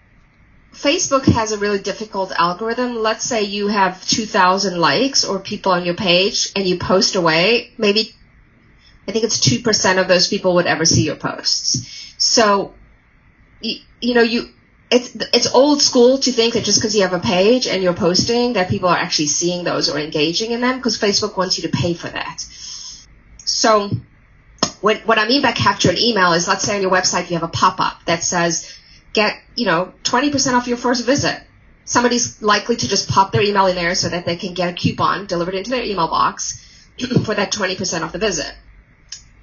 Facebook 0.73 1.25
has 1.25 1.53
a 1.53 1.57
really 1.57 1.79
difficult 1.79 2.31
algorithm. 2.31 2.97
Let's 2.97 3.25
say 3.25 3.43
you 3.43 3.69
have 3.69 4.07
2,000 4.07 4.79
likes 4.79 5.25
or 5.25 5.39
people 5.39 5.71
on 5.71 5.85
your 5.85 5.95
page 5.95 6.51
and 6.55 6.67
you 6.67 6.77
post 6.77 7.15
away. 7.15 7.71
Maybe 7.79 8.13
I 9.07 9.11
think 9.11 9.25
it's 9.25 9.39
2% 9.39 9.99
of 9.99 10.07
those 10.07 10.27
people 10.27 10.53
would 10.55 10.67
ever 10.67 10.85
see 10.85 11.03
your 11.03 11.15
posts. 11.15 12.13
So, 12.19 12.73
you, 13.59 13.79
you 14.01 14.13
know, 14.13 14.21
you, 14.21 14.49
it's 14.89 15.15
it's 15.33 15.53
old 15.53 15.81
school 15.81 16.17
to 16.19 16.31
think 16.31 16.53
that 16.53 16.63
just 16.63 16.79
because 16.79 16.95
you 16.95 17.01
have 17.01 17.13
a 17.13 17.19
page 17.19 17.67
and 17.67 17.83
you're 17.83 17.93
posting 17.93 18.53
that 18.53 18.69
people 18.69 18.89
are 18.89 18.97
actually 18.97 19.27
seeing 19.27 19.63
those 19.63 19.89
or 19.89 19.99
engaging 19.99 20.51
in 20.51 20.61
them 20.61 20.77
because 20.77 20.97
Facebook 20.97 21.35
wants 21.35 21.57
you 21.57 21.69
to 21.69 21.77
pay 21.77 21.93
for 21.93 22.07
that. 22.07 22.45
So 23.43 23.89
what 24.81 25.05
what 25.05 25.19
I 25.19 25.27
mean 25.27 25.41
by 25.41 25.51
capture 25.51 25.89
an 25.89 25.97
email 25.97 26.33
is 26.33 26.47
let's 26.47 26.63
say 26.63 26.75
on 26.75 26.81
your 26.81 26.91
website 26.91 27.29
you 27.29 27.35
have 27.35 27.43
a 27.43 27.49
pop-up 27.49 28.05
that 28.05 28.23
says 28.23 28.77
get, 29.17 29.41
you 29.55 29.65
know, 29.65 29.91
20% 30.03 30.53
off 30.53 30.67
your 30.67 30.77
first 30.77 31.05
visit. 31.05 31.41
Somebody's 31.85 32.41
likely 32.41 32.75
to 32.75 32.87
just 32.87 33.09
pop 33.09 33.31
their 33.31 33.41
email 33.41 33.65
in 33.65 33.75
there 33.75 33.95
so 33.95 34.09
that 34.09 34.25
they 34.25 34.35
can 34.35 34.53
get 34.53 34.69
a 34.69 34.73
coupon 34.73 35.25
delivered 35.25 35.55
into 35.55 35.71
their 35.71 35.83
email 35.83 36.07
box 36.07 36.63
for 37.25 37.33
that 37.33 37.51
20% 37.51 38.01
off 38.01 38.11
the 38.11 38.19
visit. 38.19 38.53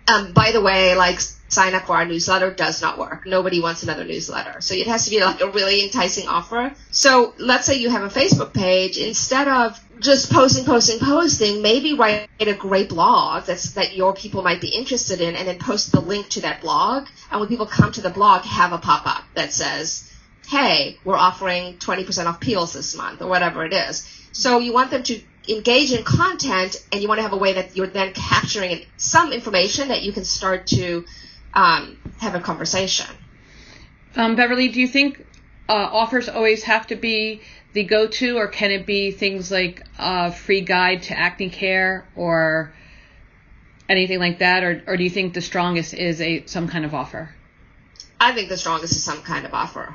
Um, 0.07 0.33
by 0.33 0.53
the 0.53 0.61
way, 0.61 0.95
like 0.95 1.19
sign 1.55 1.75
up 1.75 1.87
for 1.87 1.97
our 1.97 2.05
newsletter 2.05 2.51
does 2.53 2.83
not 2.83 2.99
work. 2.99 3.27
Nobody 3.27 3.61
wants 3.61 3.83
another 3.83 4.05
newsletter. 4.05 4.61
So 4.61 4.75
it 4.75 4.87
has 4.87 5.05
to 5.05 5.11
be 5.11 5.21
like 5.21 5.41
a 5.41 5.51
really 5.51 5.85
enticing 5.85 6.29
offer. 6.29 6.75
So 6.91 7.35
let's 7.39 7.67
say 7.67 7.79
you 7.79 7.91
have 7.91 8.03
a 8.03 8.09
Facebook 8.09 8.53
page. 8.53 8.99
Instead 8.99 9.49
of 9.49 9.81
just 10.01 10.31
posting, 10.31 10.65
posting, 10.65 10.99
posting, 10.99 11.63
maybe 11.63 11.95
write 11.95 12.29
a 12.41 12.53
great 12.53 12.89
blog 12.89 13.45
that's, 13.45 13.73
that 13.73 13.95
your 13.95 14.13
people 14.13 14.43
might 14.43 14.61
be 14.61 14.69
interested 14.69 15.21
in 15.21 15.35
and 15.37 15.49
then 15.49 15.59
post 15.59 15.93
the 15.93 16.01
link 16.01 16.29
to 16.31 16.41
that 16.43 16.61
blog. 16.61 17.07
And 17.31 17.41
when 17.41 17.49
people 17.49 17.67
come 17.67 17.93
to 17.93 18.01
the 18.01 18.11
blog, 18.11 18.43
have 18.43 18.73
a 18.73 18.79
pop-up 18.79 19.25
that 19.35 19.53
says, 19.53 20.11
hey, 20.49 20.99
we're 21.05 21.17
offering 21.17 21.79
20% 21.79 22.27
off 22.27 22.41
peels 22.41 22.73
this 22.73 22.97
month 22.97 23.23
or 23.23 23.29
whatever 23.29 23.65
it 23.65 23.73
is. 23.73 24.07
So 24.33 24.59
you 24.59 24.73
want 24.73 24.91
them 24.91 25.03
to 25.05 25.21
engage 25.49 25.93
in 25.93 26.05
content 26.05 26.85
and 26.93 27.01
you 27.03 27.09
want 27.09 27.19
to 27.19 27.23
have 27.23 27.33
a 27.33 27.37
way 27.37 27.55
that 27.55 27.77
you're 27.77 27.87
then 27.87 28.13
capturing 28.13 28.85
some 28.97 29.33
information 29.33 29.89
that 29.89 30.03
you 30.03 30.13
can 30.13 30.25
start 30.25 30.67
to 30.69 31.05
um, 31.55 31.99
have 32.19 32.35
a 32.35 32.41
conversation. 32.41 33.07
Um, 34.17 34.37
Beverly, 34.37 34.69
do 34.69 34.81
you 34.81 34.89
think 34.89 35.25
uh, 35.69 35.73
offers 35.73 36.29
always 36.29 36.65
have 36.65 36.87
to 36.89 36.97
be 36.97 37.41
the 37.73 37.85
go-to, 37.85 38.37
or 38.37 38.49
can 38.49 38.71
it 38.71 38.87
be 38.87 39.11
things 39.11 39.51
like 39.51 39.83
a 39.99 40.31
free 40.31 40.61
guide 40.61 41.05
to 41.05 41.19
acne 41.19 41.51
care 41.51 42.07
or 42.15 42.73
anything 43.89 44.19
like 44.19 44.39
that, 44.39 44.63
or, 44.63 44.83
or 44.87 44.97
do 44.97 45.05
you 45.05 45.11
think 45.11 45.35
the 45.35 45.41
strongest 45.41 45.95
is 45.95 46.21
a 46.21 46.47
some 46.47 46.69
kind 46.69 46.85
of 46.85 46.95
offer? 46.95 47.35
I 48.21 48.33
think 48.33 48.49
the 48.49 48.57
strongest 48.57 48.93
is 48.93 49.03
some 49.03 49.23
kind 49.23 49.45
of 49.45 49.53
offer. 49.53 49.95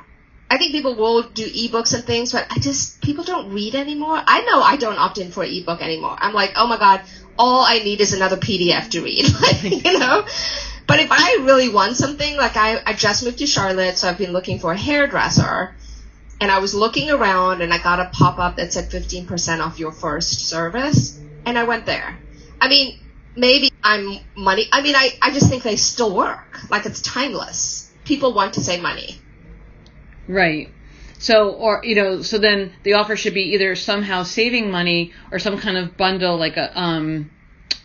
I 0.50 0.58
think 0.58 0.72
people 0.72 0.96
will 0.96 1.22
do 1.22 1.46
ebooks 1.46 1.94
and 1.94 2.04
things, 2.04 2.32
but 2.32 2.46
I 2.50 2.58
just 2.58 3.00
people 3.00 3.24
don't 3.24 3.52
read 3.52 3.74
anymore. 3.74 4.20
I 4.24 4.42
know 4.42 4.60
I 4.60 4.76
don't 4.76 4.98
opt 4.98 5.18
in 5.18 5.30
for 5.30 5.44
an 5.44 5.50
ebook 5.50 5.80
anymore. 5.80 6.16
I'm 6.18 6.34
like, 6.34 6.52
oh 6.56 6.66
my 6.66 6.76
god, 6.76 7.02
all 7.38 7.62
I 7.62 7.78
need 7.78 8.00
is 8.00 8.12
another 8.12 8.36
PDF 8.36 8.90
to 8.90 9.00
read. 9.00 9.24
you 9.84 9.98
know, 9.98 10.26
but 10.90 10.98
if 10.98 11.12
I 11.12 11.38
really 11.42 11.68
want 11.68 11.96
something, 11.96 12.36
like 12.36 12.56
I, 12.56 12.82
I 12.84 12.94
just 12.94 13.22
moved 13.22 13.38
to 13.38 13.46
Charlotte, 13.46 13.96
so 13.96 14.08
I've 14.08 14.18
been 14.18 14.32
looking 14.32 14.58
for 14.58 14.72
a 14.72 14.76
hairdresser. 14.76 15.72
And 16.40 16.50
I 16.50 16.58
was 16.58 16.74
looking 16.74 17.10
around 17.10 17.62
and 17.62 17.72
I 17.72 17.78
got 17.78 18.00
a 18.00 18.10
pop 18.12 18.40
up 18.40 18.56
that 18.56 18.72
said 18.72 18.90
15% 18.90 19.60
off 19.64 19.78
your 19.78 19.92
first 19.92 20.48
service. 20.48 21.16
and 21.46 21.56
I 21.56 21.62
went 21.62 21.86
there. 21.86 22.18
I 22.60 22.68
mean, 22.68 22.98
maybe 23.36 23.70
I'm 23.84 24.18
money. 24.34 24.66
I 24.72 24.82
mean, 24.82 24.96
I, 24.96 25.10
I 25.22 25.30
just 25.30 25.48
think 25.48 25.62
they 25.62 25.76
still 25.76 26.12
work. 26.12 26.58
Like 26.70 26.86
it's 26.86 27.00
timeless. 27.00 27.92
People 28.04 28.34
want 28.34 28.54
to 28.54 28.60
save 28.60 28.82
money. 28.82 29.20
Right. 30.26 30.70
So, 31.20 31.50
or, 31.50 31.82
you 31.84 31.94
know, 31.94 32.22
so 32.22 32.38
then 32.38 32.72
the 32.82 32.94
offer 32.94 33.14
should 33.14 33.34
be 33.34 33.54
either 33.54 33.76
somehow 33.76 34.24
saving 34.24 34.72
money 34.72 35.12
or 35.30 35.38
some 35.38 35.56
kind 35.56 35.76
of 35.76 35.96
bundle, 35.96 36.36
like 36.36 36.56
a, 36.56 36.76
um, 36.76 37.30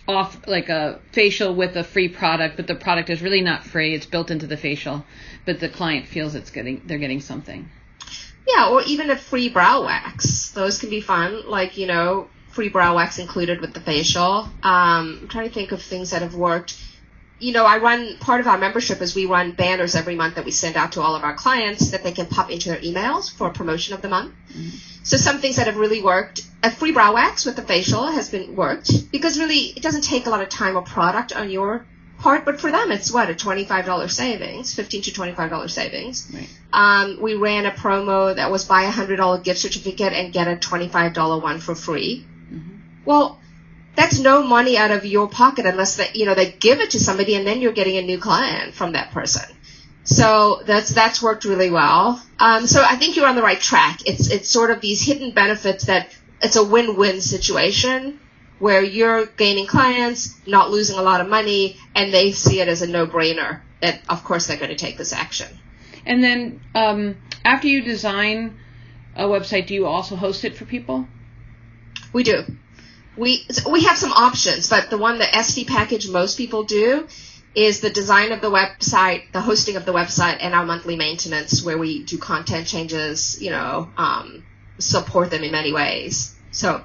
off, 0.07 0.47
like 0.47 0.69
a 0.69 0.99
facial 1.11 1.55
with 1.55 1.75
a 1.75 1.83
free 1.83 2.07
product, 2.07 2.57
but 2.57 2.67
the 2.67 2.75
product 2.75 3.09
is 3.09 3.21
really 3.21 3.41
not 3.41 3.63
free. 3.63 3.93
It's 3.93 4.05
built 4.05 4.31
into 4.31 4.47
the 4.47 4.57
facial, 4.57 5.05
but 5.45 5.59
the 5.59 5.69
client 5.69 6.07
feels 6.07 6.35
it's 6.35 6.51
getting, 6.51 6.81
they're 6.85 6.97
getting 6.99 7.21
something. 7.21 7.69
Yeah, 8.47 8.69
or 8.69 8.83
even 8.83 9.09
a 9.09 9.17
free 9.17 9.49
brow 9.49 9.83
wax. 9.83 10.51
Those 10.51 10.77
can 10.77 10.89
be 10.89 11.01
fun. 11.01 11.49
Like, 11.49 11.77
you 11.77 11.87
know, 11.87 12.29
free 12.49 12.69
brow 12.69 12.95
wax 12.95 13.17
included 13.17 13.59
with 13.59 13.73
the 13.73 13.81
facial. 13.81 14.49
Um, 14.63 15.19
I'm 15.21 15.27
trying 15.27 15.47
to 15.47 15.53
think 15.53 15.71
of 15.71 15.81
things 15.81 16.11
that 16.11 16.21
have 16.21 16.35
worked 16.35 16.81
you 17.39 17.51
know, 17.51 17.65
I 17.65 17.77
run 17.77 18.17
part 18.17 18.39
of 18.39 18.47
our 18.47 18.57
membership 18.57 19.01
is 19.01 19.13
we 19.15 19.25
run 19.25 19.51
banners 19.51 19.95
every 19.95 20.15
month 20.15 20.35
that 20.35 20.45
we 20.45 20.51
send 20.51 20.77
out 20.77 20.93
to 20.93 21.01
all 21.01 21.15
of 21.15 21.23
our 21.23 21.35
clients 21.35 21.91
that 21.91 22.03
they 22.03 22.11
can 22.11 22.27
pop 22.27 22.49
into 22.49 22.69
their 22.69 22.79
emails 22.79 23.31
for 23.31 23.49
promotion 23.49 23.93
of 23.93 24.01
the 24.01 24.09
month. 24.09 24.33
Mm-hmm. 24.49 24.77
So 25.03 25.17
some 25.17 25.39
things 25.39 25.57
that 25.57 25.67
have 25.67 25.77
really 25.77 26.01
worked, 26.01 26.41
a 26.63 26.71
free 26.71 26.91
brow 26.91 27.13
wax 27.13 27.45
with 27.45 27.55
the 27.55 27.61
facial 27.61 28.07
has 28.07 28.29
been 28.29 28.55
worked 28.55 29.11
because 29.11 29.37
really 29.37 29.73
it 29.75 29.83
doesn't 29.83 30.03
take 30.03 30.25
a 30.27 30.29
lot 30.29 30.41
of 30.41 30.49
time 30.49 30.75
or 30.75 30.81
product 30.81 31.35
on 31.35 31.49
your 31.49 31.85
part, 32.19 32.45
but 32.45 32.59
for 32.59 32.71
them 32.71 32.91
it's 32.91 33.11
what 33.11 33.29
a 33.29 33.35
twenty-five 33.35 33.85
dollar 33.85 34.07
savings, 34.07 34.73
fifteen 34.73 35.01
to 35.03 35.13
twenty-five 35.13 35.49
dollar 35.49 35.67
savings. 35.67 36.31
Right. 36.33 36.49
Um, 36.71 37.19
we 37.21 37.35
ran 37.35 37.65
a 37.65 37.71
promo 37.71 38.35
that 38.35 38.49
was 38.49 38.65
buy 38.65 38.83
a 38.83 38.91
hundred 38.91 39.17
dollar 39.17 39.39
gift 39.39 39.59
certificate 39.59 40.13
and 40.13 40.33
get 40.33 40.47
a 40.47 40.55
twenty-five 40.55 41.13
dollar 41.13 41.39
one 41.39 41.59
for 41.59 41.75
free. 41.75 42.25
Mm-hmm. 42.51 42.77
Well 43.03 43.39
that's 43.95 44.19
no 44.19 44.43
money 44.43 44.77
out 44.77 44.91
of 44.91 45.05
your 45.05 45.27
pocket 45.27 45.65
unless 45.65 45.97
that 45.97 46.15
you 46.15 46.25
know 46.25 46.35
they 46.35 46.51
give 46.51 46.79
it 46.79 46.91
to 46.91 46.99
somebody 46.99 47.35
and 47.35 47.45
then 47.47 47.61
you're 47.61 47.71
getting 47.71 47.97
a 47.97 48.01
new 48.01 48.19
client 48.19 48.73
from 48.73 48.93
that 48.93 49.11
person. 49.11 49.43
So 50.03 50.61
that's 50.65 50.93
that's 50.93 51.21
worked 51.21 51.45
really 51.45 51.71
well. 51.71 52.21
Um, 52.39 52.67
so 52.67 52.83
I 52.83 52.95
think 52.95 53.15
you're 53.15 53.27
on 53.27 53.35
the 53.35 53.41
right 53.41 53.59
track. 53.59 54.01
It's 54.05 54.29
it's 54.29 54.49
sort 54.49 54.71
of 54.71 54.81
these 54.81 55.01
hidden 55.01 55.31
benefits 55.31 55.85
that 55.85 56.15
it's 56.41 56.55
a 56.55 56.63
win-win 56.63 57.21
situation 57.21 58.19
where 58.59 58.83
you're 58.83 59.25
gaining 59.25 59.65
clients, 59.65 60.35
not 60.45 60.69
losing 60.69 60.97
a 60.97 61.01
lot 61.01 61.21
of 61.21 61.27
money, 61.27 61.77
and 61.93 62.13
they 62.13 62.31
see 62.31 62.61
it 62.61 62.67
as 62.67 62.81
a 62.81 62.87
no-brainer 62.87 63.61
that 63.81 63.99
of 64.07 64.23
course 64.23 64.47
they're 64.47 64.57
going 64.57 64.69
to 64.69 64.75
take 64.75 64.97
this 64.97 65.11
action. 65.11 65.47
And 66.05 66.23
then 66.23 66.61
um, 66.75 67.17
after 67.43 67.67
you 67.67 67.81
design 67.81 68.57
a 69.15 69.23
website, 69.23 69.67
do 69.67 69.73
you 69.73 69.87
also 69.87 70.15
host 70.15 70.45
it 70.45 70.55
for 70.55 70.65
people? 70.65 71.07
We 72.13 72.23
do 72.23 72.45
we 73.17 73.47
we 73.69 73.83
have 73.83 73.97
some 73.97 74.11
options, 74.11 74.69
but 74.69 74.89
the 74.89 74.97
one 74.97 75.17
the 75.19 75.25
SD 75.25 75.67
package 75.67 76.09
most 76.09 76.37
people 76.37 76.63
do 76.63 77.07
is 77.55 77.79
the 77.79 77.89
design 77.89 78.31
of 78.31 78.41
the 78.41 78.51
website, 78.51 79.31
the 79.31 79.41
hosting 79.41 79.77
of 79.77 79.85
the 79.85 79.93
website, 79.93 80.37
and 80.41 80.53
our 80.53 80.65
monthly 80.65 80.97
maintenance, 80.97 81.63
where 81.63 81.77
we 81.77 82.03
do 82.03 82.17
content 82.17 82.67
changes, 82.67 83.41
you 83.41 83.49
know, 83.49 83.89
um, 83.97 84.43
support 84.77 85.31
them 85.31 85.43
in 85.43 85.51
many 85.51 85.71
ways. 85.71 86.35
So, 86.51 86.83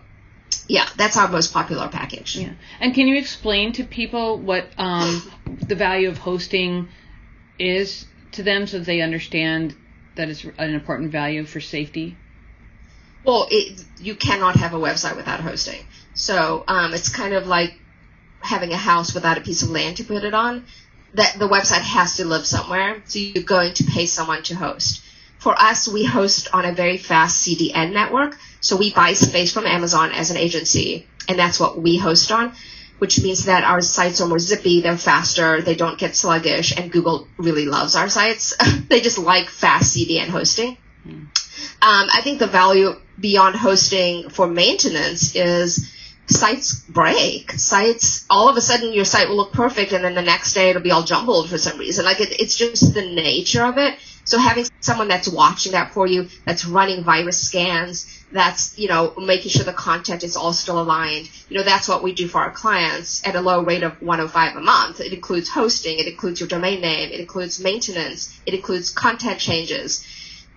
yeah, 0.68 0.88
that's 0.96 1.16
our 1.16 1.28
most 1.28 1.52
popular 1.52 1.88
package. 1.88 2.36
Yeah, 2.36 2.52
and 2.78 2.94
can 2.94 3.08
you 3.08 3.16
explain 3.18 3.72
to 3.74 3.84
people 3.84 4.38
what 4.38 4.68
um, 4.78 5.28
the 5.66 5.74
value 5.74 6.08
of 6.08 6.18
hosting 6.18 6.88
is 7.58 8.06
to 8.32 8.44
them, 8.44 8.68
so 8.68 8.78
that 8.78 8.84
they 8.84 9.00
understand 9.00 9.74
that 10.14 10.28
it's 10.28 10.44
an 10.44 10.72
important 10.72 11.10
value 11.10 11.44
for 11.44 11.60
safety? 11.60 12.16
Well, 13.24 13.48
it, 13.50 13.84
you 13.98 14.14
cannot 14.14 14.56
have 14.56 14.72
a 14.72 14.78
website 14.78 15.16
without 15.16 15.40
hosting. 15.40 15.84
So 16.14 16.64
um, 16.66 16.92
it's 16.94 17.08
kind 17.08 17.34
of 17.34 17.46
like 17.46 17.74
having 18.40 18.72
a 18.72 18.76
house 18.76 19.14
without 19.14 19.38
a 19.38 19.40
piece 19.40 19.62
of 19.62 19.70
land 19.70 19.98
to 19.98 20.04
put 20.04 20.24
it 20.24 20.34
on. 20.34 20.64
That 21.14 21.38
the 21.38 21.48
website 21.48 21.80
has 21.80 22.16
to 22.16 22.24
live 22.24 22.46
somewhere, 22.46 23.02
so 23.06 23.18
you're 23.18 23.42
going 23.42 23.74
to 23.74 23.84
pay 23.84 24.06
someone 24.06 24.44
to 24.44 24.54
host. 24.54 25.02
For 25.38 25.60
us, 25.60 25.88
we 25.88 26.04
host 26.04 26.48
on 26.52 26.64
a 26.64 26.72
very 26.72 26.98
fast 26.98 27.44
CDN 27.44 27.92
network, 27.92 28.38
so 28.60 28.76
we 28.76 28.92
buy 28.92 29.14
space 29.14 29.52
from 29.52 29.66
Amazon 29.66 30.12
as 30.12 30.30
an 30.30 30.36
agency, 30.36 31.06
and 31.26 31.38
that's 31.38 31.58
what 31.58 31.80
we 31.80 31.96
host 31.96 32.30
on, 32.30 32.52
which 32.98 33.20
means 33.20 33.46
that 33.46 33.64
our 33.64 33.80
sites 33.80 34.20
are 34.20 34.28
more 34.28 34.38
zippy, 34.38 34.82
they're 34.82 34.98
faster, 34.98 35.62
they 35.62 35.74
don't 35.74 35.98
get 35.98 36.14
sluggish, 36.14 36.76
and 36.76 36.92
Google 36.92 37.26
really 37.38 37.64
loves 37.64 37.96
our 37.96 38.08
sites. 38.08 38.54
they 38.88 39.00
just 39.00 39.18
like 39.18 39.48
fast 39.48 39.96
CDN 39.96 40.28
hosting. 40.28 40.76
Mm. 41.04 41.26
Um, 41.82 42.08
I 42.12 42.20
think 42.22 42.38
the 42.38 42.46
value 42.46 42.94
beyond 43.18 43.56
hosting 43.56 44.28
for 44.28 44.46
maintenance 44.46 45.34
is 45.34 45.90
sites 46.30 46.74
break. 46.88 47.52
Sites, 47.52 48.24
all 48.30 48.48
of 48.48 48.56
a 48.56 48.60
sudden 48.60 48.92
your 48.92 49.04
site 49.04 49.28
will 49.28 49.36
look 49.36 49.52
perfect 49.52 49.92
and 49.92 50.04
then 50.04 50.14
the 50.14 50.22
next 50.22 50.54
day 50.54 50.70
it'll 50.70 50.82
be 50.82 50.90
all 50.90 51.02
jumbled 51.02 51.50
for 51.50 51.58
some 51.58 51.78
reason. 51.78 52.04
Like 52.04 52.20
it, 52.20 52.40
it's 52.40 52.56
just 52.56 52.94
the 52.94 53.02
nature 53.02 53.64
of 53.64 53.78
it. 53.78 53.98
So 54.24 54.38
having 54.38 54.66
someone 54.80 55.08
that's 55.08 55.28
watching 55.28 55.72
that 55.72 55.92
for 55.92 56.06
you, 56.06 56.28
that's 56.44 56.64
running 56.64 57.02
virus 57.02 57.40
scans, 57.40 58.06
that's, 58.30 58.78
you 58.78 58.86
know, 58.86 59.12
making 59.18 59.50
sure 59.50 59.64
the 59.64 59.72
content 59.72 60.22
is 60.22 60.36
all 60.36 60.52
still 60.52 60.80
aligned. 60.80 61.28
You 61.48 61.58
know, 61.58 61.64
that's 61.64 61.88
what 61.88 62.02
we 62.02 62.12
do 62.12 62.28
for 62.28 62.38
our 62.38 62.52
clients 62.52 63.26
at 63.26 63.34
a 63.34 63.40
low 63.40 63.62
rate 63.62 63.82
of 63.82 64.00
105 64.00 64.56
a 64.56 64.60
month. 64.60 65.00
It 65.00 65.12
includes 65.12 65.48
hosting, 65.48 65.98
it 65.98 66.06
includes 66.06 66.38
your 66.38 66.48
domain 66.48 66.80
name, 66.80 67.10
it 67.10 67.18
includes 67.18 67.58
maintenance, 67.58 68.38
it 68.46 68.54
includes 68.54 68.90
content 68.90 69.40
changes 69.40 70.06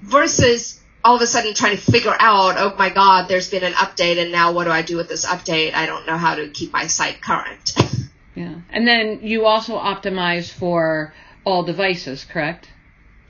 versus 0.02 0.83
all 1.04 1.16
of 1.16 1.22
a 1.22 1.28
sudden 1.28 1.54
trying 1.54 1.76
to 1.76 1.82
figure 1.82 2.16
out, 2.18 2.56
oh 2.58 2.76
my 2.78 2.90
God, 2.90 3.28
there's 3.28 3.50
been 3.50 3.64
an 3.64 3.74
update, 3.74 4.22
and 4.22 4.32
now 4.32 4.54
what 4.54 4.66
do 4.66 4.70
I 4.72 4.82
do 4.82 4.96
with 4.98 5.10
this 5.10 5.26
update? 5.26 5.74
I 5.74 5.86
don't 5.86 6.06
know 6.06 6.18
how 6.18 6.36
to 6.36 6.50
keep 6.50 6.72
my 6.72 6.88
site 6.88 7.22
current. 7.22 7.74
yeah. 8.36 8.56
And 8.70 8.88
then 8.88 9.20
you 9.22 9.46
also 9.46 9.78
optimize 9.78 10.50
for 10.50 11.14
all 11.44 11.64
devices, 11.64 12.24
correct? 12.24 12.70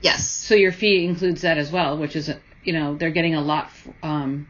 Yes. 0.00 0.28
So 0.28 0.54
your 0.54 0.72
fee 0.72 1.04
includes 1.04 1.42
that 1.42 1.58
as 1.58 1.72
well, 1.72 1.98
which 1.98 2.14
is, 2.14 2.30
you 2.62 2.72
know, 2.72 2.94
they're 2.94 3.10
getting 3.10 3.34
a 3.34 3.40
lot 3.40 3.70
um, 4.02 4.46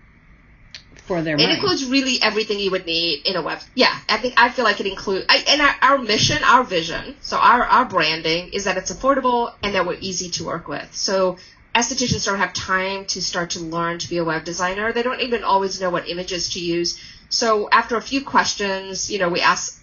for 1.07 1.23
their 1.23 1.37
money. 1.37 1.51
It 1.51 1.55
includes 1.55 1.85
really 1.87 2.21
everything 2.23 2.59
you 2.59 2.71
would 2.73 2.87
need 2.87 3.27
in 3.27 3.37
a 3.37 3.43
web. 3.43 3.61
Yeah, 3.75 3.97
I 4.09 4.19
think 4.19 4.35
I 4.37 4.51
feel 4.51 4.65
like 4.65 4.81
it 4.81 4.87
includes. 4.87 5.27
I, 5.29 5.45
And 5.49 5.61
our, 5.61 5.77
our 5.83 5.99
mission, 5.99 6.43
our 6.43 6.65
vision, 6.65 7.17
so 7.21 7.37
our 7.37 7.63
our 7.63 7.85
branding 7.85 8.53
is 8.53 8.65
that 8.65 8.77
it's 8.77 8.93
affordable 8.93 9.55
and 9.63 9.75
that 9.75 9.87
we're 9.87 9.99
easy 10.01 10.31
to 10.31 10.45
work 10.45 10.67
with. 10.67 10.95
So 10.95 11.39
estheticians 11.75 12.25
don't 12.25 12.39
have 12.39 12.53
time 12.53 13.05
to 13.07 13.21
start 13.21 13.51
to 13.51 13.61
learn 13.61 13.99
to 13.99 14.09
be 14.09 14.19
a 14.19 14.25
web 14.25 14.45
designer. 14.45 14.93
They 14.93 15.03
don't 15.03 15.21
even 15.21 15.43
always 15.43 15.81
know 15.81 15.91
what 15.91 16.09
images 16.09 16.51
to 16.51 16.61
use. 16.61 17.01
So 17.29 17.69
after 17.71 17.97
a 17.97 18.03
few 18.03 18.25
questions, 18.25 19.11
you 19.11 19.19
know, 19.19 19.29
we 19.29 19.41
ask, 19.41 19.83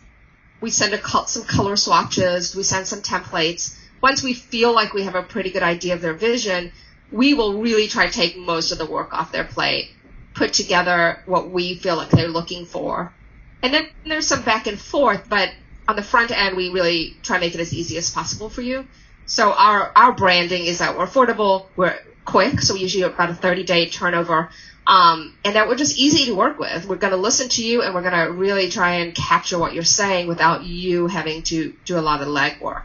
we 0.61 0.69
send 0.69 0.99
some 1.27 1.43
color 1.43 1.75
swatches, 1.75 2.55
we 2.55 2.63
send 2.63 2.87
some 2.87 3.01
templates. 3.01 3.77
Once 4.01 4.23
we 4.23 4.33
feel 4.33 4.73
like 4.73 4.93
we 4.93 5.03
have 5.03 5.15
a 5.15 5.23
pretty 5.23 5.49
good 5.49 5.63
idea 5.63 5.93
of 5.93 6.01
their 6.01 6.13
vision, 6.13 6.71
we 7.11 7.33
will 7.33 7.61
really 7.61 7.87
try 7.87 8.05
to 8.07 8.13
take 8.13 8.37
most 8.37 8.71
of 8.71 8.77
the 8.77 8.85
work 8.85 9.13
off 9.13 9.31
their 9.31 9.43
plate, 9.43 9.91
put 10.33 10.53
together 10.53 11.21
what 11.25 11.49
we 11.49 11.75
feel 11.75 11.97
like 11.97 12.09
they're 12.09 12.29
looking 12.29 12.65
for. 12.65 13.13
And 13.61 13.73
then 13.73 13.89
there's 14.05 14.27
some 14.27 14.43
back 14.43 14.65
and 14.65 14.79
forth, 14.79 15.27
but 15.29 15.51
on 15.87 15.97
the 15.97 16.03
front 16.03 16.31
end, 16.31 16.55
we 16.55 16.69
really 16.69 17.17
try 17.21 17.37
to 17.37 17.41
make 17.41 17.53
it 17.53 17.59
as 17.59 17.73
easy 17.73 17.97
as 17.97 18.09
possible 18.09 18.49
for 18.49 18.61
you. 18.61 18.87
So 19.31 19.53
our 19.53 19.93
our 19.95 20.11
branding 20.11 20.65
is 20.65 20.79
that 20.79 20.97
we're 20.97 21.05
affordable, 21.07 21.67
we're 21.77 21.97
quick, 22.25 22.59
so 22.59 22.73
we 22.73 22.81
usually 22.81 23.03
have 23.03 23.13
about 23.13 23.29
a 23.29 23.33
30 23.33 23.63
day 23.63 23.87
turnover, 23.87 24.49
um, 24.85 25.37
and 25.45 25.55
that 25.55 25.69
we're 25.69 25.77
just 25.77 25.97
easy 25.97 26.25
to 26.25 26.35
work 26.35 26.59
with. 26.59 26.85
We're 26.85 26.97
going 26.97 27.11
to 27.11 27.17
listen 27.17 27.47
to 27.47 27.65
you, 27.65 27.81
and 27.81 27.95
we're 27.95 28.01
going 28.01 28.25
to 28.25 28.29
really 28.33 28.69
try 28.69 28.95
and 28.95 29.15
capture 29.15 29.57
what 29.57 29.73
you're 29.73 29.85
saying 29.85 30.27
without 30.27 30.65
you 30.65 31.07
having 31.07 31.43
to 31.43 31.73
do 31.85 31.97
a 31.97 32.01
lot 32.01 32.21
of 32.21 32.27
legwork. 32.27 32.83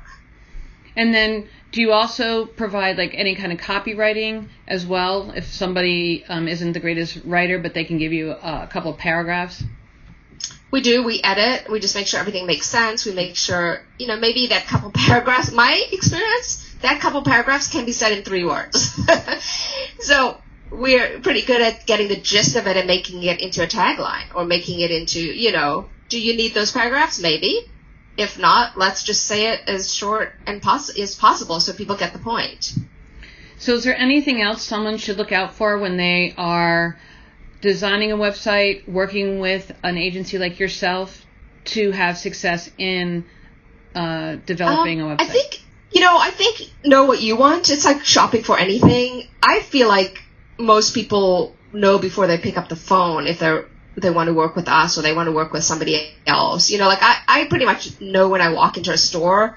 And 0.94 1.12
then, 1.12 1.48
do 1.72 1.80
you 1.80 1.90
also 1.90 2.46
provide 2.46 2.96
like 2.96 3.14
any 3.14 3.34
kind 3.34 3.52
of 3.52 3.58
copywriting 3.58 4.46
as 4.68 4.86
well? 4.86 5.32
If 5.32 5.46
somebody 5.52 6.24
um, 6.28 6.46
isn't 6.46 6.74
the 6.74 6.80
greatest 6.80 7.22
writer, 7.24 7.58
but 7.58 7.74
they 7.74 7.82
can 7.82 7.98
give 7.98 8.12
you 8.12 8.30
a 8.30 8.68
couple 8.70 8.92
of 8.92 8.98
paragraphs. 8.98 9.64
We 10.76 10.82
do. 10.82 11.02
We 11.02 11.22
edit. 11.22 11.70
We 11.70 11.80
just 11.80 11.94
make 11.94 12.06
sure 12.06 12.20
everything 12.20 12.44
makes 12.44 12.66
sense. 12.66 13.06
We 13.06 13.12
make 13.12 13.34
sure, 13.34 13.80
you 13.98 14.06
know, 14.06 14.18
maybe 14.18 14.48
that 14.48 14.66
couple 14.66 14.90
paragraphs. 14.94 15.50
My 15.50 15.82
experience, 15.90 16.70
that 16.82 17.00
couple 17.00 17.22
paragraphs 17.22 17.68
can 17.68 17.86
be 17.86 17.92
said 17.92 18.12
in 18.12 18.24
three 18.24 18.44
words. 18.44 18.94
so 20.00 20.36
we're 20.70 21.18
pretty 21.20 21.40
good 21.40 21.62
at 21.62 21.86
getting 21.86 22.08
the 22.08 22.16
gist 22.16 22.56
of 22.56 22.66
it 22.66 22.76
and 22.76 22.86
making 22.86 23.22
it 23.22 23.40
into 23.40 23.62
a 23.62 23.66
tagline 23.66 24.26
or 24.34 24.44
making 24.44 24.80
it 24.80 24.90
into, 24.90 25.18
you 25.18 25.50
know, 25.50 25.88
do 26.10 26.20
you 26.20 26.36
need 26.36 26.52
those 26.52 26.72
paragraphs? 26.72 27.18
Maybe. 27.18 27.58
If 28.18 28.38
not, 28.38 28.76
let's 28.76 29.02
just 29.02 29.24
say 29.24 29.54
it 29.54 29.62
as 29.66 29.90
short 29.90 30.34
and 30.46 30.60
poss- 30.60 30.98
as 30.98 31.14
possible 31.14 31.58
so 31.58 31.72
people 31.72 31.96
get 31.96 32.12
the 32.12 32.18
point. 32.18 32.74
So, 33.56 33.72
is 33.72 33.84
there 33.84 33.96
anything 33.96 34.42
else 34.42 34.62
someone 34.62 34.98
should 34.98 35.16
look 35.16 35.32
out 35.32 35.54
for 35.54 35.78
when 35.78 35.96
they 35.96 36.34
are 36.36 36.98
designing 37.60 38.12
a 38.12 38.16
website, 38.16 38.88
working 38.88 39.40
with 39.40 39.72
an 39.82 39.96
agency 39.98 40.38
like 40.38 40.58
yourself 40.58 41.24
to 41.66 41.90
have 41.90 42.18
success 42.18 42.70
in 42.78 43.24
uh, 43.94 44.36
developing 44.46 45.00
um, 45.00 45.12
a 45.12 45.16
website? 45.16 45.22
I 45.22 45.26
think 45.26 45.62
you 45.92 46.00
know. 46.00 46.16
I 46.18 46.30
think 46.30 46.70
know 46.84 47.04
what 47.04 47.20
you 47.20 47.36
want. 47.36 47.70
It's 47.70 47.84
like 47.84 48.04
shopping 48.04 48.42
for 48.42 48.58
anything. 48.58 49.28
I 49.42 49.60
feel 49.60 49.88
like 49.88 50.22
most 50.58 50.94
people 50.94 51.54
know 51.72 51.98
before 51.98 52.26
they 52.26 52.38
pick 52.38 52.56
up 52.56 52.68
the 52.68 52.76
phone 52.76 53.26
if 53.26 53.38
they're 53.38 53.66
they 53.96 54.10
want 54.10 54.28
to 54.28 54.34
work 54.34 54.56
with 54.56 54.68
us 54.68 54.98
or 54.98 55.02
they 55.02 55.14
want 55.14 55.26
to 55.26 55.32
work 55.32 55.52
with 55.52 55.64
somebody 55.64 56.10
else. 56.26 56.70
You 56.70 56.78
know, 56.78 56.86
like 56.86 57.02
I, 57.02 57.16
I 57.26 57.44
pretty 57.46 57.64
much 57.64 57.98
know 58.00 58.28
when 58.28 58.42
I 58.42 58.50
walk 58.50 58.76
into 58.76 58.92
a 58.92 58.98
store, 58.98 59.56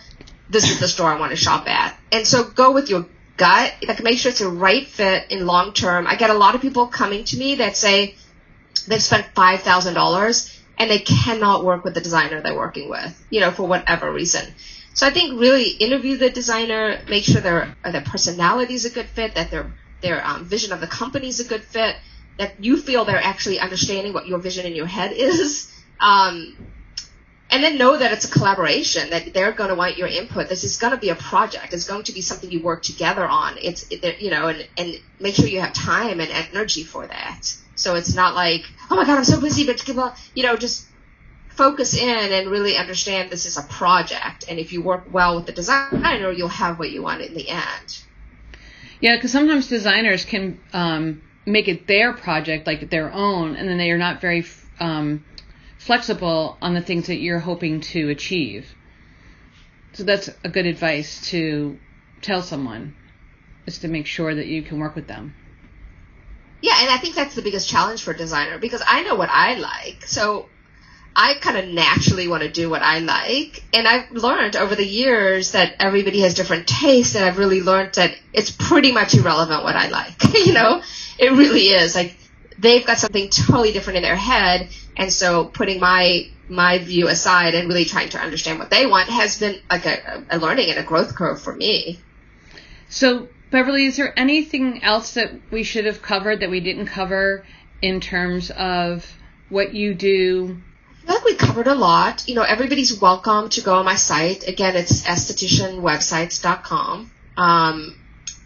this 0.49 0.69
is 0.69 0.79
the 0.79 0.87
store 0.87 1.09
I 1.09 1.19
want 1.19 1.31
to 1.31 1.35
shop 1.35 1.67
at. 1.67 1.97
And 2.11 2.25
so 2.25 2.45
go 2.45 2.71
with 2.71 2.89
your 2.89 3.05
gut, 3.39 3.73
like 3.87 4.03
make 4.03 4.19
sure 4.19 4.29
it's 4.29 4.41
a 4.41 4.49
right 4.49 4.85
fit 4.85 5.31
in 5.31 5.45
long 5.47 5.73
term. 5.73 6.05
I 6.05 6.15
get 6.15 6.29
a 6.29 6.35
lot 6.35 6.53
of 6.55 6.61
people 6.61 6.87
coming 6.87 7.23
to 7.25 7.37
me 7.37 7.55
that 7.55 7.75
say 7.75 8.15
they've 8.87 9.01
spent 9.01 9.27
five 9.33 9.61
thousand 9.61 9.93
dollars 9.95 10.55
and 10.77 10.89
they 10.89 10.99
cannot 10.99 11.63
work 11.63 11.83
with 11.83 11.93
the 11.93 12.01
designer 12.01 12.41
they're 12.41 12.55
working 12.55 12.89
with, 12.89 13.25
you 13.29 13.39
know, 13.39 13.51
for 13.51 13.65
whatever 13.65 14.11
reason. 14.11 14.45
So 14.93 15.07
I 15.07 15.11
think 15.11 15.39
really 15.39 15.69
interview 15.69 16.17
the 16.17 16.29
designer, 16.29 16.99
make 17.09 17.23
sure 17.23 17.41
their 17.41 17.75
their 17.83 18.01
personality 18.01 18.73
is 18.73 18.85
a 18.85 18.89
good 18.89 19.07
fit, 19.07 19.35
that 19.35 19.49
their 19.49 19.71
their 20.01 20.25
um, 20.25 20.45
vision 20.45 20.73
of 20.73 20.81
the 20.81 20.87
company 20.87 21.29
is 21.29 21.39
a 21.39 21.45
good 21.45 21.63
fit, 21.63 21.95
that 22.37 22.63
you 22.63 22.77
feel 22.77 23.05
they're 23.05 23.23
actually 23.23 23.59
understanding 23.59 24.13
what 24.13 24.27
your 24.27 24.39
vision 24.39 24.65
in 24.65 24.75
your 24.75 24.87
head 24.87 25.11
is. 25.13 25.73
Um, 26.01 26.55
and 27.51 27.63
then 27.63 27.77
know 27.77 27.97
that 27.97 28.11
it's 28.11 28.25
a 28.25 28.31
collaboration 28.31 29.09
that 29.09 29.33
they're 29.33 29.51
going 29.51 29.69
to 29.69 29.75
want 29.75 29.97
your 29.97 30.07
input. 30.07 30.49
This 30.49 30.63
is 30.63 30.77
going 30.77 30.91
to 30.91 30.99
be 30.99 31.09
a 31.09 31.15
project. 31.15 31.73
It's 31.73 31.85
going 31.85 32.03
to 32.03 32.11
be 32.11 32.21
something 32.21 32.51
you 32.51 32.61
work 32.61 32.83
together 32.83 33.27
on. 33.27 33.55
It's 33.61 33.89
you 33.91 34.29
know 34.29 34.47
and, 34.47 34.67
and 34.77 34.99
make 35.19 35.35
sure 35.35 35.47
you 35.47 35.61
have 35.61 35.73
time 35.73 36.19
and 36.19 36.29
energy 36.31 36.83
for 36.83 37.07
that. 37.07 37.55
So 37.75 37.95
it's 37.95 38.13
not 38.13 38.35
like 38.35 38.63
oh 38.91 38.95
my 38.95 39.05
god 39.05 39.17
i'm 39.17 39.23
so 39.23 39.39
busy 39.39 39.65
but 39.65 40.19
you 40.35 40.43
know 40.43 40.57
just 40.57 40.85
focus 41.49 41.97
in 41.97 42.31
and 42.31 42.49
really 42.49 42.77
understand 42.77 43.29
this 43.29 43.45
is 43.45 43.57
a 43.57 43.63
project. 43.63 44.45
And 44.47 44.59
if 44.59 44.71
you 44.71 44.81
work 44.81 45.05
well 45.11 45.37
with 45.37 45.45
the 45.47 45.51
designer 45.51 46.31
you'll 46.31 46.49
have 46.49 46.77
what 46.77 46.91
you 46.91 47.01
want 47.01 47.21
in 47.21 47.33
the 47.33 47.49
end. 47.49 48.03
Yeah 49.01 49.15
because 49.15 49.31
sometimes 49.31 49.67
designers 49.67 50.23
can 50.23 50.59
um, 50.71 51.23
make 51.45 51.67
it 51.67 51.87
their 51.87 52.13
project 52.13 52.67
like 52.67 52.89
their 52.91 53.11
own 53.11 53.55
and 53.55 53.67
then 53.67 53.77
they 53.77 53.89
are 53.89 53.97
not 53.97 54.21
very 54.21 54.45
um, 54.79 55.25
flexible 55.89 56.55
on 56.61 56.75
the 56.75 56.81
things 56.81 57.07
that 57.07 57.15
you're 57.15 57.39
hoping 57.39 57.81
to 57.81 58.09
achieve. 58.09 58.75
So 59.93 60.03
that's 60.03 60.29
a 60.43 60.47
good 60.47 60.67
advice 60.67 61.31
to 61.31 61.79
tell 62.21 62.43
someone 62.43 62.95
is 63.65 63.79
to 63.79 63.87
make 63.87 64.05
sure 64.05 64.35
that 64.35 64.45
you 64.45 64.61
can 64.61 64.77
work 64.77 64.93
with 64.95 65.07
them. 65.07 65.33
Yeah, 66.61 66.75
and 66.79 66.91
I 66.91 66.97
think 66.97 67.15
that's 67.15 67.33
the 67.33 67.41
biggest 67.41 67.67
challenge 67.67 68.03
for 68.03 68.11
a 68.11 68.17
designer 68.17 68.59
because 68.59 68.83
I 68.85 69.01
know 69.01 69.15
what 69.15 69.29
I 69.31 69.55
like. 69.55 70.05
So 70.05 70.47
I 71.15 71.33
kind 71.41 71.57
of 71.57 71.73
naturally 71.73 72.27
want 72.27 72.43
to 72.43 72.51
do 72.51 72.69
what 72.69 72.83
I 72.83 72.99
like. 72.99 73.63
And 73.73 73.87
I've 73.87 74.11
learned 74.11 74.55
over 74.55 74.75
the 74.75 74.85
years 74.85 75.53
that 75.53 75.73
everybody 75.79 76.19
has 76.21 76.35
different 76.35 76.67
tastes 76.67 77.15
and 77.15 77.25
I've 77.25 77.39
really 77.39 77.63
learned 77.63 77.95
that 77.95 78.15
it's 78.31 78.51
pretty 78.51 78.91
much 78.91 79.15
irrelevant 79.15 79.63
what 79.63 79.75
I 79.75 79.87
like. 79.87 80.23
you 80.45 80.53
know, 80.53 80.83
it 81.17 81.31
really 81.31 81.69
is. 81.69 81.95
Like 81.95 82.15
they've 82.59 82.85
got 82.85 82.97
something 82.97 83.29
totally 83.29 83.71
different 83.71 83.97
in 83.97 84.03
their 84.03 84.15
head 84.15 84.69
and 84.97 85.11
so 85.11 85.45
putting 85.45 85.79
my 85.79 86.29
my 86.49 86.79
view 86.79 87.07
aside 87.07 87.55
and 87.55 87.67
really 87.67 87.85
trying 87.85 88.09
to 88.09 88.19
understand 88.19 88.59
what 88.59 88.69
they 88.69 88.85
want 88.85 89.09
has 89.09 89.39
been 89.39 89.59
like 89.69 89.85
a, 89.85 90.23
a 90.29 90.37
learning 90.37 90.69
and 90.69 90.79
a 90.79 90.83
growth 90.83 91.15
curve 91.15 91.39
for 91.39 91.55
me. 91.55 91.99
So 92.89 93.27
Beverly, 93.51 93.85
is 93.85 93.97
there 93.97 94.17
anything 94.17 94.83
else 94.83 95.13
that 95.13 95.31
we 95.51 95.63
should 95.63 95.85
have 95.85 96.01
covered 96.01 96.39
that 96.41 96.49
we 96.49 96.59
didn't 96.59 96.87
cover 96.87 97.45
in 97.81 98.01
terms 98.01 98.51
of 98.51 99.09
what 99.49 99.73
you 99.73 99.93
do? 99.93 100.57
I 101.03 101.05
feel 101.05 101.15
like 101.15 101.25
we 101.25 101.35
covered 101.35 101.67
a 101.67 101.75
lot. 101.75 102.27
You 102.27 102.35
know, 102.35 102.43
everybody's 102.43 102.99
welcome 102.99 103.47
to 103.49 103.61
go 103.61 103.75
on 103.75 103.85
my 103.85 103.95
site. 103.95 104.45
Again, 104.47 104.75
it's 104.75 105.03
estheticianwebsites.com. 105.03 107.11
Um, 107.37 107.95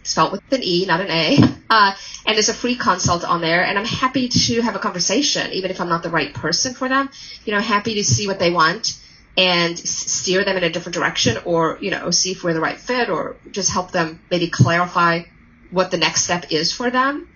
spelled 0.04 0.32
with 0.32 0.52
an 0.52 0.62
E, 0.62 0.86
not 0.86 1.00
an 1.00 1.10
A. 1.10 1.38
Uh, 1.70 1.92
and 2.24 2.36
there's 2.36 2.50
a 2.50 2.54
free 2.54 2.76
consult 2.76 3.24
on 3.24 3.40
there. 3.40 3.64
And 3.64 3.76
I'm 3.76 3.86
happy 3.86 4.28
to 4.28 4.60
have 4.60 4.76
a 4.76 4.78
conversation, 4.78 5.50
even 5.52 5.72
if 5.72 5.80
I'm 5.80 5.88
not 5.88 6.04
the 6.04 6.10
right 6.10 6.32
person 6.32 6.72
for 6.72 6.88
them. 6.88 7.10
You 7.46 7.52
know, 7.52 7.58
happy 7.58 7.94
to 7.94 8.04
see 8.04 8.28
what 8.28 8.38
they 8.38 8.52
want 8.52 8.96
and 9.36 9.76
steer 9.76 10.44
them 10.44 10.56
in 10.56 10.62
a 10.62 10.70
different 10.70 10.94
direction 10.94 11.38
or, 11.44 11.78
you 11.80 11.90
know, 11.90 12.10
see 12.10 12.30
if 12.30 12.44
we're 12.44 12.52
the 12.52 12.60
right 12.60 12.76
fit 12.76 13.08
or 13.08 13.36
just 13.50 13.72
help 13.72 13.90
them 13.90 14.20
maybe 14.30 14.48
clarify 14.48 15.22
what 15.70 15.90
the 15.90 15.96
next 15.96 16.22
step 16.22 16.52
is 16.52 16.70
for 16.70 16.90
them. 16.90 17.28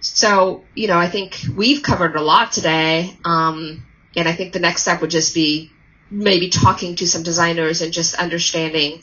So, 0.00 0.64
you 0.74 0.88
know, 0.88 0.98
I 0.98 1.08
think 1.08 1.38
we've 1.56 1.82
covered 1.82 2.16
a 2.16 2.22
lot 2.22 2.52
today. 2.52 3.16
Um, 3.24 3.86
and 4.16 4.28
I 4.28 4.32
think 4.32 4.52
the 4.52 4.58
next 4.58 4.82
step 4.82 5.00
would 5.00 5.10
just 5.10 5.34
be 5.34 5.70
maybe 6.10 6.48
talking 6.48 6.96
to 6.96 7.06
some 7.06 7.22
designers 7.22 7.82
and 7.82 7.92
just 7.92 8.16
understanding 8.16 9.02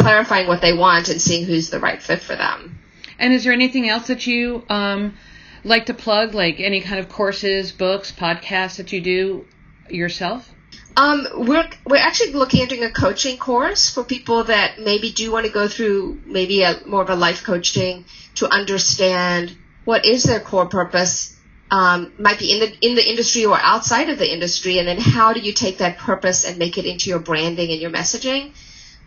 clarifying 0.00 0.48
what 0.48 0.60
they 0.60 0.72
want 0.72 1.08
and 1.08 1.20
seeing 1.20 1.44
who's 1.44 1.70
the 1.70 1.80
right 1.80 2.02
fit 2.02 2.20
for 2.20 2.36
them. 2.36 2.78
And 3.18 3.32
is 3.34 3.44
there 3.44 3.52
anything 3.52 3.88
else 3.88 4.06
that 4.06 4.26
you 4.26 4.64
um, 4.68 5.14
like 5.62 5.86
to 5.86 5.94
plug, 5.94 6.34
like 6.34 6.58
any 6.58 6.80
kind 6.80 6.98
of 6.98 7.08
courses, 7.08 7.70
books, 7.70 8.12
podcasts 8.12 8.76
that 8.76 8.92
you 8.92 9.00
do 9.00 9.46
yourself? 9.90 10.50
Um, 10.96 11.26
we're 11.34 11.68
we're 11.86 11.96
actually 11.96 12.32
looking 12.32 12.62
at 12.62 12.68
doing 12.68 12.84
a 12.84 12.90
coaching 12.90 13.38
course 13.38 13.90
for 13.90 14.02
people 14.02 14.44
that 14.44 14.80
maybe 14.80 15.12
do 15.12 15.30
want 15.30 15.46
to 15.46 15.52
go 15.52 15.68
through 15.68 16.20
maybe 16.26 16.62
a 16.62 16.80
more 16.86 17.02
of 17.02 17.10
a 17.10 17.14
life 17.14 17.44
coaching 17.44 18.04
to 18.36 18.48
understand 18.52 19.56
what 19.84 20.04
is 20.04 20.24
their 20.24 20.40
core 20.40 20.66
purpose. 20.66 21.36
Um, 21.70 22.12
might 22.18 22.40
be 22.40 22.52
in 22.52 22.58
the 22.58 22.86
in 22.86 22.96
the 22.96 23.08
industry 23.08 23.44
or 23.44 23.56
outside 23.60 24.08
of 24.08 24.18
the 24.18 24.30
industry, 24.30 24.78
and 24.78 24.88
then 24.88 24.98
how 24.98 25.32
do 25.32 25.40
you 25.40 25.52
take 25.52 25.78
that 25.78 25.98
purpose 25.98 26.44
and 26.44 26.58
make 26.58 26.78
it 26.78 26.84
into 26.84 27.10
your 27.10 27.20
branding 27.20 27.70
and 27.70 27.80
your 27.80 27.92
messaging? 27.92 28.52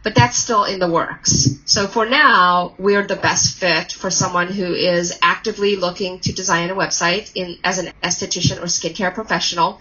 But 0.04 0.16
that's 0.16 0.38
still 0.38 0.66
in 0.66 0.80
the 0.80 0.88
works. 0.88 1.50
So 1.66 1.88
for 1.88 2.06
now, 2.06 2.76
we're 2.78 3.08
the 3.08 3.16
best 3.16 3.58
fit 3.58 3.94
for 3.94 4.12
someone 4.12 4.48
who 4.48 4.74
is 4.74 5.18
actively 5.22 5.78
looking 5.78 6.20
to 6.20 6.34
design 6.34 6.70
a 6.70 6.76
website 6.76 7.32
in 7.36 7.58
as 7.64 7.80
an 7.80 7.92
esthetician 8.04 8.58
or 8.62 8.66
skincare 8.66 9.14
professional, 9.14 9.80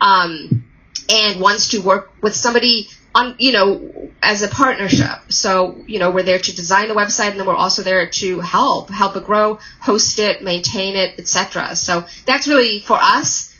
um, 0.00 0.64
and 1.08 1.40
wants 1.40 1.68
to 1.68 1.78
work 1.78 2.12
with 2.20 2.34
somebody 2.34 2.88
on, 3.14 3.36
you 3.38 3.52
know, 3.52 4.10
as 4.22 4.42
a 4.42 4.48
partnership. 4.48 5.18
So, 5.30 5.82
you 5.86 5.98
know, 5.98 6.10
we're 6.10 6.22
there 6.22 6.38
to 6.38 6.56
design 6.56 6.88
the 6.88 6.94
website 6.94 7.30
and 7.30 7.40
then 7.40 7.46
we're 7.46 7.54
also 7.54 7.82
there 7.82 8.08
to 8.08 8.40
help, 8.40 8.90
help 8.90 9.16
it 9.16 9.24
grow, 9.24 9.58
host 9.80 10.18
it, 10.18 10.42
maintain 10.42 10.96
it, 10.96 11.18
etc. 11.18 11.74
So 11.76 12.04
that's 12.26 12.46
really 12.46 12.80
for 12.80 12.98
us. 13.00 13.56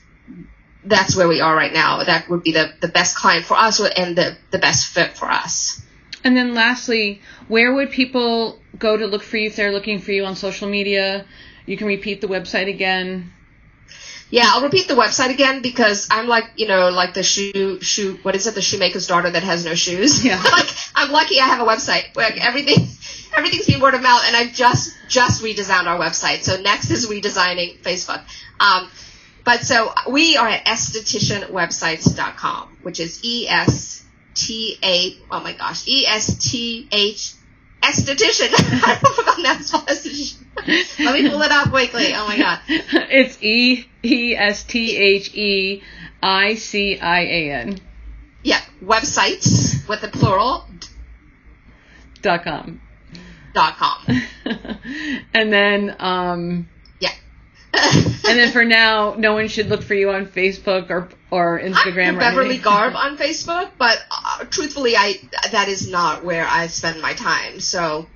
That's 0.85 1.15
where 1.17 1.29
we 1.29 1.41
are 1.41 1.55
right 1.55 1.73
now. 1.73 2.05
That 2.05 2.29
would 2.29 2.43
be 2.43 2.53
the, 2.53 2.73
the 2.81 2.89
best 2.89 3.17
client 3.17 3.45
for 3.45 3.55
us 3.55 3.81
and 3.81 4.17
the, 4.17 4.37
the 4.51 4.59
best 4.59 4.87
fit 4.87 5.17
for 5.17 5.31
us. 5.31 5.83
And 6.23 6.37
then 6.37 6.55
lastly, 6.55 7.21
where 7.49 7.75
would 7.75 7.91
people 7.91 8.59
go 8.79 8.97
to 8.97 9.07
look 9.07 9.23
for 9.23 9.37
you 9.37 9.49
if 9.49 9.57
they're 9.57 9.73
looking 9.73 9.99
for 9.99 10.13
you 10.13 10.25
on 10.25 10.37
social 10.37 10.69
media? 10.69 11.25
You 11.67 11.77
can 11.77 11.87
repeat 11.87 12.21
the 12.21 12.27
website 12.27 12.69
again. 12.69 13.33
Yeah, 14.29 14.45
I'll 14.47 14.63
repeat 14.63 14.87
the 14.87 14.95
website 14.95 15.31
again 15.31 15.61
because 15.61 16.07
I'm 16.11 16.29
like, 16.29 16.45
you 16.57 16.69
know, 16.69 16.91
like 16.91 17.15
the 17.15 17.25
shoe, 17.25 17.81
shoe, 17.81 18.19
what 18.23 18.37
is 18.37 18.47
it? 18.47 18.55
The 18.55 18.63
shoemaker's 18.63 19.09
daughter 19.09 19.31
that 19.31 19.43
has 19.43 19.65
no 19.65 19.75
shoes. 19.75 20.25
Yeah. 20.25 20.41
like, 20.53 20.69
I'm 20.95 21.11
lucky 21.11 21.41
I 21.41 21.47
have 21.47 21.61
a 21.61 21.65
website. 21.65 22.15
Like 22.15 22.45
everything, 22.45 22.87
everything's 23.37 23.67
being 23.67 23.81
word 23.81 23.95
of 23.95 24.03
mouth 24.03 24.23
and 24.27 24.37
I've 24.37 24.53
just, 24.53 24.95
just 25.09 25.43
redesigned 25.43 25.87
our 25.87 25.99
website. 25.99 26.43
So 26.43 26.61
next 26.61 26.91
is 26.91 27.09
redesigning 27.09 27.81
Facebook. 27.81 28.23
Um, 28.61 28.89
but 29.45 29.63
so 29.63 29.93
we 30.09 30.37
are 30.37 30.49
at 30.49 30.65
estheticianwebsites.com, 30.67 32.77
which 32.83 33.01
is 33.01 33.25
E-S 33.25 34.05
T 34.35 34.79
A, 34.83 35.17
oh 35.31 35.41
my 35.41 35.53
gosh, 35.53 35.87
E 35.89 36.07
S 36.07 36.51
T 36.51 36.89
H, 36.91 37.35
esthetician. 37.83 38.51
I 38.55 38.97
forgot 38.97 39.63
spell 39.63 39.83
esthetician. 39.83 40.45
Let 41.05 41.23
me 41.23 41.29
pull 41.31 41.43
it 41.43 41.51
up 41.51 41.71
quickly. 41.71 42.13
Oh 42.15 42.27
my 42.27 42.37
god. 42.37 42.61
It's 42.69 43.43
E 43.43 43.87
E 44.05 44.37
S 44.37 44.65
T 44.65 44.97
H 44.97 45.35
E 45.35 45.83
I 46.23 46.55
C 46.55 46.99
I 46.99 47.21
A 47.21 47.53
N. 47.53 47.81
Yeah, 48.43 48.61
websites 48.83 49.87
with 49.89 50.01
the 50.01 50.09
plural. 50.09 50.65
Dot 52.23 52.45
com. 52.45 52.81
Dot 53.55 53.77
com. 53.77 54.23
and 55.35 55.53
then, 55.53 55.97
um, 55.99 56.69
and 57.73 58.39
then 58.39 58.53
for 58.53 58.65
now, 58.65 59.15
no 59.17 59.35
one 59.35 59.49
should 59.49 59.69
look 59.69 59.83
for 59.83 59.95
you 59.95 60.11
on 60.11 60.27
Facebook 60.27 60.91
or 60.91 61.09
or 61.31 61.61
Instagram. 61.61 62.09
I'm 62.09 62.17
or 62.17 62.21
Beverly 62.21 62.47
anything. 62.47 62.65
Garb 62.65 62.95
on 62.97 63.17
Facebook, 63.17 63.71
but 63.79 63.99
uh, 64.11 64.45
truthfully, 64.47 64.97
I 64.97 65.21
that 65.53 65.69
is 65.69 65.89
not 65.89 66.25
where 66.25 66.47
I 66.47 66.67
spend 66.67 67.01
my 67.01 67.15
time. 67.15 67.61
So, 67.61 68.07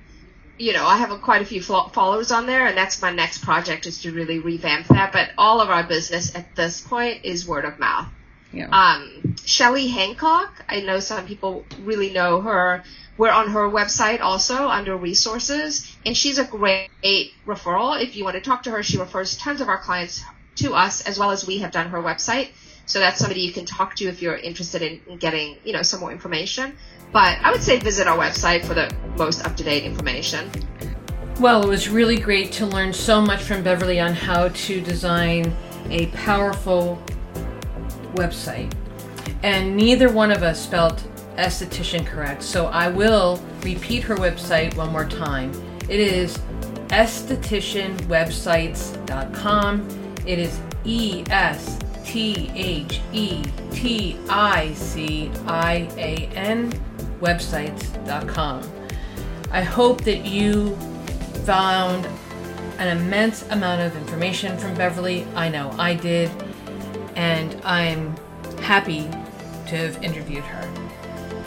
you 0.57 0.73
know, 0.73 0.85
I 0.85 0.97
have 0.97 1.11
a, 1.11 1.17
quite 1.17 1.41
a 1.41 1.45
few 1.45 1.61
followers 1.61 2.31
on 2.31 2.45
there, 2.45 2.67
and 2.67 2.77
that's 2.77 3.01
my 3.01 3.11
next 3.11 3.39
project 3.43 3.85
is 3.85 4.01
to 4.01 4.11
really 4.11 4.39
revamp 4.39 4.87
that. 4.87 5.13
But 5.13 5.31
all 5.37 5.61
of 5.61 5.69
our 5.69 5.83
business 5.83 6.35
at 6.35 6.55
this 6.55 6.81
point 6.81 7.23
is 7.23 7.47
word 7.47 7.65
of 7.65 7.79
mouth. 7.79 8.07
Yeah. 8.51 8.69
Um, 8.69 9.35
Shelly 9.45 9.87
Hancock, 9.87 10.63
I 10.69 10.81
know 10.81 10.99
some 10.99 11.25
people 11.27 11.65
really 11.83 12.11
know 12.11 12.41
her 12.41 12.83
we're 13.17 13.31
on 13.31 13.49
her 13.49 13.69
website 13.69 14.19
also 14.19 14.67
under 14.67 14.97
resources, 14.97 15.95
and 16.05 16.15
she's 16.15 16.37
a 16.37 16.43
great 16.43 16.89
referral. 17.45 18.01
If 18.01 18.15
you 18.15 18.23
want 18.23 18.35
to 18.35 18.41
talk 18.41 18.63
to 18.63 18.71
her, 18.71 18.83
she 18.83 18.97
refers 18.97 19.37
tons 19.37 19.61
of 19.61 19.69
our 19.69 19.77
clients 19.77 20.23
to 20.57 20.73
us 20.73 21.01
as 21.07 21.17
well 21.17 21.31
as 21.31 21.47
we 21.47 21.59
have 21.59 21.71
done 21.71 21.89
her 21.89 22.01
website. 22.01 22.49
So 22.85 22.99
that's 22.99 23.19
somebody 23.19 23.41
you 23.41 23.51
can 23.51 23.65
talk 23.65 23.95
to 23.95 24.05
if 24.05 24.21
you're 24.21 24.35
interested 24.35 24.81
in 24.81 25.17
getting, 25.17 25.57
you 25.63 25.73
know, 25.73 25.81
some 25.81 26.01
more 26.01 26.11
information. 26.11 26.77
But 27.11 27.39
I 27.41 27.51
would 27.51 27.63
say 27.63 27.79
visit 27.79 28.07
our 28.07 28.17
website 28.17 28.63
for 28.63 28.73
the 28.73 28.93
most 29.17 29.45
up-to-date 29.45 29.83
information. 29.83 30.51
Well, 31.39 31.63
it 31.63 31.67
was 31.67 31.89
really 31.89 32.17
great 32.17 32.51
to 32.53 32.65
learn 32.65 32.93
so 32.93 33.21
much 33.21 33.41
from 33.41 33.63
Beverly 33.63 33.99
on 33.99 34.13
how 34.13 34.49
to 34.49 34.81
design 34.81 35.55
a 35.89 36.07
powerful 36.07 37.01
website. 38.13 38.73
And 39.43 39.75
neither 39.75 40.11
one 40.11 40.31
of 40.31 40.43
us 40.43 40.63
spelled 40.63 41.01
esthetician 41.37 42.05
correct, 42.05 42.43
so 42.43 42.65
I 42.67 42.89
will 42.89 43.41
repeat 43.61 44.03
her 44.03 44.15
website 44.15 44.75
one 44.75 44.91
more 44.91 45.05
time. 45.05 45.51
It 45.89 45.99
is 45.99 46.37
estheticianwebsites.com. 46.87 49.87
It 50.25 50.39
is 50.39 50.59
E 50.85 51.23
S 51.29 51.77
T 52.03 52.49
H 52.55 53.01
E 53.11 53.43
T 53.71 54.17
I 54.29 54.73
C 54.73 55.29
I 55.45 55.87
A 55.97 56.27
N 56.35 56.71
websites.com. 57.19 58.71
I 59.51 59.61
hope 59.61 60.01
that 60.01 60.25
you 60.25 60.75
found 61.45 62.07
an 62.77 62.97
immense 62.97 63.47
amount 63.49 63.81
of 63.81 63.95
information 63.95 64.57
from 64.57 64.73
Beverly. 64.75 65.25
I 65.35 65.49
know 65.49 65.73
I 65.77 65.93
did, 65.93 66.29
and 67.15 67.59
I'm 67.63 68.15
happy 68.61 69.09
to 69.67 69.77
have 69.77 70.03
interviewed 70.03 70.43
her. 70.43 70.84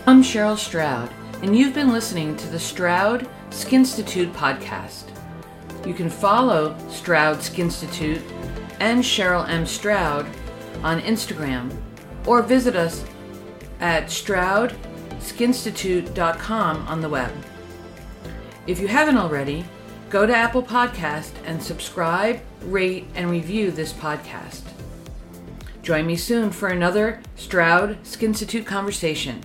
I'm 0.09 0.23
Cheryl 0.23 0.57
Stroud, 0.57 1.11
and 1.43 1.55
you've 1.55 1.75
been 1.75 1.93
listening 1.93 2.35
to 2.39 2.49
the 2.49 2.59
Stroud 2.59 3.29
Skinstitute 3.51 4.33
podcast. 4.33 5.05
You 5.87 5.93
can 5.93 6.09
follow 6.09 6.75
Stroud 6.89 7.43
Skinstitute 7.43 8.23
and 8.81 9.05
Cheryl 9.05 9.47
M. 9.47 9.67
Stroud 9.67 10.27
on 10.83 11.03
Instagram 11.03 11.77
or 12.25 12.41
visit 12.41 12.75
us 12.75 13.05
at 13.81 14.07
stroudskinstitute.com 14.07 16.89
on 16.89 17.01
the 17.03 17.09
web. 17.11 17.33
If 18.67 18.81
you 18.81 18.89
haven't 18.89 19.19
already, 19.19 19.63
go 20.09 20.25
to 20.25 20.35
Apple 20.35 20.63
Podcast 20.63 21.33
and 21.45 21.63
subscribe, 21.63 22.41
rate, 22.63 23.05
and 23.15 23.31
review 23.31 23.71
this 23.71 23.93
podcast. 23.93 24.63
Join 25.83 26.07
me 26.07 26.17
soon 26.17 26.51
for 26.51 26.69
another 26.69 27.21
Stroud 27.37 28.03
Skinstitute 28.05 28.65
conversation. 28.65 29.45